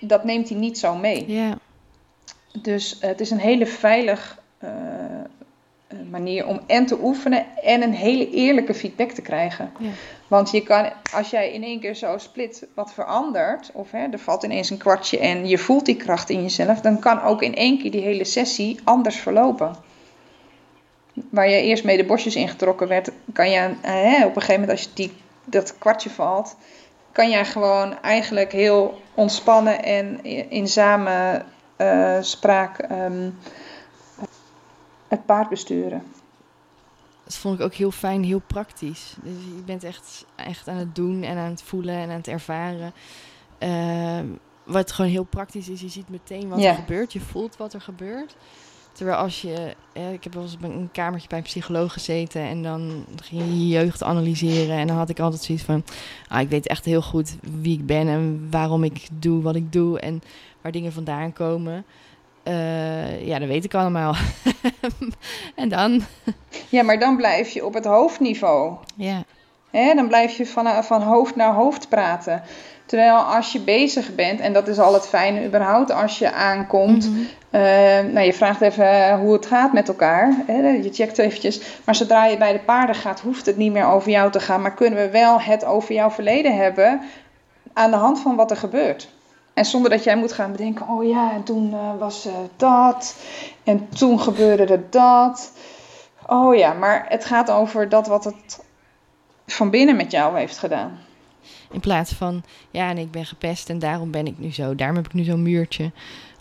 Dat 0.00 0.24
neemt 0.24 0.48
hij 0.48 0.58
niet 0.58 0.78
zo 0.78 0.94
mee. 0.94 1.24
Ja, 1.32 1.58
Dus 2.62 2.98
eh, 2.98 3.08
het 3.08 3.20
is 3.20 3.30
een 3.30 3.38
hele 3.38 3.66
veilig 3.66 4.38
manier 6.14 6.46
om 6.46 6.60
en 6.66 6.86
te 6.86 6.98
oefenen 7.02 7.46
en 7.62 7.82
een 7.82 7.94
hele 7.94 8.30
eerlijke 8.30 8.74
feedback 8.74 9.10
te 9.10 9.22
krijgen. 9.22 9.72
ja. 9.78 9.90
Want 10.28 10.50
je 10.50 10.62
kan, 10.62 10.92
als 11.14 11.30
jij 11.30 11.52
in 11.52 11.62
één 11.62 11.80
keer 11.80 11.94
zo 11.94 12.18
split 12.18 12.66
wat 12.74 12.92
verandert, 12.92 13.70
of 13.72 13.90
hè, 13.90 14.06
er 14.10 14.18
valt 14.18 14.42
ineens 14.42 14.70
een 14.70 14.78
kwartje 14.78 15.18
en 15.18 15.48
je 15.48 15.58
voelt 15.58 15.86
die 15.86 15.96
kracht 15.96 16.30
in 16.30 16.42
jezelf, 16.42 16.80
dan 16.80 16.98
kan 16.98 17.22
ook 17.22 17.42
in 17.42 17.54
één 17.54 17.78
keer 17.78 17.90
die 17.90 18.02
hele 18.02 18.24
sessie 18.24 18.80
anders 18.84 19.16
verlopen. 19.16 19.76
Waar 21.30 21.48
je 21.48 21.62
eerst 21.62 21.84
mee 21.84 21.96
de 21.96 22.04
bosjes 22.04 22.36
ingetrokken 22.36 22.88
werd, 22.88 23.10
kan 23.32 23.50
je 23.50 23.74
hè, 23.80 24.24
op 24.24 24.36
een 24.36 24.42
gegeven 24.42 24.60
moment, 24.60 24.70
als 24.70 24.82
je 24.82 24.88
die, 24.94 25.12
dat 25.44 25.78
kwartje 25.78 26.10
valt, 26.10 26.56
kan 27.12 27.30
jij 27.30 27.44
gewoon 27.44 28.00
eigenlijk 28.02 28.52
heel 28.52 29.00
ontspannen 29.14 29.82
en 29.82 30.24
in 30.50 30.68
samen 30.68 31.46
eh, 31.76 32.16
spraak 32.20 32.78
ehm, 32.78 33.30
het 35.16 35.26
paard 35.26 35.48
besturen. 35.48 36.02
Dat 37.24 37.36
vond 37.36 37.58
ik 37.58 37.64
ook 37.64 37.74
heel 37.74 37.90
fijn, 37.90 38.24
heel 38.24 38.42
praktisch. 38.46 39.14
Dus 39.22 39.32
je 39.56 39.62
bent 39.64 39.84
echt, 39.84 40.24
echt 40.36 40.68
aan 40.68 40.76
het 40.76 40.94
doen 40.94 41.22
en 41.22 41.36
aan 41.36 41.50
het 41.50 41.62
voelen 41.62 41.94
en 41.94 42.10
aan 42.10 42.16
het 42.16 42.28
ervaren. 42.28 42.92
Ehm, 43.58 44.26
wat 44.64 44.92
gewoon 44.92 45.10
heel 45.10 45.24
praktisch 45.24 45.68
is, 45.68 45.80
je 45.80 45.88
ziet 45.88 46.08
meteen 46.08 46.48
wat 46.48 46.60
Ja. 46.60 46.68
er 46.70 46.74
gebeurt. 46.74 47.12
Je 47.12 47.20
voelt 47.20 47.56
wat 47.56 47.72
er 47.72 47.80
gebeurt. 47.80 48.36
Terwijl 48.92 49.16
als 49.18 49.42
je... 49.42 49.74
eh, 49.92 50.12
ik 50.12 50.24
heb 50.24 50.34
wel 50.34 50.42
eens 50.42 50.54
op 50.54 50.62
een 50.62 50.88
kamertje 50.92 51.28
bij 51.28 51.38
een 51.38 51.44
psycholoog 51.44 51.92
gezeten... 51.92 52.42
en 52.42 52.62
dan 52.62 53.04
ging 53.22 53.42
je 53.42 53.58
je 53.58 53.68
jeugd 53.68 54.02
analyseren... 54.02 54.76
en 54.76 54.86
dan 54.86 54.96
had 54.96 55.08
ik 55.08 55.20
altijd 55.20 55.42
zoiets 55.42 55.64
van... 55.64 55.84
Ah, 56.28 56.40
ik 56.40 56.48
weet 56.48 56.66
echt 56.66 56.84
heel 56.84 57.02
goed 57.02 57.36
wie 57.40 57.78
ik 57.78 57.86
ben 57.86 58.08
en 58.08 58.46
waarom 58.50 58.84
ik 58.84 59.08
doe 59.12 59.42
wat 59.42 59.54
ik 59.56 59.72
doe... 59.72 60.00
en 60.00 60.22
waar 60.60 60.72
dingen 60.72 60.92
vandaan 60.92 61.32
komen. 61.32 61.84
Eh, 62.44 63.26
ja, 63.26 63.38
dat 63.38 63.48
weet 63.48 63.64
ik 63.64 63.74
allemaal. 63.74 64.14
en 65.54 65.68
dan... 65.68 66.04
Ja, 66.68 66.82
maar 66.82 66.98
dan 66.98 67.16
blijf 67.16 67.48
je 67.48 67.64
op 67.64 67.74
het 67.74 67.84
hoofdniveau. 67.84 68.76
Ja, 68.96 69.24
Hè, 69.74 69.94
dan 69.94 70.08
blijf 70.08 70.36
je 70.36 70.46
van, 70.46 70.84
van 70.84 71.02
hoofd 71.02 71.36
naar 71.36 71.52
hoofd 71.52 71.88
praten. 71.88 72.42
Terwijl 72.86 73.16
als 73.16 73.52
je 73.52 73.60
bezig 73.60 74.14
bent, 74.14 74.40
en 74.40 74.52
dat 74.52 74.68
is 74.68 74.78
al 74.78 74.94
het 74.94 75.06
fijne 75.06 75.44
überhaupt 75.44 75.90
als 75.90 76.18
je 76.18 76.32
aankomt. 76.32 77.10
Mhm. 77.10 77.20
eh, 77.50 77.60
nou, 78.12 78.20
je 78.20 78.32
vraagt 78.32 78.60
even 78.60 79.18
hoe 79.18 79.32
het 79.32 79.46
gaat 79.46 79.72
met 79.72 79.88
elkaar. 79.88 80.34
Hè, 80.46 80.68
je 80.68 80.90
checkt 80.92 81.18
eventjes. 81.18 81.60
Maar 81.84 81.94
zodra 81.94 82.26
je 82.26 82.36
bij 82.36 82.52
de 82.52 82.58
paarden 82.58 82.94
gaat, 82.94 83.20
hoeft 83.20 83.46
het 83.46 83.56
niet 83.56 83.72
meer 83.72 83.86
over 83.86 84.10
jou 84.10 84.30
te 84.30 84.40
gaan. 84.40 84.62
Maar 84.62 84.74
kunnen 84.74 84.98
we 84.98 85.10
wel 85.10 85.40
het 85.40 85.64
over 85.64 85.94
jouw 85.94 86.10
verleden 86.10 86.56
hebben 86.56 87.00
aan 87.72 87.90
de 87.90 87.96
hand 87.96 88.20
van 88.20 88.36
wat 88.36 88.50
er 88.50 88.56
gebeurt. 88.56 89.08
En 89.54 89.64
zonder 89.64 89.90
dat 89.90 90.04
jij 90.04 90.16
moet 90.16 90.32
gaan 90.32 90.52
bedenken, 90.52 90.88
oh 90.88 91.08
ja, 91.08 91.32
en 91.32 91.42
toen 91.42 91.72
eh, 91.72 91.98
was 91.98 92.26
eh, 92.26 92.32
dat. 92.56 93.16
En 93.64 93.88
toen 93.88 94.20
gebeurde 94.20 94.64
er 94.64 94.82
dat. 94.90 95.52
Oh 96.26 96.56
ja, 96.56 96.72
maar 96.72 97.06
het 97.08 97.24
gaat 97.24 97.50
over 97.50 97.88
dat 97.88 98.06
wat 98.06 98.24
het 98.24 98.64
van 99.46 99.70
binnen 99.70 99.96
met 99.96 100.10
jou 100.10 100.38
heeft 100.38 100.58
gedaan. 100.58 100.98
In 101.70 101.80
plaats 101.80 102.12
van, 102.12 102.42
ja, 102.70 102.88
en 102.90 102.98
ik 102.98 103.10
ben 103.10 103.26
gepest 103.26 103.68
en 103.70 103.78
daarom 103.78 104.10
ben 104.10 104.26
ik 104.26 104.38
nu 104.38 104.52
zo. 104.52 104.74
Daarom 104.74 104.96
heb 104.96 105.06
ik 105.06 105.12
nu 105.12 105.22
zo'n 105.24 105.42
muurtje 105.42 105.90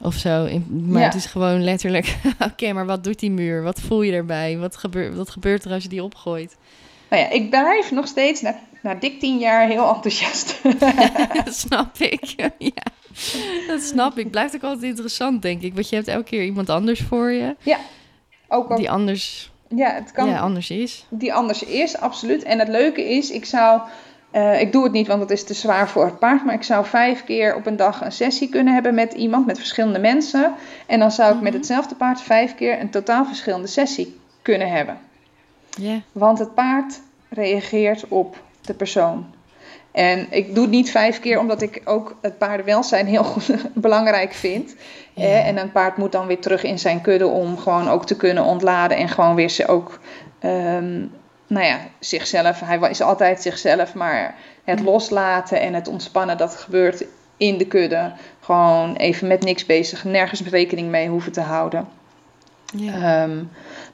of 0.01 0.13
zo. 0.13 0.45
In- 0.45 0.85
maar 0.89 0.99
Ja. 0.99 1.05
het 1.05 1.15
is 1.15 1.25
gewoon 1.25 1.63
letterlijk, 1.63 2.17
oké, 2.51 2.73
maar 2.73 2.85
wat 2.85 3.03
doet 3.03 3.19
die 3.19 3.31
muur? 3.31 3.63
Wat 3.63 3.79
voel 3.81 4.01
je 4.01 4.11
erbij? 4.13 4.57
Wat, 4.57 4.77
gebeurt 4.77 5.15
wat 5.17 5.29
gebeurt 5.29 5.65
er 5.65 5.71
als 5.71 5.83
je 5.83 5.89
die 5.89 6.03
opgooit? 6.03 6.57
Nou 7.09 7.21
ja, 7.21 7.29
ik 7.29 7.49
blijf 7.49 7.91
nog 7.91 8.07
steeds 8.07 8.41
naar 8.41 8.59
na 8.81 8.93
dik 8.93 9.19
tien 9.19 9.37
jaar 9.37 9.67
heel 9.67 9.93
enthousiast. 9.93 10.59
dat 11.45 11.55
snap 11.65 11.97
ik. 11.97 12.23
ja, 12.57 12.83
dat 13.67 13.81
snap 13.81 14.17
ik. 14.17 14.31
Blijft 14.31 14.55
ook 14.55 14.63
altijd 14.63 14.83
interessant, 14.83 15.41
denk 15.41 15.61
ik. 15.61 15.73
Want 15.73 15.89
je 15.89 15.95
hebt 15.95 16.07
elke 16.07 16.23
keer 16.29 16.43
iemand 16.43 16.69
anders 16.69 17.01
voor 17.01 17.31
je. 17.31 17.55
Ja, 17.59 17.77
ook, 18.47 18.75
Die 18.77 18.91
anders, 18.91 19.51
ja, 19.75 19.89
het 19.93 20.11
kan, 20.11 20.27
ja, 20.29 20.39
anders 20.39 20.69
is. 20.69 21.05
die 21.09 21.33
anders 21.33 21.63
is, 21.63 21.97
absoluut. 21.97 22.43
En 22.43 22.59
het 22.59 22.67
leuke 22.67 23.09
is, 23.09 23.31
ik 23.31 23.45
zou, 23.45 23.81
eh, 24.31 24.61
ik 24.61 24.71
doe 24.71 24.83
het 24.83 24.91
niet, 24.91 25.07
want 25.07 25.21
het 25.21 25.31
is 25.31 25.43
te 25.43 25.53
zwaar 25.53 25.89
voor 25.89 26.05
het 26.05 26.19
paard, 26.19 26.45
maar 26.45 26.53
ik 26.55 26.63
zou 26.63 26.85
vijf 26.85 27.23
keer 27.23 27.55
op 27.55 27.65
een 27.65 27.75
dag 27.75 28.01
een 28.01 28.11
sessie 28.11 28.49
kunnen 28.49 28.73
hebben 28.73 28.93
met 28.95 29.13
iemand, 29.13 29.45
met 29.45 29.57
verschillende 29.57 29.99
mensen. 29.99 30.53
En 30.85 30.99
dan 30.99 31.11
zou 31.11 31.29
ik 31.35 31.41
met 31.41 31.51
Mhm. 31.51 31.57
hetzelfde 31.57 31.95
paard 31.95 32.21
vijf 32.21 32.55
keer 32.55 32.79
een 32.79 32.89
totaal 32.89 33.25
verschillende 33.25 33.67
sessie 33.67 34.19
kunnen 34.41 34.69
hebben. 34.69 34.97
Ja, 35.79 35.99
Want 36.11 36.39
het 36.39 36.53
paard 36.53 36.99
reageert 37.29 38.07
op 38.07 38.43
de 38.61 38.73
persoon. 38.73 39.25
En 39.93 40.27
ik 40.29 40.55
doe 40.55 40.63
het 40.63 40.71
niet 40.71 40.91
vijf 40.91 41.19
keer 41.19 41.39
omdat 41.39 41.61
ik 41.61 41.81
ook 41.85 42.17
het 42.21 42.37
paardenwelzijn 42.37 43.07
heel 43.07 43.23
goed, 43.23 43.55
belangrijk 43.73 44.33
vind. 44.33 44.75
Ja. 45.13 45.23
Eh, 45.23 45.47
en 45.47 45.57
een 45.57 45.71
paard 45.71 45.97
moet 45.97 46.11
dan 46.11 46.27
weer 46.27 46.39
terug 46.39 46.63
in 46.63 46.79
zijn 46.79 47.01
kudde 47.01 47.27
om 47.27 47.57
gewoon 47.57 47.89
ook 47.89 48.05
te 48.05 48.15
kunnen 48.15 48.43
ontladen. 48.43 48.97
En 48.97 49.09
gewoon 49.09 49.35
weer 49.35 49.49
ze 49.49 49.67
ook, 49.67 49.99
ehm, 50.39 50.99
nou 51.47 51.65
ja, 51.65 51.79
zichzelf. 51.99 52.59
Hij 52.59 52.89
is 52.89 53.01
altijd 53.01 53.41
zichzelf, 53.41 53.93
maar 53.93 54.35
het 54.63 54.79
loslaten 54.79 55.61
en 55.61 55.73
het 55.73 55.87
ontspannen, 55.87 56.37
dat 56.37 56.55
gebeurt 56.55 57.05
in 57.37 57.57
de 57.57 57.67
kudde. 57.67 58.11
Gewoon 58.39 58.95
even 58.95 59.27
met 59.27 59.43
niks 59.43 59.65
bezig, 59.65 60.03
nergens 60.03 60.41
rekening 60.41 60.89
mee 60.89 61.09
hoeven 61.09 61.31
te 61.31 61.41
houden. 61.41 61.87
ja. 62.75 62.93
Ehm, 62.93 63.43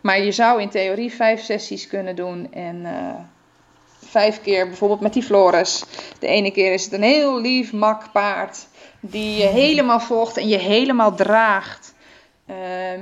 maar 0.01 0.21
je 0.21 0.31
zou 0.31 0.61
in 0.61 0.69
theorie 0.69 1.13
vijf 1.13 1.41
sessies 1.41 1.87
kunnen 1.87 2.15
doen 2.15 2.53
en 2.53 2.85
eh, 2.85 3.13
vijf 4.05 4.41
keer 4.41 4.67
bijvoorbeeld 4.67 4.99
met 4.99 5.13
die 5.13 5.23
Flores. 5.23 5.83
De 6.19 6.27
ene 6.27 6.51
keer 6.51 6.73
is 6.73 6.83
het 6.83 6.93
een 6.93 7.03
heel 7.03 7.41
lief 7.41 7.73
mak 7.73 8.11
paard 8.11 8.67
die 8.99 9.41
je 9.41 9.47
helemaal 9.47 9.99
volgt 9.99 10.37
en 10.37 10.47
je 10.47 10.57
helemaal 10.57 11.15
draagt. 11.15 11.93
eh, 12.45 12.55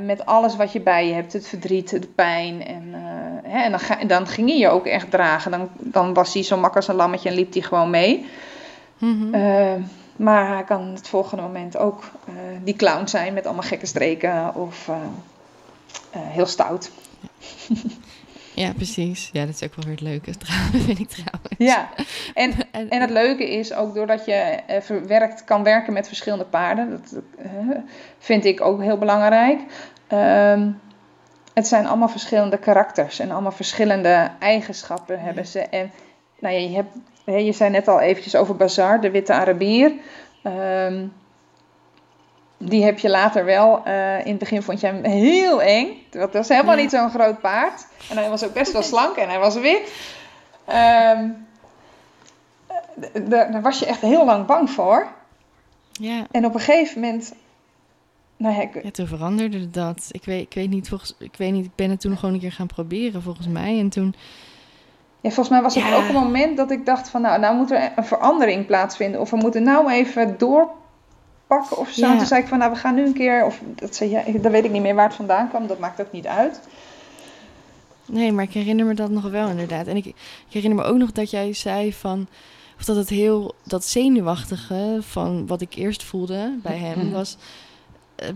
met 0.05 0.25
alles 0.25 0.55
wat 0.55 0.71
je 0.71 0.79
bij 0.81 1.07
je 1.07 1.13
hebt, 1.13 1.33
het 1.33 1.47
verdriet, 1.47 1.89
de 1.89 2.07
pijn. 2.15 2.65
En, 2.65 2.89
eh, 2.93 3.51
hè, 3.51 3.63
en 3.63 3.71
dan, 3.71 3.79
ga, 3.79 3.95
dan 3.95 4.27
ging 4.27 4.49
hij 4.49 4.57
je 4.57 4.69
ook 4.69 4.85
echt 4.85 5.11
dragen. 5.11 5.51
Dan, 5.51 5.69
dan 5.77 6.13
was 6.13 6.33
hij 6.33 6.43
zo 6.43 6.57
mak 6.57 6.75
als 6.75 6.87
een 6.87 6.95
lammetje 6.95 7.29
en 7.29 7.35
liep 7.35 7.53
hij 7.53 7.61
gewoon 7.61 7.89
mee. 7.89 8.25
Mhm. 8.97 9.33
Eh, 9.33 9.73
maar 10.15 10.47
hij 10.47 10.63
kan 10.63 10.81
het 10.81 11.07
volgende 11.07 11.43
moment 11.43 11.77
ook 11.77 12.03
die 12.63 12.75
clown 12.75 13.07
zijn 13.07 13.33
met 13.33 13.45
allemaal 13.45 13.63
gekke 13.63 13.85
streken 13.85 14.55
of 14.55 14.89
heel 16.11 16.45
stout. 16.45 16.91
ja, 18.57 18.73
precies. 18.73 19.29
Ja, 19.33 19.45
dat 19.45 19.53
is 19.53 19.63
ook 19.63 19.75
wel 19.75 19.85
weer 19.85 19.93
het 19.93 20.03
leuke, 20.03 20.37
trouwens, 20.45 20.85
vind 20.85 20.99
ik 20.99 21.09
trouwens. 21.09 21.55
Ja, 21.57 21.89
en, 22.43 22.53
En, 22.71 23.01
het 23.01 23.09
leuke 23.09 23.49
is 23.49 23.73
ook 23.73 23.95
doordat 23.95 24.25
je 24.25 24.31
eh, 24.31 24.81
verwerkt, 24.81 25.43
kan 25.43 25.63
werken 25.63 25.93
met 25.93 26.07
verschillende 26.07 26.45
paarden. 26.45 26.89
Dat 26.89 27.21
eh, 27.37 27.49
vind 28.19 28.45
ik 28.45 28.61
ook 28.61 28.81
heel 28.81 28.97
belangrijk. 28.97 29.59
Ehm, 30.07 30.71
het 31.53 31.67
zijn 31.67 31.87
allemaal 31.87 32.09
verschillende 32.09 32.57
karakters 32.57 33.19
en 33.19 33.31
allemaal 33.31 33.51
verschillende 33.51 34.31
eigenschappen 34.39 35.19
hebben 35.19 35.45
ze. 35.45 35.59
En 35.59 35.91
nou 36.39 36.55
ja, 36.55 36.59
je, 36.59 36.75
hebt, 36.75 36.95
je 37.45 37.51
zei 37.51 37.69
net 37.69 37.87
al 37.87 37.99
eventjes 37.99 38.35
over 38.35 38.55
Bazaar, 38.55 39.01
de 39.01 39.11
witte 39.11 39.33
Arabier. 39.33 39.91
Ehm, 40.43 41.05
die 42.57 42.83
heb 42.83 42.99
je 42.99 43.09
later 43.09 43.45
wel. 43.45 43.81
eh, 43.85 44.19
in 44.19 44.29
het 44.29 44.37
begin 44.39 44.61
vond 44.61 44.79
je 44.79 44.87
hem 44.87 45.03
heel 45.03 45.61
eng. 45.61 45.87
Dat 46.09 46.33
was 46.33 46.47
helemaal 46.49 46.75
Ja. 46.75 46.81
niet 46.81 46.91
zo'n 46.91 47.09
groot 47.09 47.41
paard. 47.41 47.87
En 48.09 48.17
hij 48.17 48.29
was 48.29 48.43
ook 48.45 48.53
best 48.53 48.71
wel 48.71 48.83
slank 48.93 49.15
en 49.15 49.29
hij 49.29 49.39
was 49.39 49.55
wit. 49.55 49.91
Ehm, 50.65 51.29
d- 52.99 53.29
daar 53.31 53.61
was 53.61 53.79
je 53.79 53.85
echt 53.85 54.01
heel 54.01 54.25
lang 54.25 54.45
bang 54.45 54.69
voor. 54.69 55.07
ja, 55.91 56.25
En 56.31 56.45
op 56.45 56.53
een 56.53 56.59
gegeven 56.59 57.01
moment. 57.01 57.33
Nou 58.37 58.55
ja, 58.55 58.61
ik- 58.61 58.83
ja, 58.83 58.91
toen 58.91 59.07
veranderde 59.07 59.69
dat. 59.69 60.07
Ik 60.11 60.25
weet, 60.25 60.41
ik 60.41 60.53
weet 60.53 60.69
niet, 60.69 60.89
volgens, 60.89 61.15
ik 61.19 61.35
weet 61.37 61.51
niet, 61.51 61.65
ik 61.65 61.75
ben 61.75 61.89
het 61.89 62.01
toen 62.01 62.17
gewoon 62.17 62.33
een 62.33 62.39
keer 62.41 62.51
gaan 62.51 62.67
proberen, 62.67 63.21
volgens 63.21 63.47
mij. 63.47 63.79
En 63.79 63.89
toen, 63.89 64.15
ja, 65.21 65.29
volgens 65.29 65.49
mij 65.49 65.61
was 65.61 65.75
het 65.75 65.83
Ja. 65.83 65.95
ook 65.95 66.07
een 66.07 66.13
moment 66.13 66.57
dat 66.57 66.71
ik 66.71 66.85
dacht 66.85 67.09
van 67.09 67.21
nou, 67.21 67.39
nou 67.39 67.55
moet 67.55 67.71
er 67.71 67.91
een 67.95 68.05
verandering 68.05 68.65
plaatsvinden. 68.65 69.21
Of 69.21 69.29
we 69.29 69.35
moeten 69.35 69.63
nou 69.63 69.91
even 69.91 70.37
doorpakken 71.47 71.77
of 71.77 71.89
zo. 71.89 72.07
Ja. 72.07 72.17
Toen 72.17 72.25
zei 72.25 72.41
ik 72.41 72.47
van 72.47 72.57
nou, 72.57 72.71
we 72.71 72.77
gaan 72.77 72.95
nu 72.95 73.05
een 73.05 73.13
keer. 73.13 73.45
Of 73.45 73.59
dat 73.75 73.95
zei 73.95 74.09
jij, 74.09 74.39
dan 74.41 74.51
weet 74.51 74.63
ik 74.65 74.71
niet 74.71 74.81
meer 74.81 74.95
waar 74.95 75.07
het 75.07 75.15
vandaan 75.15 75.49
kwam. 75.49 75.67
Dat 75.67 75.79
maakt 75.79 76.01
ook 76.01 76.11
niet 76.11 76.27
uit. 76.27 76.59
nee, 78.05 78.31
maar 78.31 78.43
ik 78.43 78.53
herinner 78.53 78.85
me 78.85 78.93
dat 78.93 79.09
nog 79.09 79.29
wel 79.29 79.47
inderdaad. 79.49 79.87
En 79.87 79.95
ik, 79.95 80.05
ik 80.05 80.15
herinner 80.49 80.83
me 80.83 80.89
ook 80.91 80.97
nog 80.97 81.11
dat 81.11 81.29
jij 81.31 81.53
zei 81.53 81.93
van, 81.93 82.27
of 82.79 82.85
dat 82.85 82.95
het 82.95 83.09
heel, 83.09 83.55
dat 83.63 83.85
zenuwachtige 83.85 84.97
van 85.01 85.47
wat 85.47 85.61
ik 85.61 85.73
eerst 85.75 86.03
voelde 86.03 86.57
bij 86.63 86.77
hem 86.77 86.99
Mhm. 86.99 87.11
was, 87.11 87.37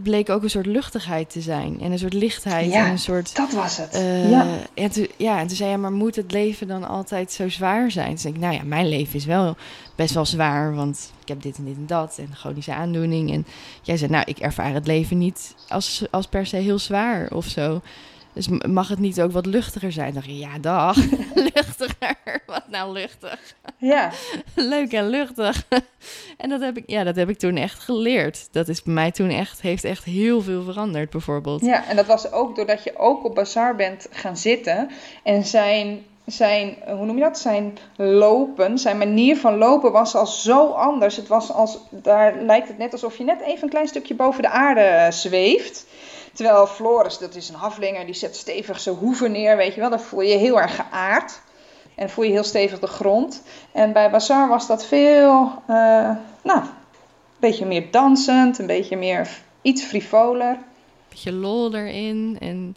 bleek 0.03 0.29
ook 0.29 0.43
een 0.43 0.49
soort 0.49 0.65
luchtigheid 0.65 1.29
te 1.29 1.41
zijn. 1.41 1.81
En 1.81 1.91
een 1.91 1.99
soort 1.99 2.13
lichtheid 2.13 2.71
Ja. 2.71 2.85
en 2.85 2.91
een 2.91 2.99
soort... 2.99 3.35
Dat 3.35 3.51
was 3.51 3.77
het. 3.77 3.93
Eh, 3.93 4.29
ja. 4.29 4.45
en 4.73 4.91
toen, 4.91 5.07
ja, 5.17 5.39
en 5.39 5.47
toen 5.47 5.55
zei 5.55 5.69
hij, 5.69 5.77
maar 5.77 5.91
moet 5.91 6.15
het 6.15 6.31
leven 6.31 6.67
dan 6.67 6.87
altijd 6.87 7.31
zo 7.31 7.49
zwaar 7.49 7.91
zijn? 7.91 8.07
Toen 8.07 8.17
zei 8.17 8.33
ik, 8.33 8.39
nou 8.39 8.53
ja, 8.53 8.63
mijn 8.63 8.89
leven 8.89 9.15
is 9.15 9.25
wel 9.25 9.55
best 9.95 10.13
wel 10.13 10.25
zwaar, 10.25 10.75
want 10.75 11.11
ik 11.21 11.27
heb 11.27 11.41
dit 11.41 11.57
en 11.57 11.65
dit 11.65 11.75
en 11.75 11.85
dat 11.87 12.17
en 12.17 12.35
chronische 12.35 12.73
aandoening. 12.73 13.31
En 13.31 13.45
jij 13.81 13.97
zei, 13.97 14.11
nou, 14.11 14.23
ik 14.27 14.39
ervaar 14.39 14.73
het 14.73 14.87
leven 14.87 15.17
niet 15.17 15.55
als, 15.67 16.03
als 16.11 16.27
per 16.27 16.45
se 16.45 16.55
heel 16.55 16.79
zwaar 16.79 17.29
of 17.31 17.45
zo. 17.45 17.81
Dus 18.33 18.47
mag 18.67 18.87
het 18.87 18.99
niet 18.99 19.21
ook 19.21 19.31
wat 19.31 19.45
luchtiger 19.45 19.91
zijn? 19.91 20.13
Dan 20.13 20.13
dacht 20.13 20.27
ik, 20.27 20.39
ja, 20.39 20.57
dag, 20.59 20.95
luchtiger. 21.53 22.43
Wat 22.45 22.67
nou 22.69 22.93
luchtig? 22.93 23.39
Ja. 23.81 24.09
Leuk 24.55 24.93
en 24.93 25.09
luchtig. 25.09 25.65
en 26.37 26.49
dat 26.49 26.61
heb 26.61 26.77
ik, 26.77 26.83
ja, 26.85 27.03
dat 27.03 27.15
heb 27.15 27.29
ik 27.29 27.37
toen 27.37 27.57
echt 27.57 27.79
geleerd. 27.79 28.47
Dat 28.51 28.67
is 28.67 28.83
bij 28.83 28.93
mij 28.93 29.11
toen 29.11 29.29
echt, 29.29 29.61
heeft 29.61 29.83
echt 29.83 30.03
heel 30.03 30.41
veel 30.41 30.63
veranderd, 30.63 31.09
bijvoorbeeld. 31.09 31.61
Ja, 31.61 31.87
en 31.87 31.95
dat 31.95 32.05
was 32.05 32.31
ook 32.31 32.55
doordat 32.55 32.83
je 32.83 32.97
ook 32.97 33.25
op 33.25 33.35
Bazaar 33.35 33.75
bent 33.75 34.07
gaan 34.11 34.37
zitten. 34.37 34.89
En 35.23 35.45
zijn, 35.45 36.05
zijn, 36.25 36.75
hoe 36.85 37.05
noem 37.05 37.15
je 37.15 37.23
dat? 37.23 37.39
Zijn 37.39 37.77
lopen, 37.95 38.77
zijn 38.77 38.97
manier 38.97 39.37
van 39.37 39.57
lopen 39.57 39.91
was 39.91 40.15
al 40.15 40.27
zo 40.27 40.67
anders. 40.67 41.15
Het 41.15 41.27
was 41.27 41.51
als, 41.51 41.77
daar 41.89 42.41
lijkt 42.41 42.67
het 42.67 42.77
net 42.77 42.91
alsof 42.91 43.17
je 43.17 43.23
net 43.23 43.41
even 43.41 43.63
een 43.63 43.69
klein 43.69 43.87
stukje 43.87 44.15
boven 44.15 44.41
de 44.41 44.49
aarde 44.49 44.81
eh, 44.81 45.11
zweeft. 45.11 45.85
Terwijl 46.33 46.67
Floris, 46.67 47.17
dat 47.17 47.35
is 47.35 47.49
een 47.49 47.55
haflinger, 47.55 48.05
die 48.05 48.15
zet 48.15 48.35
stevig 48.35 48.79
zijn 48.79 48.95
hoeven 48.95 49.31
neer, 49.31 49.57
weet 49.57 49.73
je 49.73 49.79
wel. 49.79 49.89
Dan 49.89 49.99
voel 49.99 50.21
je 50.21 50.31
je 50.31 50.37
heel 50.37 50.61
erg 50.61 50.75
geaard. 50.75 51.41
En 52.01 52.09
voel 52.09 52.25
je 52.25 52.31
heel 52.31 52.43
stevig 52.43 52.79
de 52.79 52.87
grond. 52.87 53.43
En 53.71 53.93
bij 53.93 54.11
Bazaar 54.11 54.47
was 54.47 54.67
dat 54.67 54.85
veel, 54.85 55.51
eh, 55.67 56.09
nou, 56.43 56.59
een 56.59 56.69
beetje 57.39 57.65
meer 57.65 57.91
dansend, 57.91 58.59
een 58.59 58.65
beetje 58.65 58.97
meer, 58.97 59.29
iets 59.61 59.83
frivoler. 59.83 60.57
beetje 61.09 61.31
lol 61.31 61.75
erin. 61.75 62.37
En 62.39 62.75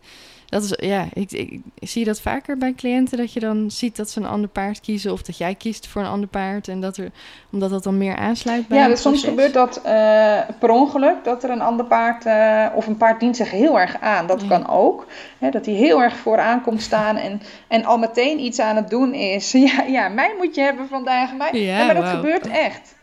dat 0.54 0.62
is, 0.62 0.88
ja, 0.88 1.06
ik, 1.12 1.32
ik, 1.32 1.60
ik 1.78 1.88
zie 1.88 2.04
dat 2.04 2.20
vaker 2.20 2.58
bij 2.58 2.74
cliënten, 2.76 3.18
dat 3.18 3.32
je 3.32 3.40
dan 3.40 3.70
ziet 3.70 3.96
dat 3.96 4.10
ze 4.10 4.20
een 4.20 4.26
ander 4.26 4.48
paard 4.48 4.80
kiezen 4.80 5.12
of 5.12 5.22
dat 5.22 5.38
jij 5.38 5.54
kiest 5.54 5.86
voor 5.86 6.02
een 6.02 6.08
ander 6.08 6.28
paard 6.28 6.68
en 6.68 6.80
dat 6.80 6.96
er, 6.96 7.10
omdat 7.52 7.70
dat 7.70 7.82
dan 7.82 7.98
meer 7.98 8.16
aansluit 8.16 8.68
bij 8.68 8.78
Ja, 8.78 8.88
dus 8.88 9.00
soms 9.00 9.24
gebeurt 9.24 9.52
dat 9.52 9.82
eh, 9.82 10.40
per 10.58 10.70
ongeluk, 10.70 11.24
dat 11.24 11.44
er 11.44 11.50
een 11.50 11.60
ander 11.60 11.86
paard, 11.86 12.26
eh, 12.26 12.66
of 12.74 12.86
een 12.86 12.96
paard 12.96 13.20
dient 13.20 13.36
zich 13.36 13.50
heel 13.50 13.80
erg 13.80 14.00
aan. 14.00 14.26
Dat 14.26 14.40
Ja. 14.40 14.48
kan 14.48 14.68
ook. 14.68 15.06
Hè, 15.38 15.50
dat 15.50 15.66
hij 15.66 15.74
heel 15.74 16.02
erg 16.02 16.16
vooraan 16.16 16.62
komt 16.62 16.82
staan 16.82 17.16
en, 17.16 17.42
en 17.68 17.84
al 17.84 17.98
meteen 17.98 18.40
iets 18.40 18.60
aan 18.60 18.76
het 18.76 18.90
doen 18.90 19.14
is. 19.14 19.52
Ja, 19.64 19.82
ja 19.82 20.08
mij 20.08 20.34
moet 20.38 20.54
je 20.54 20.60
hebben 20.60 20.88
vandaag. 20.88 21.34
Mij. 21.36 21.50
Ja, 21.52 21.84
maar 21.84 21.94
dat 21.94 22.08
gebeurt 22.08 22.46
echt. 22.46 22.94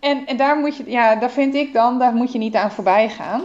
En, 0.00 0.26
en 0.26 0.36
daar 0.36 0.56
moet 0.56 0.76
je, 0.76 0.84
ja, 0.86 1.14
daar 1.16 1.30
vind 1.30 1.54
ik 1.54 1.72
dan, 1.72 1.98
daar 1.98 2.14
moet 2.14 2.32
je 2.32 2.38
niet 2.38 2.54
aan 2.54 2.70
voorbij 2.70 3.08
gaan. 3.08 3.42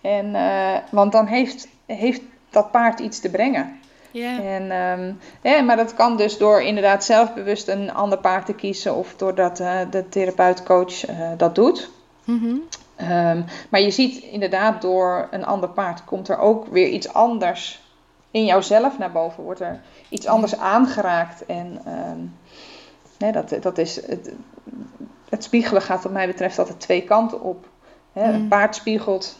En, 0.00 0.34
eh, 0.34 0.76
want 0.90 1.12
dan 1.12 1.26
heeft, 1.26 1.68
heeft 1.86 2.20
dat 2.52 2.70
paard 2.70 3.00
iets 3.00 3.20
te 3.20 3.30
brengen. 3.30 3.80
Ja, 4.10 4.42
En, 4.42 4.70
ehm, 4.70 5.12
ja, 5.42 5.62
maar 5.62 5.76
dat 5.76 5.94
kan 5.94 6.16
dus 6.16 6.38
door 6.38 6.62
inderdaad 6.62 7.04
zelfbewust 7.04 7.68
een 7.68 7.92
ander 7.92 8.18
paard 8.18 8.46
te 8.46 8.54
kiezen 8.54 8.94
of 8.94 9.14
doordat 9.16 9.60
eh, 9.60 9.78
de 9.90 10.08
therapeut-coach 10.08 11.06
eh, 11.06 11.30
dat 11.36 11.54
doet. 11.54 11.90
Ehm, 12.96 13.42
maar 13.68 13.80
je 13.80 13.90
ziet 13.90 14.22
inderdaad 14.22 14.82
door 14.82 15.28
een 15.30 15.44
ander 15.44 15.68
paard 15.68 16.04
komt 16.04 16.28
er 16.28 16.38
ook 16.38 16.66
weer 16.66 16.88
iets 16.88 17.12
anders 17.12 17.80
in 18.30 18.44
jouzelf 18.44 18.98
naar 18.98 19.12
boven. 19.12 19.42
Wordt 19.42 19.60
er 19.60 19.80
iets 20.08 20.26
anders 20.26 20.58
aangeraakt. 20.58 21.46
En 21.46 21.80
ehm, 21.84 22.18
nee, 23.18 23.32
dat, 23.32 23.62
dat 23.62 23.78
is 23.78 24.06
het, 24.06 24.32
het 25.28 25.44
spiegelen 25.44 25.82
gaat 25.82 26.02
wat 26.02 26.12
mij 26.12 26.26
betreft 26.26 26.58
altijd 26.58 26.80
twee 26.80 27.02
kanten 27.02 27.40
op. 27.40 27.68
Hè, 28.12 28.28
Mm. 28.28 28.34
Een 28.34 28.48
paard 28.48 28.74
spiegelt 28.74 29.36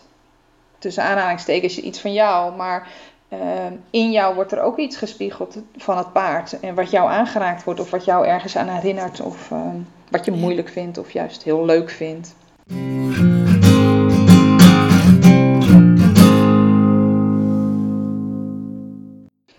tussen 0.83 1.03
aanhalingstekens 1.05 1.79
iets 1.79 2.01
van 2.01 2.13
jou, 2.13 2.57
maar 2.57 2.89
ehm, 3.29 3.73
in 3.91 4.11
jou 4.13 4.35
wordt 4.35 4.53
er 4.53 4.63
ook 4.63 4.79
iets 4.79 4.97
gespiegeld 4.97 5.57
van 5.77 5.99
het 5.99 6.13
paard. 6.13 6.61
En 6.61 6.75
wat 6.75 6.91
jou 6.91 7.11
aangeraakt 7.11 7.65
wordt 7.65 7.81
of 7.81 7.91
wat 7.91 8.05
jou 8.05 8.27
ergens 8.27 8.57
aan 8.57 8.69
herinnert 8.69 9.21
of 9.21 9.51
ehm, 9.51 9.77
wat 10.11 10.25
je 10.25 10.31
moeilijk 10.33 10.69
vindt 10.69 10.99
of 10.99 11.11
juist 11.11 11.43
heel 11.43 11.65
leuk 11.65 11.91
vindt. 11.91 12.35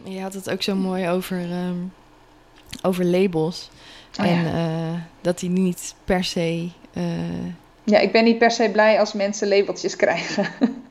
Je 0.04 0.22
had 0.22 0.34
het 0.34 0.50
ook 0.50 0.62
zo 0.62 0.76
mooi 0.76 1.10
over 1.10 1.38
ehm, 1.52 1.76
over 2.82 3.06
labels. 3.06 3.70
Oh, 4.20 4.26
en 4.26 4.44
ja. 4.44 4.52
eh, 4.94 5.00
dat 5.22 5.40
die 5.40 5.50
niet 5.50 5.96
per 6.06 6.24
se. 6.24 6.70
eh, 6.94 7.04
Ja, 7.84 8.00
ik 8.00 8.12
ben 8.12 8.24
niet 8.24 8.38
per 8.38 8.52
se 8.52 8.70
blij 8.72 9.00
als 9.00 9.14
mensen 9.14 9.48
labeltjes 9.48 9.96
krijgen. 9.96 10.46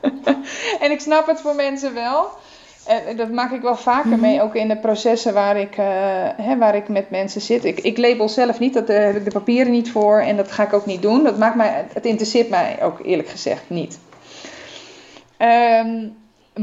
en 0.80 0.90
ik 0.90 1.00
snap 1.00 1.26
het 1.26 1.40
voor 1.40 1.54
mensen 1.54 1.94
wel. 1.94 2.28
En 2.86 3.16
dat 3.16 3.30
maak 3.30 3.52
ik 3.52 3.60
wel 3.62 3.76
vaker 3.76 4.10
Mhm. 4.10 4.20
mee, 4.20 4.42
ook 4.42 4.54
in 4.54 4.68
de 4.68 4.76
processen 4.76 5.34
waar 5.34 5.56
ik, 5.56 5.76
eh, 5.76 5.86
hè, 6.36 6.56
waar 6.58 6.74
ik 6.74 6.88
met 6.88 7.10
mensen 7.10 7.40
zit. 7.40 7.64
Ik, 7.64 7.80
ik 7.80 7.98
label 7.98 8.28
zelf 8.28 8.58
niet, 8.58 8.74
dat, 8.74 8.86
daar 8.86 9.02
heb 9.02 9.16
ik 9.16 9.24
de 9.24 9.30
papieren 9.30 9.72
niet 9.72 9.90
voor 9.90 10.20
en 10.20 10.36
dat 10.36 10.52
ga 10.52 10.62
ik 10.62 10.72
ook 10.72 10.86
niet 10.86 11.02
doen. 11.02 11.24
Dat 11.24 11.38
maakt 11.38 11.56
mij, 11.56 11.86
het 11.92 12.06
interesseert 12.06 12.48
mij 12.48 12.78
ook 12.82 13.00
eerlijk 13.04 13.28
gezegd 13.28 13.62
niet. 13.66 13.98
Ehm, 15.36 16.08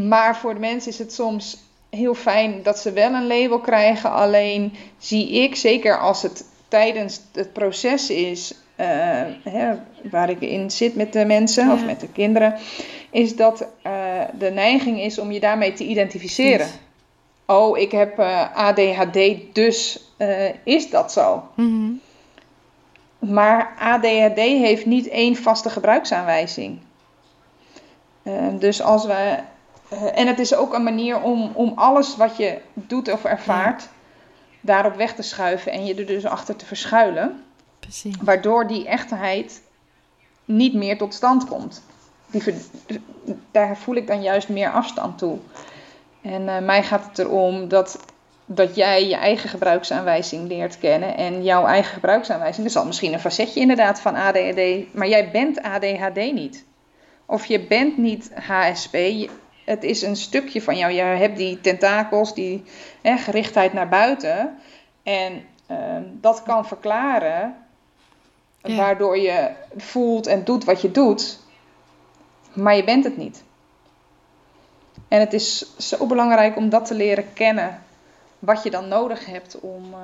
maar 0.08 0.38
voor 0.38 0.54
de 0.54 0.60
mensen 0.60 0.92
is 0.92 1.00
het 1.00 1.14
soms 1.14 1.58
heel 1.90 2.14
fijn 2.14 2.60
dat 2.64 2.80
ze 2.80 2.92
wel 2.92 3.14
een 3.14 3.28
label 3.28 3.60
krijgen. 3.60 4.12
Alleen 4.12 4.74
zie 4.98 5.32
ik, 5.32 5.56
zeker 5.56 6.00
als 6.00 6.22
het 6.22 6.46
tijdens 6.68 7.22
het 7.34 7.54
proces 7.54 8.10
is 8.10 8.54
hè, 9.50 9.74
waar 10.10 10.30
ik 10.30 10.42
in 10.42 10.72
zit 10.72 10.96
met 10.96 11.14
de 11.14 11.26
mensen 11.26 11.72
of 11.72 11.86
met 11.86 12.00
de 12.00 12.08
kinderen, 12.08 12.56
is 13.10 13.36
dat 13.36 13.68
eh, 13.82 13.92
de 14.38 14.50
neiging 14.52 15.02
is 15.02 15.20
om 15.20 15.32
je 15.32 15.40
daarmee 15.40 15.74
te 15.74 15.84
identificeren. 15.86 16.68
Oh, 17.46 17.78
ik 17.78 17.92
heb 17.92 18.20
eh, 18.20 18.56
ADHD, 18.58 19.20
dus 19.54 20.04
eh, 20.18 20.50
is 20.64 20.90
dat 20.90 21.12
zo. 21.12 21.44
mhm. 21.56 21.92
Maar 23.20 23.74
ADHD 23.80 24.38
heeft 24.38 24.86
niet 24.86 25.08
één 25.08 25.36
vaste 25.36 25.70
gebruiksaanwijzing. 25.70 26.80
Eh, 28.24 28.34
dus 28.60 28.82
als 28.82 29.06
we. 29.06 29.38
eh, 29.90 30.18
en 30.20 30.28
het 30.28 30.40
is 30.40 30.56
ook 30.56 30.74
een 30.74 30.84
manier 30.84 31.22
om, 31.22 31.52
om 31.54 31.72
alles 31.76 32.16
wat 32.18 32.38
je 32.38 32.58
doet 32.74 33.12
of 33.12 33.24
ervaart, 33.24 33.90
daarop 34.62 34.96
weg 34.96 35.14
te 35.16 35.22
schuiven 35.22 35.72
en 35.72 35.86
je 35.86 35.96
er 35.96 36.06
dus 36.06 36.26
achter 36.26 36.56
te 36.56 36.66
verschuilen. 36.66 37.44
Waardoor 38.22 38.68
die 38.68 38.88
echtheid 38.88 39.62
niet 40.46 40.74
meer 40.74 40.98
tot 40.98 41.14
stand 41.14 41.46
komt. 41.46 41.84
Die 42.32 42.44
daar 43.52 43.78
voel 43.78 43.96
ik 43.96 44.08
dan 44.08 44.22
juist 44.22 44.50
meer 44.50 44.72
afstand 44.72 45.18
toe. 45.18 45.38
En 46.22 46.50
eh, 46.50 46.60
mij 46.60 46.84
gaat 46.84 47.06
het 47.06 47.20
erom 47.20 47.68
dat, 47.68 48.00
dat 48.46 48.76
jij 48.76 49.08
je 49.08 49.16
eigen 49.16 49.50
gebruiksaanwijzing 49.50 50.48
leert 50.48 50.80
kennen. 50.80 51.18
En 51.18 51.44
jouw 51.44 51.66
eigen 51.66 51.94
gebruiksaanwijzing, 51.94 52.66
er 52.66 52.72
zal 52.72 52.86
misschien 52.86 53.14
een 53.14 53.20
facetje 53.20 53.60
inderdaad 53.60 54.00
van 54.00 54.16
ADHD, 54.16 54.94
maar 54.94 55.08
jij 55.08 55.32
bent 55.32 55.62
ADHD 55.62 56.16
niet. 56.16 56.66
Of 57.26 57.46
je 57.46 57.60
bent 57.60 57.98
niet 57.98 58.32
HSP. 58.34 58.98
Het 59.66 59.84
is 59.84 60.02
een 60.02 60.16
stukje 60.16 60.62
van 60.62 60.78
jou. 60.78 60.94
Je 60.94 61.02
hebt 61.02 61.38
die 61.38 61.62
tentakels, 61.62 62.34
die 62.34 62.64
hè, 63.02 63.18
gerichtheid 63.18 63.74
naar 63.74 63.90
buiten. 63.90 64.58
En 65.04 65.46
ehm, 65.68 66.04
dat 66.22 66.44
kan 66.44 66.68
verklaren 66.68 67.56
Ja. 68.64 68.76
waardoor 68.76 69.18
je 69.18 69.49
voelt 69.78 70.28
en 70.28 70.43
doet 70.43 70.64
wat 70.64 70.82
je 70.82 70.91
doet, 70.91 71.39
maar 72.53 72.76
je 72.76 72.84
bent 72.84 73.03
het 73.03 73.18
niet. 73.18 73.43
En 75.07 75.20
het 75.20 75.34
is 75.34 75.76
zo 75.78 76.07
belangrijk 76.07 76.57
om 76.57 76.70
dat 76.70 76.86
te 76.86 76.95
leren 76.95 77.34
kennen, 77.34 77.82
wat 78.39 78.64
je 78.64 78.72
dan 78.72 78.88
nodig 78.88 79.26
hebt 79.26 79.59
om 79.59 79.84
eh, 79.93 79.99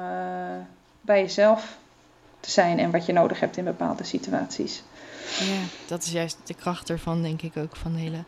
bij 1.02 1.22
jezelf 1.22 1.78
te 2.40 2.52
zijn 2.52 2.80
en 2.80 2.92
wat 2.92 3.06
je 3.06 3.14
nodig 3.14 3.40
hebt 3.40 3.58
in 3.58 3.64
bepaalde 3.64 4.04
situaties. 4.04 4.84
Ja, 5.40 5.62
dat 5.88 6.04
is 6.04 6.12
juist 6.12 6.38
de 6.44 6.54
kracht 6.54 6.90
ervan, 6.90 7.22
denk 7.22 7.42
ik 7.42 7.58
ook, 7.58 7.76
van 7.76 7.94
de 7.94 8.00
hele 8.00 8.24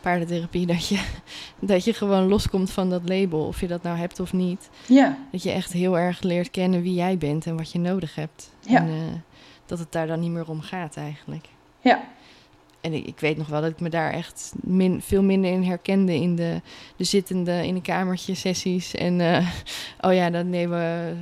paardentherapie. 0.00 0.66
Dat 0.66 0.88
je, 0.88 1.04
dat 1.58 1.84
je 1.84 1.94
gewoon 1.94 2.28
loskomt 2.28 2.70
van 2.70 2.90
dat 2.90 3.08
label, 3.08 3.46
of 3.46 3.60
je 3.60 3.66
dat 3.66 3.82
nou 3.82 3.96
hebt 3.98 4.20
of 4.20 4.32
niet. 4.32 4.68
Ja, 4.86 5.18
Dat 5.30 5.42
je 5.42 5.50
echt 5.50 5.72
heel 5.72 5.98
erg 5.98 6.20
leert 6.22 6.50
kennen 6.50 6.82
wie 6.82 6.94
jij 6.94 7.18
bent 7.18 7.46
en 7.46 7.56
wat 7.56 7.72
je 7.72 7.78
nodig 7.78 8.14
hebt. 8.14 8.50
Ja. 8.60 8.76
En 8.78 8.88
eh, 8.88 9.33
dat 9.66 9.78
het 9.78 9.92
daar 9.92 10.06
dan 10.06 10.20
niet 10.20 10.30
meer 10.30 10.48
om 10.48 10.60
gaat 10.60 10.96
eigenlijk. 10.96 11.46
ja, 11.80 12.00
En 12.80 12.92
ik, 12.92 13.06
ik 13.06 13.20
weet 13.20 13.36
nog 13.36 13.46
wel 13.48 13.60
dat 13.60 13.70
ik 13.70 13.80
me 13.80 13.88
daar 13.88 14.12
echt 14.12 14.52
min, 14.60 15.02
veel 15.02 15.22
minder 15.22 15.50
in 15.50 15.62
herkende 15.62 16.14
in 16.14 16.36
de, 16.36 16.60
de 16.96 17.04
zittende 17.04 17.66
in 17.66 17.74
een 17.74 17.82
kamertje 17.82 18.34
sessies. 18.34 18.94
En 18.94 19.20
eh, 19.20 19.46
oh 20.00 20.14
ja, 20.14 20.30
dan 20.30 20.50
nee, 20.50 20.68
we, 20.68 21.14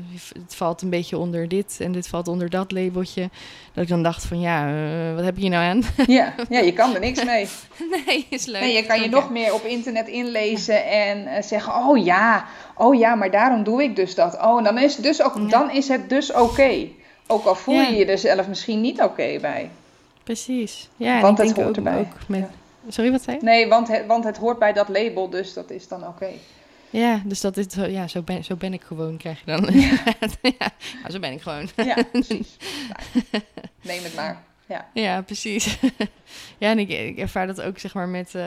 het 0.43 0.55
valt 0.55 0.83
een 0.83 0.91
beetje 0.91 1.19
onder 1.19 1.49
dit 1.49 1.77
en 1.81 1.93
dit 1.93 2.09
valt 2.09 2.29
onder 2.29 2.51
dat 2.51 2.73
labeltje. 2.73 3.31
Dat 3.73 3.83
ik 3.83 3.89
dan 3.91 4.03
dacht 4.03 4.25
van 4.27 4.41
ja, 4.41 4.69
eh, 4.69 5.15
wat 5.15 5.25
heb 5.25 5.39
je 5.39 5.49
nou 5.49 5.65
aan? 5.65 5.83
ja, 6.07 6.35
ja, 6.49 6.59
je 6.59 6.73
kan 6.73 6.95
er 6.95 7.01
niks 7.01 7.25
mee. 7.33 7.49
nee, 8.07 8.27
is 8.31 8.47
leuk. 8.47 8.61
Nee, 8.61 8.75
je 8.77 8.87
kan 8.87 9.01
je 9.01 9.09
nog 9.09 9.31
meer 9.31 9.55
op 9.55 9.65
internet 9.65 10.09
inlezen 10.09 10.87
en 10.87 11.27
eh, 11.27 11.43
zeggen: 11.43 11.75
Oh 11.75 12.05
ja, 12.05 12.47
oh 12.77 12.95
ja, 12.99 13.15
maar 13.15 13.31
daarom 13.31 13.63
doe 13.65 13.83
ik 13.83 13.97
dus 13.97 14.15
dat. 14.15 14.41
Oh, 14.41 14.59
en 14.59 14.65
dan 14.65 14.79
is 14.79 14.95
het 14.95 15.05
dus, 15.05 15.23
ook, 15.23 15.35
Ja. 15.37 15.47
dan 15.49 15.71
is 15.71 15.89
het 15.89 16.09
dus 16.09 16.33
oké. 16.33 16.87
Ook 17.27 17.45
al 17.45 17.55
voel 17.55 17.75
Ja. 17.75 17.83
je 17.89 17.97
je 17.97 18.05
er 18.05 18.19
zelf 18.19 18.49
misschien 18.49 18.81
niet 18.81 19.01
oké 19.03 19.39
bij. 19.41 19.71
Precies. 20.25 20.89
Ja, 20.97 21.21
Want 21.21 21.39
het 21.39 21.53
hoort 21.53 21.69
ook, 21.69 21.77
erbij. 21.77 21.99
ook 21.99 22.29
met... 22.29 22.49
Sorry, 22.89 23.11
wat 23.11 23.23
zei 23.23 23.37
je? 23.37 23.43
Nee, 23.45 23.69
want 23.69 23.89
het, 23.89 24.07
want 24.07 24.25
het 24.25 24.37
hoort 24.37 24.59
bij 24.59 24.73
dat 24.73 24.89
label, 24.89 25.31
dus 25.31 25.53
dat 25.53 25.71
is 25.71 25.89
dan 25.89 26.07
oké. 26.07 26.29
Ja, 26.91 27.23
dus 27.25 27.41
dat 27.41 27.57
is 27.57 27.67
zo, 27.67 27.85
ja, 27.85 28.09
zo 28.09 28.23
ben, 28.23 28.45
zo 28.45 28.55
ben 28.57 28.73
ik 28.73 28.83
gewoon, 28.83 29.17
krijg 29.17 29.39
je 29.45 29.51
dan. 29.57 29.69
Ja, 29.81 29.93
maar 31.03 31.11
zo 31.11 31.19
ben 31.19 31.33
ik 31.33 31.41
gewoon. 31.43 31.69
Ja, 31.77 31.97
precies. 32.13 32.57
Nou, 32.89 33.45
neem 33.83 34.03
het 34.03 34.15
maar. 34.15 34.43
Ja. 34.73 34.87
Ja, 34.95 35.23
precies. 35.23 35.79
ja, 36.63 36.71
en 36.71 36.79
ik, 36.79 36.89
ik 36.89 37.19
ervaar 37.19 37.47
dat 37.47 37.63
ook 37.63 37.79
zeg 37.79 37.95
maar 37.95 38.09
met 38.09 38.35
eh, 38.35 38.43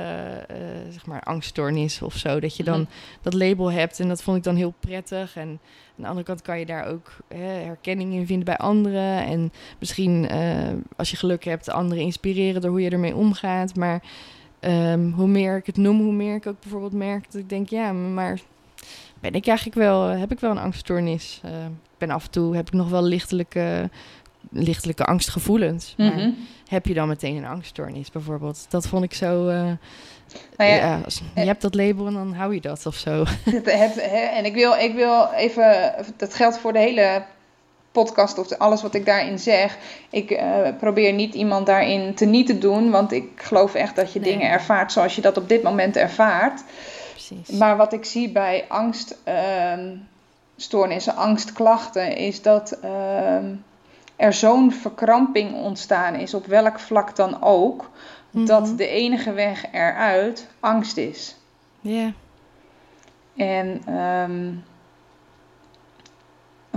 zeg 0.90 1.06
maar 1.06 1.22
angststoornis 1.22 2.02
of 2.02 2.16
zo. 2.16 2.40
Dat 2.40 2.56
je 2.56 2.64
dan 2.64 2.80
Mhm. 2.80 2.90
dat 3.22 3.34
label 3.34 3.72
hebt 3.72 4.00
en 4.00 4.08
dat 4.08 4.24
vond 4.24 4.38
ik 4.38 4.44
dan 4.44 4.56
heel 4.56 4.74
prettig. 4.80 5.36
En 5.36 5.48
aan 5.48 5.60
de 5.96 6.08
andere 6.08 6.26
kant 6.26 6.42
kan 6.42 6.60
je 6.60 6.66
daar 6.66 6.88
ook 6.88 7.12
hè, 7.28 7.44
herkenning 7.46 8.14
in 8.14 8.26
vinden 8.26 8.46
bij 8.46 8.58
anderen. 8.58 9.26
En 9.26 9.52
misschien 9.80 10.30
eh, 10.30 10.74
als 10.96 11.12
je 11.12 11.18
geluk 11.18 11.44
hebt, 11.44 11.70
anderen 11.70 12.04
inspireren 12.04 12.62
door 12.62 12.70
hoe 12.72 12.82
je 12.82 12.90
ermee 12.90 13.16
omgaat. 13.16 13.76
Maar 13.76 14.02
ehm, 14.60 15.10
hoe 15.10 15.28
meer 15.28 15.58
ik 15.58 15.66
het 15.66 15.78
noem, 15.78 16.00
hoe 16.02 16.14
meer 16.14 16.36
ik 16.36 16.48
ook 16.48 16.60
bijvoorbeeld 16.62 16.94
merk 16.94 17.32
dat 17.32 17.42
ik 17.42 17.50
denk, 17.50 17.70
ja, 17.70 17.92
maar 17.92 18.40
ben 19.20 19.34
ik 19.34 19.48
eigenlijk 19.48 19.78
wel, 19.78 20.02
heb 20.02 20.32
ik 20.32 20.40
wel 20.40 20.52
een 20.52 20.58
angststoornis? 20.58 21.42
Ik 21.44 21.98
ben 21.98 22.10
af 22.10 22.26
en 22.26 22.32
toe, 22.32 22.56
heb 22.56 22.68
ik 22.68 22.74
nog 22.74 22.90
wel 22.90 23.04
lichtelijke, 23.04 23.90
lichtelijke 24.52 25.04
angstgevoelens. 25.06 25.94
Maar 25.98 26.14
Mhm. 26.14 26.30
heb 26.68 26.86
je 26.86 26.94
dan 26.94 27.08
meteen 27.08 27.36
een 27.36 27.46
angststoornis 27.46 28.12
bijvoorbeeld? 28.12 28.66
Dat 28.70 28.88
vond 28.88 29.04
ik 29.04 29.14
zo. 29.14 29.48
eh, 29.48 29.56
Nou 30.58 30.70
ja, 30.70 30.76
ja, 30.76 31.02
als- 31.06 31.22
je 31.36 31.42
hebt 31.42 31.62
dat 31.62 31.76
label 31.76 32.08
en 32.08 32.14
dan 32.14 32.34
hou 32.34 32.54
je 32.54 32.62
dat 32.62 32.86
of 32.86 32.96
zo. 32.96 33.24
Het, 33.44 33.72
het, 33.72 33.96
hè, 33.96 34.18
en 34.18 34.46
ik 34.46 34.54
wil, 34.54 34.74
ik 34.74 34.94
wil 34.96 35.28
even, 35.32 35.94
dat 36.18 36.34
geldt 36.34 36.58
voor 36.58 36.74
de 36.74 36.80
hele 36.80 37.24
podcast 37.92 38.38
of 38.38 38.58
alles 38.58 38.82
wat 38.82 38.94
ik 38.94 39.06
daarin 39.06 39.40
zeg. 39.40 39.78
Ik 40.10 40.32
eh, 40.32 40.60
probeer 40.80 41.14
niet 41.14 41.34
iemand 41.34 41.66
daarin 41.66 42.14
te 42.14 42.26
niet 42.26 42.48
te 42.48 42.58
doen, 42.58 42.90
want 42.92 43.12
ik 43.12 43.24
geloof 43.36 43.74
echt 43.74 43.96
dat 43.96 44.14
je 44.14 44.20
Nee. 44.20 44.32
dingen 44.32 44.50
ervaart 44.50 44.92
zoals 44.92 45.16
je 45.16 45.22
dat 45.22 45.38
op 45.38 45.50
dit 45.50 45.64
moment 45.64 45.96
ervaart. 45.98 46.64
Precies. 47.12 47.50
Maar 47.58 47.78
wat 47.78 47.94
ik 47.94 48.06
zie 48.06 48.30
bij 48.30 48.66
angststoornissen, 48.68 51.16
angstklachten, 51.16 52.18
is 52.18 52.42
dat 52.42 52.72
ehm, 52.82 53.46
er 54.16 54.34
zo'n 54.34 54.72
verkramping 54.72 55.54
ontstaan 55.54 56.16
is, 56.16 56.34
op 56.34 56.46
welk 56.46 56.80
vlak 56.80 57.16
dan 57.16 57.42
ook, 57.42 57.90
Mhm. 58.32 58.46
dat 58.46 58.78
de 58.78 58.88
enige 58.88 59.32
weg 59.34 59.66
eruit 59.72 60.48
angst 60.60 60.98
is. 60.98 61.36
Ja, 61.82 62.12
En, 63.36 63.82
ehm, 63.86 64.54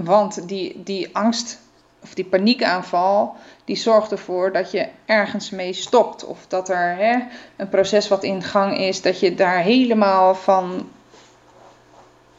want 0.04 0.48
die, 0.48 0.82
die 0.82 1.16
angst 1.16 1.60
of 2.02 2.14
die 2.14 2.24
paniekaanval, 2.24 3.36
die 3.64 3.76
zorgt 3.76 4.12
ervoor 4.12 4.52
dat 4.52 4.70
je 4.70 4.88
ergens 5.06 5.50
mee 5.50 5.72
stopt. 5.72 6.24
Of 6.24 6.46
dat 6.48 6.68
er 6.68 6.96
hè, 6.96 7.18
een 7.56 7.68
proces 7.68 8.08
wat 8.08 8.22
in 8.22 8.42
gang 8.42 8.78
is, 8.78 9.02
dat 9.02 9.20
je 9.20 9.34
daar 9.34 9.58
helemaal 9.58 10.34
van 10.34 10.88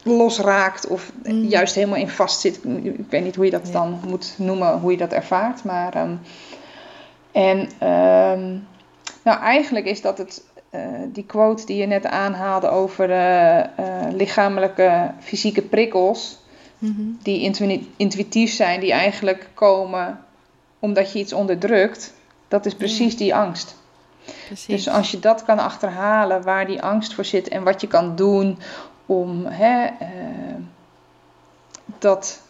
losraakt 0.04 0.88
of 0.88 1.12
Mm. 1.24 1.44
juist 1.44 1.76
helemaal 1.76 1.98
in 1.98 2.10
vastzit. 2.10 2.60
Ik 2.84 3.06
weet 3.10 3.24
niet 3.24 3.36
hoe 3.36 3.46
je 3.46 3.52
dat 3.52 3.68
Ja. 3.68 3.72
dan 3.74 4.00
moet 4.08 4.34
noemen, 4.38 4.80
hoe 4.80 4.92
je 4.92 4.98
dat 4.98 5.12
ervaart. 5.14 5.64
Maar, 5.64 5.94
ehm, 5.94 6.16
en 7.32 7.70
ehm, 7.80 8.58
nou, 9.24 9.40
eigenlijk 9.42 9.86
is 9.86 10.02
dat 10.02 10.18
het, 10.18 10.44
eh, 10.70 10.82
die 11.08 11.26
quote 11.26 11.66
die 11.66 11.78
je 11.78 11.86
net 11.86 12.06
aanhaalde 12.06 12.70
over 12.70 13.12
eh, 13.12 13.60
eh, 13.60 13.66
lichamelijke, 14.12 15.12
fysieke 15.20 15.62
prikkels, 15.62 16.38
Mhm. 16.78 17.02
die 17.22 17.42
intuïtief 17.98 18.52
zijn, 18.54 18.80
die 18.80 18.92
eigenlijk 18.92 19.50
komen 19.54 20.20
omdat 20.80 21.12
je 21.12 21.20
iets 21.20 21.34
onderdrukt. 21.34 22.14
Dat 22.48 22.66
is 22.66 22.76
precies 22.76 23.18
die 23.18 23.36
angst. 23.36 23.78
precies. 24.46 24.66
Dus 24.66 24.88
als 24.90 25.12
je 25.12 25.20
dat 25.20 25.44
kan 25.44 25.60
achterhalen, 25.60 26.44
waar 26.44 26.66
die 26.68 26.82
angst 26.82 27.14
voor 27.14 27.26
zit 27.26 27.48
en 27.48 27.64
wat 27.64 27.82
je 27.82 27.88
kan 27.88 28.16
doen 28.16 28.60
om 29.10 29.46
hè, 29.46 29.86
eh, 29.86 30.08
dat 32.00 32.42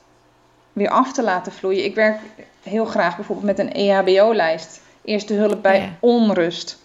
weer 0.74 0.90
af 0.90 1.14
te 1.14 1.24
laten 1.24 1.52
vloeien. 1.52 1.84
Ik 1.84 1.96
werk 1.96 2.20
heel 2.64 2.86
graag 2.86 3.16
bijvoorbeeld 3.16 3.48
met 3.48 3.60
een 3.60 3.72
EHBO-lijst. 3.74 4.82
Eerste 5.06 5.34
hulp 5.34 5.62
bij 5.62 5.80
Ja. 5.80 5.90
onrust. 6.00 6.80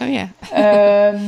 Oh 0.00 0.12
ja. 0.12 0.28
Ehm, 0.52 1.20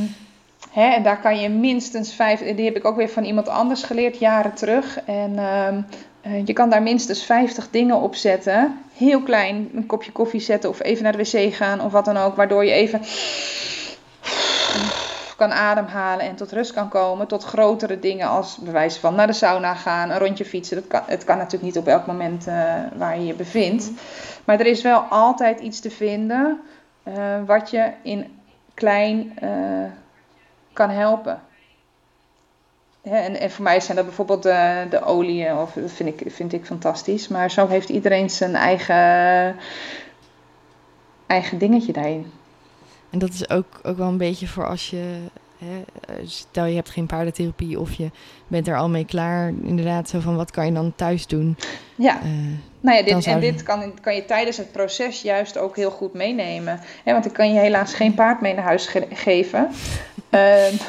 Hè, 0.71 0.93
en 0.93 1.03
daar 1.03 1.19
kan 1.19 1.39
je 1.39 1.49
minstens 1.49 2.13
vijf, 2.13 2.55
die 2.55 2.65
heb 2.65 2.75
ik 2.75 2.85
ook 2.85 2.95
weer 2.95 3.09
van 3.09 3.23
iemand 3.23 3.47
anders 3.47 3.83
geleerd 3.83 4.19
jaren 4.19 4.53
terug. 4.53 4.99
En 5.05 5.37
ehm, 5.39 5.81
eh, 6.21 6.45
je 6.45 6.53
kan 6.53 6.69
daar 6.69 6.81
minstens 6.83 7.23
50 7.23 7.67
dingen 7.69 8.01
op 8.01 8.15
zetten. 8.15 8.79
Heel 8.93 9.21
klein, 9.21 9.69
een 9.75 9.85
kopje 9.85 10.11
koffie 10.11 10.39
zetten 10.39 10.69
of 10.69 10.81
even 10.81 11.03
naar 11.03 11.17
de 11.17 11.29
wc 11.31 11.53
gaan 11.53 11.81
of 11.81 11.91
wat 11.91 12.05
dan 12.05 12.17
ook. 12.17 12.35
Waardoor 12.35 12.65
je 12.65 12.71
even 12.71 13.01
kan 15.35 15.53
ademhalen 15.53 16.25
en 16.25 16.35
tot 16.35 16.51
rust 16.51 16.73
kan 16.73 16.89
komen. 16.89 17.27
Tot 17.27 17.43
grotere 17.43 17.99
dingen 17.99 18.27
als 18.27 18.57
bewijs 18.57 18.97
van 18.97 19.15
naar 19.15 19.27
de 19.27 19.33
sauna 19.33 19.73
gaan, 19.73 20.09
een 20.09 20.17
rondje 20.17 20.45
fietsen. 20.45 20.75
Dat 20.75 20.87
kan, 20.87 21.01
het 21.05 21.23
kan 21.23 21.37
natuurlijk 21.37 21.63
niet 21.63 21.77
op 21.77 21.87
elk 21.87 22.05
moment 22.05 22.47
uh, 22.47 22.73
waar 22.95 23.19
je 23.19 23.25
je 23.25 23.33
bevindt. 23.33 23.91
Maar 24.45 24.59
er 24.59 24.65
is 24.65 24.81
wel 24.81 24.99
altijd 24.99 25.59
iets 25.59 25.79
te 25.79 25.91
vinden 25.91 26.61
uh, 27.03 27.43
wat 27.45 27.69
je 27.69 27.91
in 28.01 28.39
klein 28.73 29.37
uh, 29.43 29.85
kan 30.73 30.89
helpen. 30.89 31.41
Hè, 33.01 33.17
en, 33.17 33.39
en, 33.39 33.51
voor 33.51 33.63
mij 33.63 33.79
zijn 33.79 33.97
dat 33.97 34.05
bijvoorbeeld 34.05 34.43
de, 34.43 34.87
de 34.89 35.01
oliën, 35.01 35.57
of, 35.57 35.73
dat 35.73 35.91
vind 35.91 36.21
ik, 36.21 36.31
vind 36.31 36.53
ik 36.53 36.65
fantastisch. 36.65 37.27
Maar 37.27 37.51
zo 37.51 37.67
heeft 37.67 37.89
iedereen 37.89 38.29
zijn 38.29 38.55
eigen, 38.55 39.55
eigen 41.27 41.57
dingetje 41.57 41.93
daarin. 41.93 42.31
En 43.15 43.21
dat 43.21 43.33
is 43.33 43.49
ook, 43.49 43.79
ook 43.83 43.97
wel 43.97 44.07
een 44.07 44.17
beetje 44.17 44.47
voor 44.47 44.67
als 44.67 44.89
je, 44.89 45.17
hè, 45.57 45.83
stel 46.25 46.65
je 46.65 46.75
hebt 46.75 46.89
geen 46.89 47.05
paardentherapie 47.05 47.79
of 47.79 47.93
je 47.93 48.09
bent 48.47 48.67
er 48.67 48.77
al 48.77 48.89
mee 48.89 49.05
klaar. 49.05 49.53
Inderdaad, 49.63 50.09
zo 50.09 50.19
van 50.19 50.35
wat 50.35 50.51
kan 50.51 50.65
je 50.65 50.71
dan 50.71 50.93
thuis 50.95 51.27
doen? 51.27 51.57
Ja. 51.95 52.15
Uh, 52.15 52.29
nou 52.79 52.97
ja, 52.97 53.03
dit, 53.03 53.25
en 53.25 53.39
dit 53.39 53.63
kan, 53.63 53.99
kan 54.01 54.15
je 54.15 54.25
tijdens 54.25 54.57
het 54.57 54.71
proces 54.71 55.21
juist 55.21 55.57
ook 55.57 55.75
heel 55.75 55.91
goed 55.91 56.13
meenemen. 56.13 56.79
Hè, 57.03 57.11
want 57.13 57.25
ik 57.25 57.33
kan 57.33 57.53
je 57.53 57.59
helaas 57.59 57.93
geen 57.93 58.13
paard 58.13 58.41
mee 58.41 58.53
naar 58.53 58.63
huis 58.63 58.87
ge 58.87 59.07
geven. 59.13 59.67
Uh, 60.29 60.41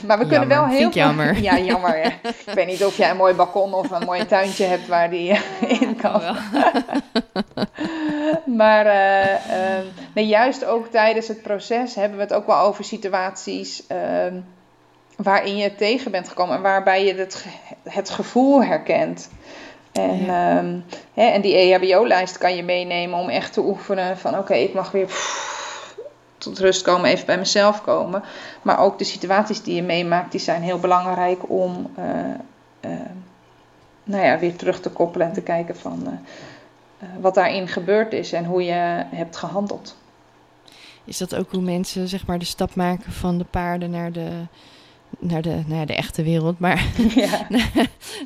maar 0.07 0.19
we 0.19 0.27
kunnen 0.27 0.49
wel 0.49 0.67
heel 0.67 0.79
veel. 0.79 1.03
Jammer. 1.03 1.43
Ja, 1.43 1.59
jammer. 1.59 1.99
Ja. 1.99 2.13
ik 2.47 2.55
weet 2.55 2.67
niet 2.67 2.85
of 2.85 2.97
jij 2.97 3.11
een 3.11 3.17
mooi 3.17 3.35
balkon 3.35 3.75
of 3.75 3.91
een 3.91 4.07
mooi 4.07 4.27
tuintje 4.27 4.65
hebt 4.65 4.87
waar 4.87 5.11
die 5.11 5.39
in 5.81 5.97
kan. 5.97 6.23
maar 8.47 8.87
uh, 8.87 9.87
nee, 10.15 10.27
juist 10.27 10.65
ook 10.65 10.87
tijdens 10.87 11.29
het 11.29 11.43
proces 11.43 11.95
hebben 11.95 12.17
we 12.17 12.25
het 12.25 12.33
ook 12.33 12.47
wel 12.47 12.59
over 12.59 12.85
situaties 12.85 13.83
waarin 15.17 15.57
je 15.57 15.75
tegen 15.75 16.11
bent 16.11 16.29
gekomen 16.29 16.57
en 16.57 16.63
waarbij 16.63 17.05
je 17.05 17.15
het, 17.15 17.47
het 17.83 18.11
gevoel 18.11 18.65
herkent. 18.65 19.29
En, 19.93 20.25
ja. 20.25 20.59
um, 20.59 20.85
hè, 21.15 21.25
en 21.25 21.41
die 21.41 21.57
EHBO-lijst 21.57 22.39
kan 22.39 22.57
je 22.57 22.63
meenemen 22.63 23.19
om 23.19 23.29
echt 23.29 23.53
te 23.53 23.61
oefenen 23.61 24.19
van 24.19 24.39
oké, 24.39 24.55
ik 24.55 24.75
mag 24.75 24.91
weer 24.91 25.07
pff, 25.07 25.97
tot 26.39 26.59
rust 26.59 26.83
komen, 26.83 27.11
even 27.11 27.27
bij 27.27 27.39
mezelf 27.39 27.83
komen. 27.83 28.23
Maar 28.63 28.79
ook 28.79 28.99
de 28.99 29.05
situaties 29.05 29.63
die 29.63 29.75
je 29.75 29.83
meemaakt, 29.83 30.31
die 30.31 30.41
zijn 30.41 30.63
heel 30.63 30.79
belangrijk 30.79 31.51
om 31.51 31.91
uh, 31.99 32.05
uh, 32.91 33.01
nou 34.05 34.25
ja, 34.25 34.39
weer 34.39 34.57
terug 34.57 34.81
te 34.81 34.91
koppelen 34.91 35.27
en 35.27 35.33
te 35.33 35.43
kijken 35.43 35.77
van 35.77 36.03
uh, 36.07 36.13
wat 37.21 37.35
daarin 37.35 37.69
gebeurd 37.69 38.13
is 38.13 38.33
en 38.33 38.45
hoe 38.45 38.65
je 38.65 39.05
hebt 39.11 39.37
gehandeld. 39.37 39.97
Is 41.05 41.19
dat 41.19 41.35
ook 41.35 41.51
hoe 41.51 41.61
mensen 41.61 42.09
zeg 42.09 42.27
maar 42.27 42.39
de 42.39 42.45
stap 42.45 42.75
maken 42.75 43.13
van 43.13 43.39
de 43.39 43.45
paarden 43.45 43.91
naar 43.91 44.13
de 44.13 44.31
naar 45.19 45.43
de, 45.43 45.63
nou 45.67 45.81
ja, 45.81 45.85
de 45.85 45.95
echte 45.95 46.23
wereld, 46.23 46.59
maar 46.59 46.87
ja. 47.15 47.47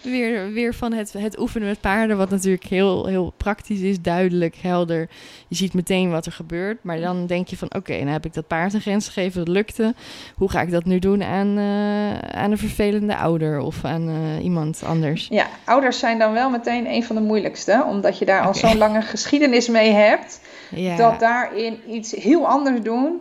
weer, 0.03 0.53
weer 0.53 0.75
van 0.75 0.93
het, 0.93 1.13
het 1.13 1.39
oefenen 1.39 1.69
met 1.69 1.81
paarden, 1.81 2.17
wat 2.17 2.31
natuurlijk 2.31 2.65
heel, 2.65 3.07
heel 3.07 3.33
praktisch 3.37 3.81
is, 3.81 4.01
duidelijk, 4.01 4.57
helder. 4.57 5.09
Je 5.49 5.55
ziet 5.55 5.75
meteen 5.75 6.11
wat 6.11 6.27
er 6.27 6.33
gebeurt, 6.33 6.85
maar 6.85 7.01
dan 7.01 7.27
denk 7.27 7.49
je 7.49 7.57
van 7.57 7.69
oké, 7.69 7.77
okay, 7.77 7.99
nou 7.99 8.11
heb 8.11 8.25
ik 8.25 8.35
dat 8.35 8.47
paard 8.47 8.75
een 8.75 8.81
grens 8.81 9.07
gegeven, 9.07 9.45
dat 9.45 9.55
lukte. 9.55 9.95
Hoe 10.35 10.51
ga 10.51 10.61
ik 10.61 10.71
dat 10.71 10.85
nu 10.85 10.99
doen 10.99 11.23
aan, 11.23 11.59
uh, 11.59 12.19
aan 12.19 12.51
een 12.51 12.59
vervelende 12.59 13.17
ouder 13.17 13.59
of 13.59 13.85
aan 13.85 14.09
uh, 14.09 14.45
iemand 14.45 14.83
anders? 14.85 15.27
Ja, 15.31 15.47
ouders 15.65 15.99
zijn 15.99 16.19
dan 16.19 16.33
wel 16.33 16.51
meteen 16.51 16.87
een 16.87 17.05
van 17.05 17.17
de 17.17 17.23
moeilijkste, 17.23 17.85
omdat 17.89 18.19
je 18.19 18.25
daar 18.25 18.39
okay. 18.39 18.49
al 18.49 18.55
zo'n 18.55 18.79
lange 18.79 19.03
geschiedenis 19.15 19.69
mee 19.69 19.91
hebt, 19.91 20.41
ja. 20.71 20.97
dat 20.97 21.21
daarin 21.21 21.79
iets 21.89 22.13
heel 22.13 22.47
anders 22.47 22.81
doen 22.83 23.21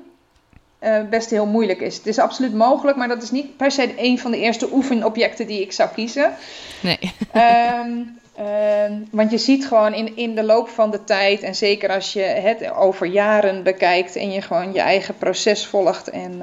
uh, 0.81 1.01
best 1.09 1.29
heel 1.29 1.45
moeilijk 1.45 1.81
is. 1.81 1.97
Het 1.97 2.07
is 2.07 2.19
absoluut 2.19 2.53
mogelijk, 2.53 2.97
maar 2.97 3.07
dat 3.07 3.23
is 3.23 3.31
niet 3.31 3.57
per 3.57 3.71
se 3.71 3.93
een 3.97 4.19
van 4.19 4.31
de 4.31 4.37
eerste 4.37 4.73
oefenobjecten 4.73 5.47
die 5.47 5.61
ik 5.61 5.71
zou 5.71 5.89
kiezen. 5.89 6.33
Nee. 6.81 6.99
um, 7.35 8.19
um, 8.39 9.07
want 9.11 9.31
je 9.31 9.37
ziet 9.37 9.67
gewoon 9.67 9.93
in, 9.93 10.17
in 10.17 10.35
de 10.35 10.43
loop 10.43 10.69
van 10.69 10.91
de 10.91 11.03
tijd, 11.03 11.43
en 11.43 11.55
zeker 11.55 11.89
als 11.89 12.13
je 12.13 12.21
het 12.21 12.71
over 12.71 13.07
jaren 13.07 13.63
bekijkt 13.63 14.15
en 14.15 14.31
je 14.31 14.41
gewoon 14.41 14.73
je 14.73 14.79
eigen 14.79 15.17
proces 15.17 15.65
volgt 15.65 16.09
en 16.09 16.41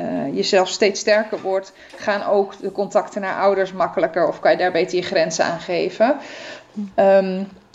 uh, 0.00 0.34
jezelf 0.34 0.68
steeds 0.68 1.00
sterker 1.00 1.40
wordt, 1.40 1.72
gaan 1.96 2.24
ook 2.24 2.54
de 2.60 2.72
contacten 2.72 3.20
naar 3.20 3.40
ouders 3.40 3.72
makkelijker 3.72 4.28
of 4.28 4.40
kan 4.40 4.50
je 4.50 4.56
daar 4.56 4.72
beter 4.72 4.96
je 4.96 5.02
grenzen 5.02 5.44
aan 5.44 5.60
geven. 5.60 6.16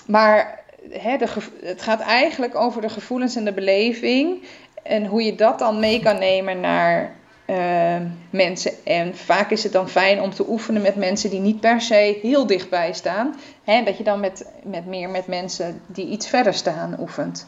Maar 0.05 0.59
de, 0.93 1.27
het 1.61 1.81
gaat 1.81 1.99
eigenlijk 1.99 2.55
over 2.55 2.81
de 2.81 2.89
gevoelens 2.89 3.35
en 3.35 3.45
de 3.45 3.53
beleving. 3.53 4.43
En 4.87 5.05
hoe 5.05 5.23
je 5.23 5.35
dat 5.35 5.59
dan 5.59 5.79
mee 5.79 5.99
kan 5.99 6.19
nemen 6.19 6.59
naar 6.59 7.15
uh, 7.47 7.95
mensen. 8.29 8.71
En 8.83 9.15
vaak 9.15 9.51
is 9.51 9.63
het 9.63 9.71
dan 9.71 9.89
fijn 9.89 10.21
om 10.21 10.29
te 10.29 10.49
oefenen 10.49 10.81
met 10.81 10.95
mensen 10.95 11.29
die 11.29 11.39
niet 11.39 11.59
per 11.59 11.81
se 11.81 12.19
heel 12.21 12.47
dichtbij 12.47 12.93
staan. 12.93 13.35
Hè, 13.63 13.83
dat 13.83 13.97
je 13.97 14.03
dan 14.03 14.19
met, 14.19 14.45
met 14.63 14.85
meer 14.85 15.09
met 15.09 15.27
mensen 15.27 15.81
die 15.85 16.07
iets 16.07 16.27
verder 16.27 16.53
staan 16.53 16.95
oefent. 16.99 17.47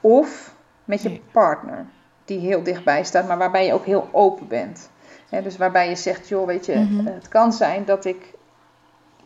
Of 0.00 0.54
met 0.84 1.02
je 1.02 1.20
partner 1.32 1.86
die 2.24 2.38
heel 2.38 2.62
dichtbij 2.62 3.04
staat, 3.04 3.26
maar 3.26 3.38
waarbij 3.38 3.66
je 3.66 3.72
ook 3.72 3.86
heel 3.86 4.08
open 4.12 4.48
bent. 4.48 4.90
Hè, 5.28 5.42
dus 5.42 5.56
waarbij 5.56 5.88
je 5.88 5.96
zegt, 5.96 6.28
joh, 6.28 6.46
weet 6.46 6.66
je, 6.66 6.74
mm-hmm. 6.74 7.06
het 7.06 7.28
kan 7.28 7.52
zijn 7.52 7.84
dat 7.84 8.04
ik 8.04 8.34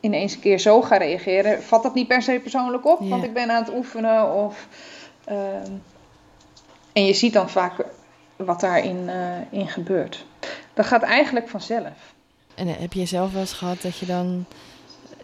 ineens 0.01 0.35
een 0.35 0.41
keer 0.41 0.59
zo 0.59 0.83
ga 0.83 0.97
reageren. 0.97 1.63
Vat 1.63 1.83
dat 1.83 1.95
niet 1.95 2.09
per 2.09 2.23
se 2.23 2.41
persoonlijk 2.43 2.87
op, 2.87 2.99
yeah. 2.99 3.11
want 3.11 3.25
ik 3.25 3.33
ben 3.33 3.51
aan 3.51 3.65
het 3.65 3.75
oefenen 3.75 4.35
of... 4.35 4.69
Uh, 5.31 5.37
en 6.97 7.05
je 7.05 7.13
ziet 7.13 7.33
dan 7.33 7.51
vaak 7.51 7.85
wat 8.37 8.61
daarin 8.61 8.97
uh, 8.97 9.37
in 9.51 9.69
gebeurt. 9.69 10.25
Dat 10.75 10.87
gaat 10.87 11.03
eigenlijk 11.03 11.49
vanzelf. 11.49 12.15
En 12.55 12.69
heb 12.69 12.93
je 12.93 13.07
zelf 13.07 13.33
wel 13.33 13.41
eens 13.41 13.53
gehad 13.53 13.83
dat 13.83 13.99
je 13.99 14.07
dan 14.07 14.45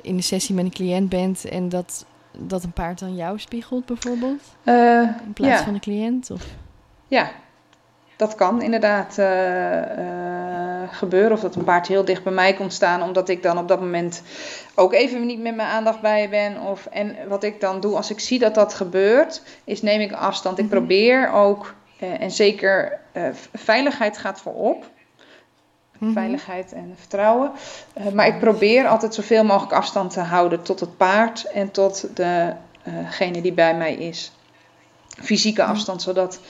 in 0.01 0.16
de 0.16 0.23
sessie 0.23 0.55
met 0.55 0.64
een 0.64 0.70
cliënt 0.70 1.09
bent 1.09 1.45
en 1.45 1.68
dat, 1.68 2.07
dat 2.39 2.64
een 2.64 2.73
paard 2.73 2.99
dan 2.99 3.14
jou 3.14 3.39
spiegelt 3.39 3.87
bijvoorbeeld? 3.87 4.43
Uh, 4.64 5.03
in 5.25 5.33
plaats 5.33 5.59
ja. 5.59 5.64
van 5.64 5.73
de 5.73 5.81
cliënt? 5.81 6.31
Of? 6.31 6.47
Ja, 7.09 7.31
dat 8.17 8.35
kan 8.35 8.63
inderdaad 8.63 9.17
uh, 9.19 9.29
gebeuren. 10.91 11.33
Of 11.33 11.41
dat 11.41 11.55
een 11.55 11.65
paard 11.65 11.87
heel 11.87 12.05
dicht 12.05 12.23
bij 12.23 12.33
mij 12.33 12.55
komt 12.55 12.73
staan, 12.73 13.03
omdat 13.03 13.29
ik 13.29 13.43
dan 13.43 13.59
op 13.59 13.69
dat 13.69 13.81
moment 13.81 14.23
ook 14.75 14.93
even 14.93 15.27
niet 15.27 15.41
met 15.41 15.55
mijn 15.55 15.69
aandacht 15.69 16.01
bij 16.01 16.29
ben. 16.29 16.61
Of, 16.61 16.87
en 16.87 17.17
wat 17.29 17.43
ik 17.43 17.61
dan 17.61 17.81
doe 17.81 17.97
als 17.97 18.11
ik 18.11 18.21
zie 18.21 18.39
dat 18.39 18.55
dat 18.55 18.75
gebeurt, 18.75 19.43
is 19.65 19.83
neem 19.83 20.01
ik 20.01 20.13
afstand. 20.13 20.59
Ik 20.59 20.69
probeer 20.69 21.33
ook, 21.33 21.75
uh, 22.03 22.21
en 22.21 22.31
zeker 22.31 22.99
veiligheid 23.53 24.19
gaat 24.19 24.41
voorop. 24.41 24.91
Mm-hmm. 25.99 26.17
Veiligheid 26.17 26.73
en 26.73 26.95
vertrouwen. 26.99 27.53
maar 28.13 28.27
ik 28.27 28.39
probeer 28.39 28.87
altijd 28.87 29.15
zoveel 29.15 29.45
mogelijk 29.45 29.73
afstand 29.73 30.13
te 30.13 30.21
houden 30.21 30.63
tot 30.63 30.81
het 30.81 30.97
paard 30.97 31.45
en 31.45 31.71
tot 31.71 32.09
degene 32.15 33.41
die 33.41 33.53
bij 33.53 33.77
mij 33.77 33.95
is. 33.95 34.33
Fysieke 35.21 35.65
afstand, 35.65 36.03
zodat 36.03 36.41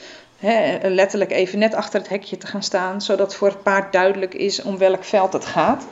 He, 0.43 0.89
letterlijk 0.89 1.31
even 1.31 1.59
net 1.59 1.73
achter 1.73 1.99
het 1.99 2.09
hekje 2.09 2.37
te 2.37 2.47
gaan 2.47 2.63
staan, 2.63 3.01
zodat 3.01 3.35
voor 3.35 3.47
het 3.47 3.63
paard 3.63 3.91
duidelijk 3.91 4.33
is 4.33 4.61
om 4.61 4.77
welk 4.77 5.03
veld 5.03 5.33
het 5.33 5.45
gaat. 5.45 5.87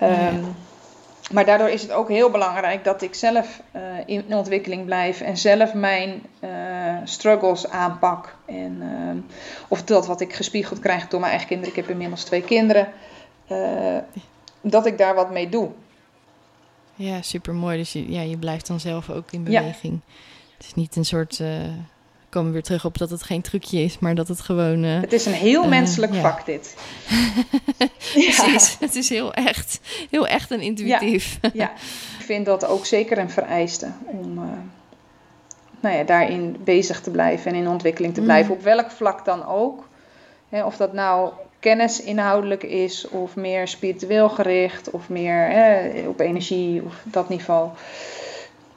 Ja. 0.00 0.28
Um, 0.28 0.56
maar 1.32 1.44
daardoor 1.44 1.68
is 1.68 1.82
het 1.82 1.92
ook 1.92 2.08
heel 2.08 2.30
belangrijk 2.30 2.84
dat 2.84 3.02
ik 3.02 3.14
zelf 3.14 3.60
uh, 3.76 3.82
in 4.06 4.34
ontwikkeling 4.34 4.84
blijf 4.84 5.20
en 5.20 5.36
zelf 5.36 5.74
mijn 5.74 6.22
uh, 6.40 6.50
struggles 7.04 7.68
aanpak. 7.68 8.36
En, 8.46 8.78
uh, 8.82 9.38
of 9.68 9.82
dat 9.82 10.06
wat 10.06 10.20
ik 10.20 10.32
gespiegeld 10.32 10.80
krijg 10.80 11.08
door 11.08 11.20
mijn 11.20 11.32
eigen 11.32 11.48
kinderen. 11.48 11.74
Ik 11.74 11.80
heb 11.80 11.90
inmiddels 11.90 12.24
twee 12.24 12.42
kinderen. 12.42 12.88
Eh, 13.46 13.96
dat 14.60 14.86
ik 14.86 14.98
daar 14.98 15.14
wat 15.14 15.30
mee 15.30 15.48
doe. 15.48 15.70
Ja, 16.94 17.22
super 17.22 17.54
mooi. 17.54 17.76
Dus 17.76 17.92
je, 17.92 18.12
ja, 18.12 18.20
je 18.20 18.38
blijft 18.38 18.66
dan 18.66 18.80
zelf 18.80 19.10
ook 19.10 19.32
in 19.32 19.44
beweging. 19.44 20.00
Ja. 20.06 20.12
Het 20.56 20.66
is 20.66 20.74
niet 20.74 20.96
een 20.96 21.04
soort 21.04 21.42
komen 22.28 22.48
we 22.48 22.54
weer 22.54 22.62
terug 22.62 22.84
op 22.84 22.98
dat 22.98 23.10
het 23.10 23.22
geen 23.22 23.42
trucje 23.42 23.78
is, 23.78 23.98
maar 23.98 24.14
dat 24.14 24.28
het 24.28 24.40
gewoon. 24.40 24.84
Uh, 24.84 25.00
het 25.00 25.12
is 25.12 25.26
een 25.26 25.32
heel 25.32 25.62
uh, 25.62 25.68
menselijk 25.68 26.14
vak, 26.14 26.46
dit. 26.46 26.74
Precies, 28.12 28.70
ja. 28.70 28.86
het 28.86 28.94
is 28.94 29.08
heel 29.08 29.34
echt, 29.34 29.80
heel 30.10 30.26
echt 30.26 30.50
en 30.50 30.60
intuïtief. 30.60 31.38
Ja, 31.42 31.50
ja. 31.54 31.70
ik 32.18 32.24
vind 32.24 32.46
dat 32.46 32.66
ook 32.66 32.86
zeker 32.86 33.18
een 33.18 33.30
vereiste 33.30 33.90
om 34.04 34.38
uh, 34.38 34.44
nou 35.80 35.96
ja, 35.96 36.04
daarin 36.04 36.56
bezig 36.64 37.00
te 37.00 37.10
blijven 37.10 37.52
en 37.52 37.58
in 37.58 37.68
ontwikkeling 37.68 38.14
te 38.14 38.20
blijven, 38.20 38.52
mm. 38.52 38.58
op 38.58 38.64
welk 38.64 38.90
vlak 38.90 39.24
dan 39.24 39.46
ook. 39.46 39.88
Hè, 40.48 40.64
of 40.64 40.76
dat 40.76 40.92
nou 40.92 41.30
kennis 41.58 42.02
inhoudelijk 42.02 42.62
is, 42.62 43.08
of 43.08 43.36
meer 43.36 43.68
spiritueel 43.68 44.28
gericht, 44.28 44.90
of 44.90 45.08
meer 45.08 45.52
op 46.06 46.20
energie 46.20 46.82
of 46.84 46.94
dat 47.04 47.28
niveau. 47.28 47.68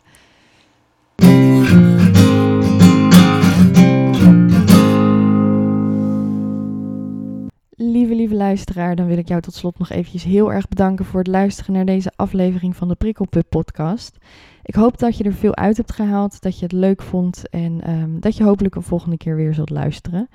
Luisteraar, 8.42 8.96
dan 8.96 9.08
wil 9.08 9.18
ik 9.18 9.28
jou 9.28 9.42
tot 9.42 9.54
slot 9.54 9.80
nog 9.80 9.90
eventjes 9.90 10.24
heel 10.24 10.54
erg 10.54 10.68
bedanken 10.68 11.06
voor 11.06 11.20
het 11.20 11.28
luisteren 11.28 11.74
naar 11.74 11.86
deze 11.86 12.12
aflevering 12.16 12.76
van 12.76 12.88
de 12.88 12.96
Prikkelpub 12.96 13.50
podcast. 13.50 14.18
Ik 14.64 14.76
hoop 14.76 14.98
dat 14.98 15.18
je 15.18 15.24
er 15.24 15.34
veel 15.34 15.56
uit 15.56 15.78
hebt 15.78 15.92
gehaald, 15.92 16.42
dat 16.42 16.58
je 16.58 16.64
het 16.64 16.72
leuk 16.72 17.02
vond 17.02 17.50
en 17.50 17.90
um, 17.90 18.20
dat 18.20 18.38
je 18.38 18.44
hopelijk 18.44 18.76
een 18.76 18.84
volgende 18.84 19.18
keer 19.18 19.36
weer 19.36 19.54
zult 19.54 19.70
luisteren. 19.70 20.30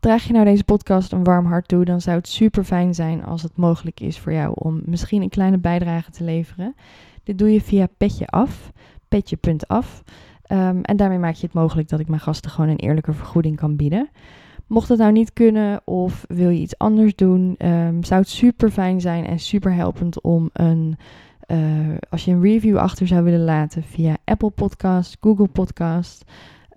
Draag 0.00 0.24
je 0.24 0.32
nou 0.32 0.44
deze 0.44 0.64
podcast 0.64 1.12
een 1.12 1.24
warm 1.24 1.46
hart 1.46 1.68
toe, 1.68 1.84
dan 1.84 2.00
zou 2.00 2.16
het 2.16 2.28
super 2.28 2.64
fijn 2.64 2.94
zijn 2.94 3.24
als 3.24 3.42
het 3.42 3.56
mogelijk 3.56 4.00
is 4.00 4.18
voor 4.18 4.32
jou 4.32 4.52
om 4.54 4.82
misschien 4.84 5.22
een 5.22 5.28
kleine 5.28 5.58
bijdrage 5.58 6.10
te 6.10 6.24
leveren. 6.24 6.74
Dit 7.24 7.38
doe 7.38 7.52
je 7.52 7.60
via 7.60 7.88
Petje 7.96 8.26
Af, 8.26 8.72
petje.af. 9.08 10.02
Um, 10.52 10.82
en 10.82 10.96
daarmee 10.96 11.18
maak 11.18 11.34
je 11.34 11.46
het 11.46 11.54
mogelijk 11.54 11.88
dat 11.88 12.00
ik 12.00 12.08
mijn 12.08 12.20
gasten 12.20 12.50
gewoon 12.50 12.70
een 12.70 12.76
eerlijke 12.76 13.12
vergoeding 13.12 13.56
kan 13.56 13.76
bieden. 13.76 14.08
Mocht 14.70 14.88
het 14.88 14.98
nou 14.98 15.12
niet 15.12 15.32
kunnen 15.32 15.80
of 15.84 16.24
wil 16.28 16.48
je 16.48 16.60
iets 16.60 16.78
anders 16.78 17.14
doen, 17.14 17.54
um, 17.58 18.04
zou 18.04 18.20
het 18.20 18.28
super 18.28 18.70
fijn 18.70 19.00
zijn 19.00 19.26
en 19.26 19.38
super 19.38 19.74
helpend 19.74 20.20
om 20.20 20.50
een, 20.52 20.96
uh, 21.46 21.96
als 22.10 22.24
je 22.24 22.30
een 22.30 22.42
review 22.42 22.76
achter 22.76 23.06
zou 23.06 23.22
willen 23.22 23.44
laten 23.44 23.82
via 23.82 24.16
Apple 24.24 24.50
Podcast, 24.50 25.16
Google 25.20 25.48
Podcast 25.48 26.24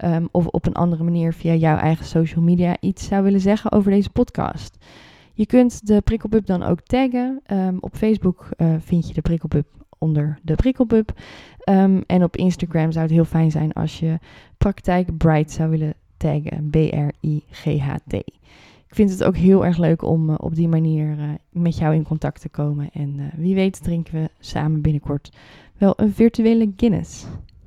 um, 0.04 0.30
of 0.32 0.48
op 0.48 0.66
een 0.66 0.74
andere 0.74 1.04
manier 1.04 1.34
via 1.34 1.54
jouw 1.54 1.78
eigen 1.78 2.06
social 2.06 2.44
media 2.44 2.78
iets 2.80 3.06
zou 3.06 3.24
willen 3.24 3.40
zeggen 3.40 3.72
over 3.72 3.92
deze 3.92 4.10
podcast. 4.10 4.86
Je 5.34 5.46
kunt 5.46 5.88
de 5.88 6.02
Prikkelpub 6.02 6.46
dan 6.46 6.64
ook 6.64 6.82
taggen. 6.82 7.42
Um, 7.52 7.78
op 7.80 7.96
Facebook 7.96 8.50
uh, 8.58 8.74
vind 8.80 9.08
je 9.08 9.14
de 9.14 9.22
Prikkelpub 9.22 9.68
onder 9.98 10.40
de 10.42 10.56
Prikkelpub. 10.56 11.12
Um, 11.70 12.04
en 12.08 12.24
op 12.24 12.36
Instagram 12.36 12.92
zou 12.92 13.06
het 13.06 13.14
heel 13.14 13.26
fijn 13.26 13.52
zijn 13.52 13.74
als 13.74 14.00
je 14.00 14.20
praktijk 14.58 15.18
Bright 15.18 15.52
zou 15.52 15.70
willen 15.70 15.94
B-R-I-G-H-T. 16.70 18.14
Ik 18.88 19.00
vind 19.00 19.10
het 19.10 19.24
ook 19.24 19.36
heel 19.38 19.66
erg 19.66 19.78
leuk 19.78 20.02
om 20.02 20.30
uh, 20.30 20.36
op 20.38 20.56
die 20.56 20.68
manier 20.68 21.18
uh, 21.18 21.30
met 21.50 21.78
jou 21.78 21.96
in 21.96 22.04
contact 22.04 22.42
te 22.42 22.50
komen. 22.50 22.90
En 22.94 23.20
uh, 23.20 23.26
wie 23.36 23.56
weet 23.56 23.84
drinken 23.84 24.14
we 24.14 24.30
samen 24.40 24.82
binnenkort 24.82 25.32
wel 25.78 25.94
een 25.96 26.14
virtuele 26.14 26.72
Guinness. 26.78 27.26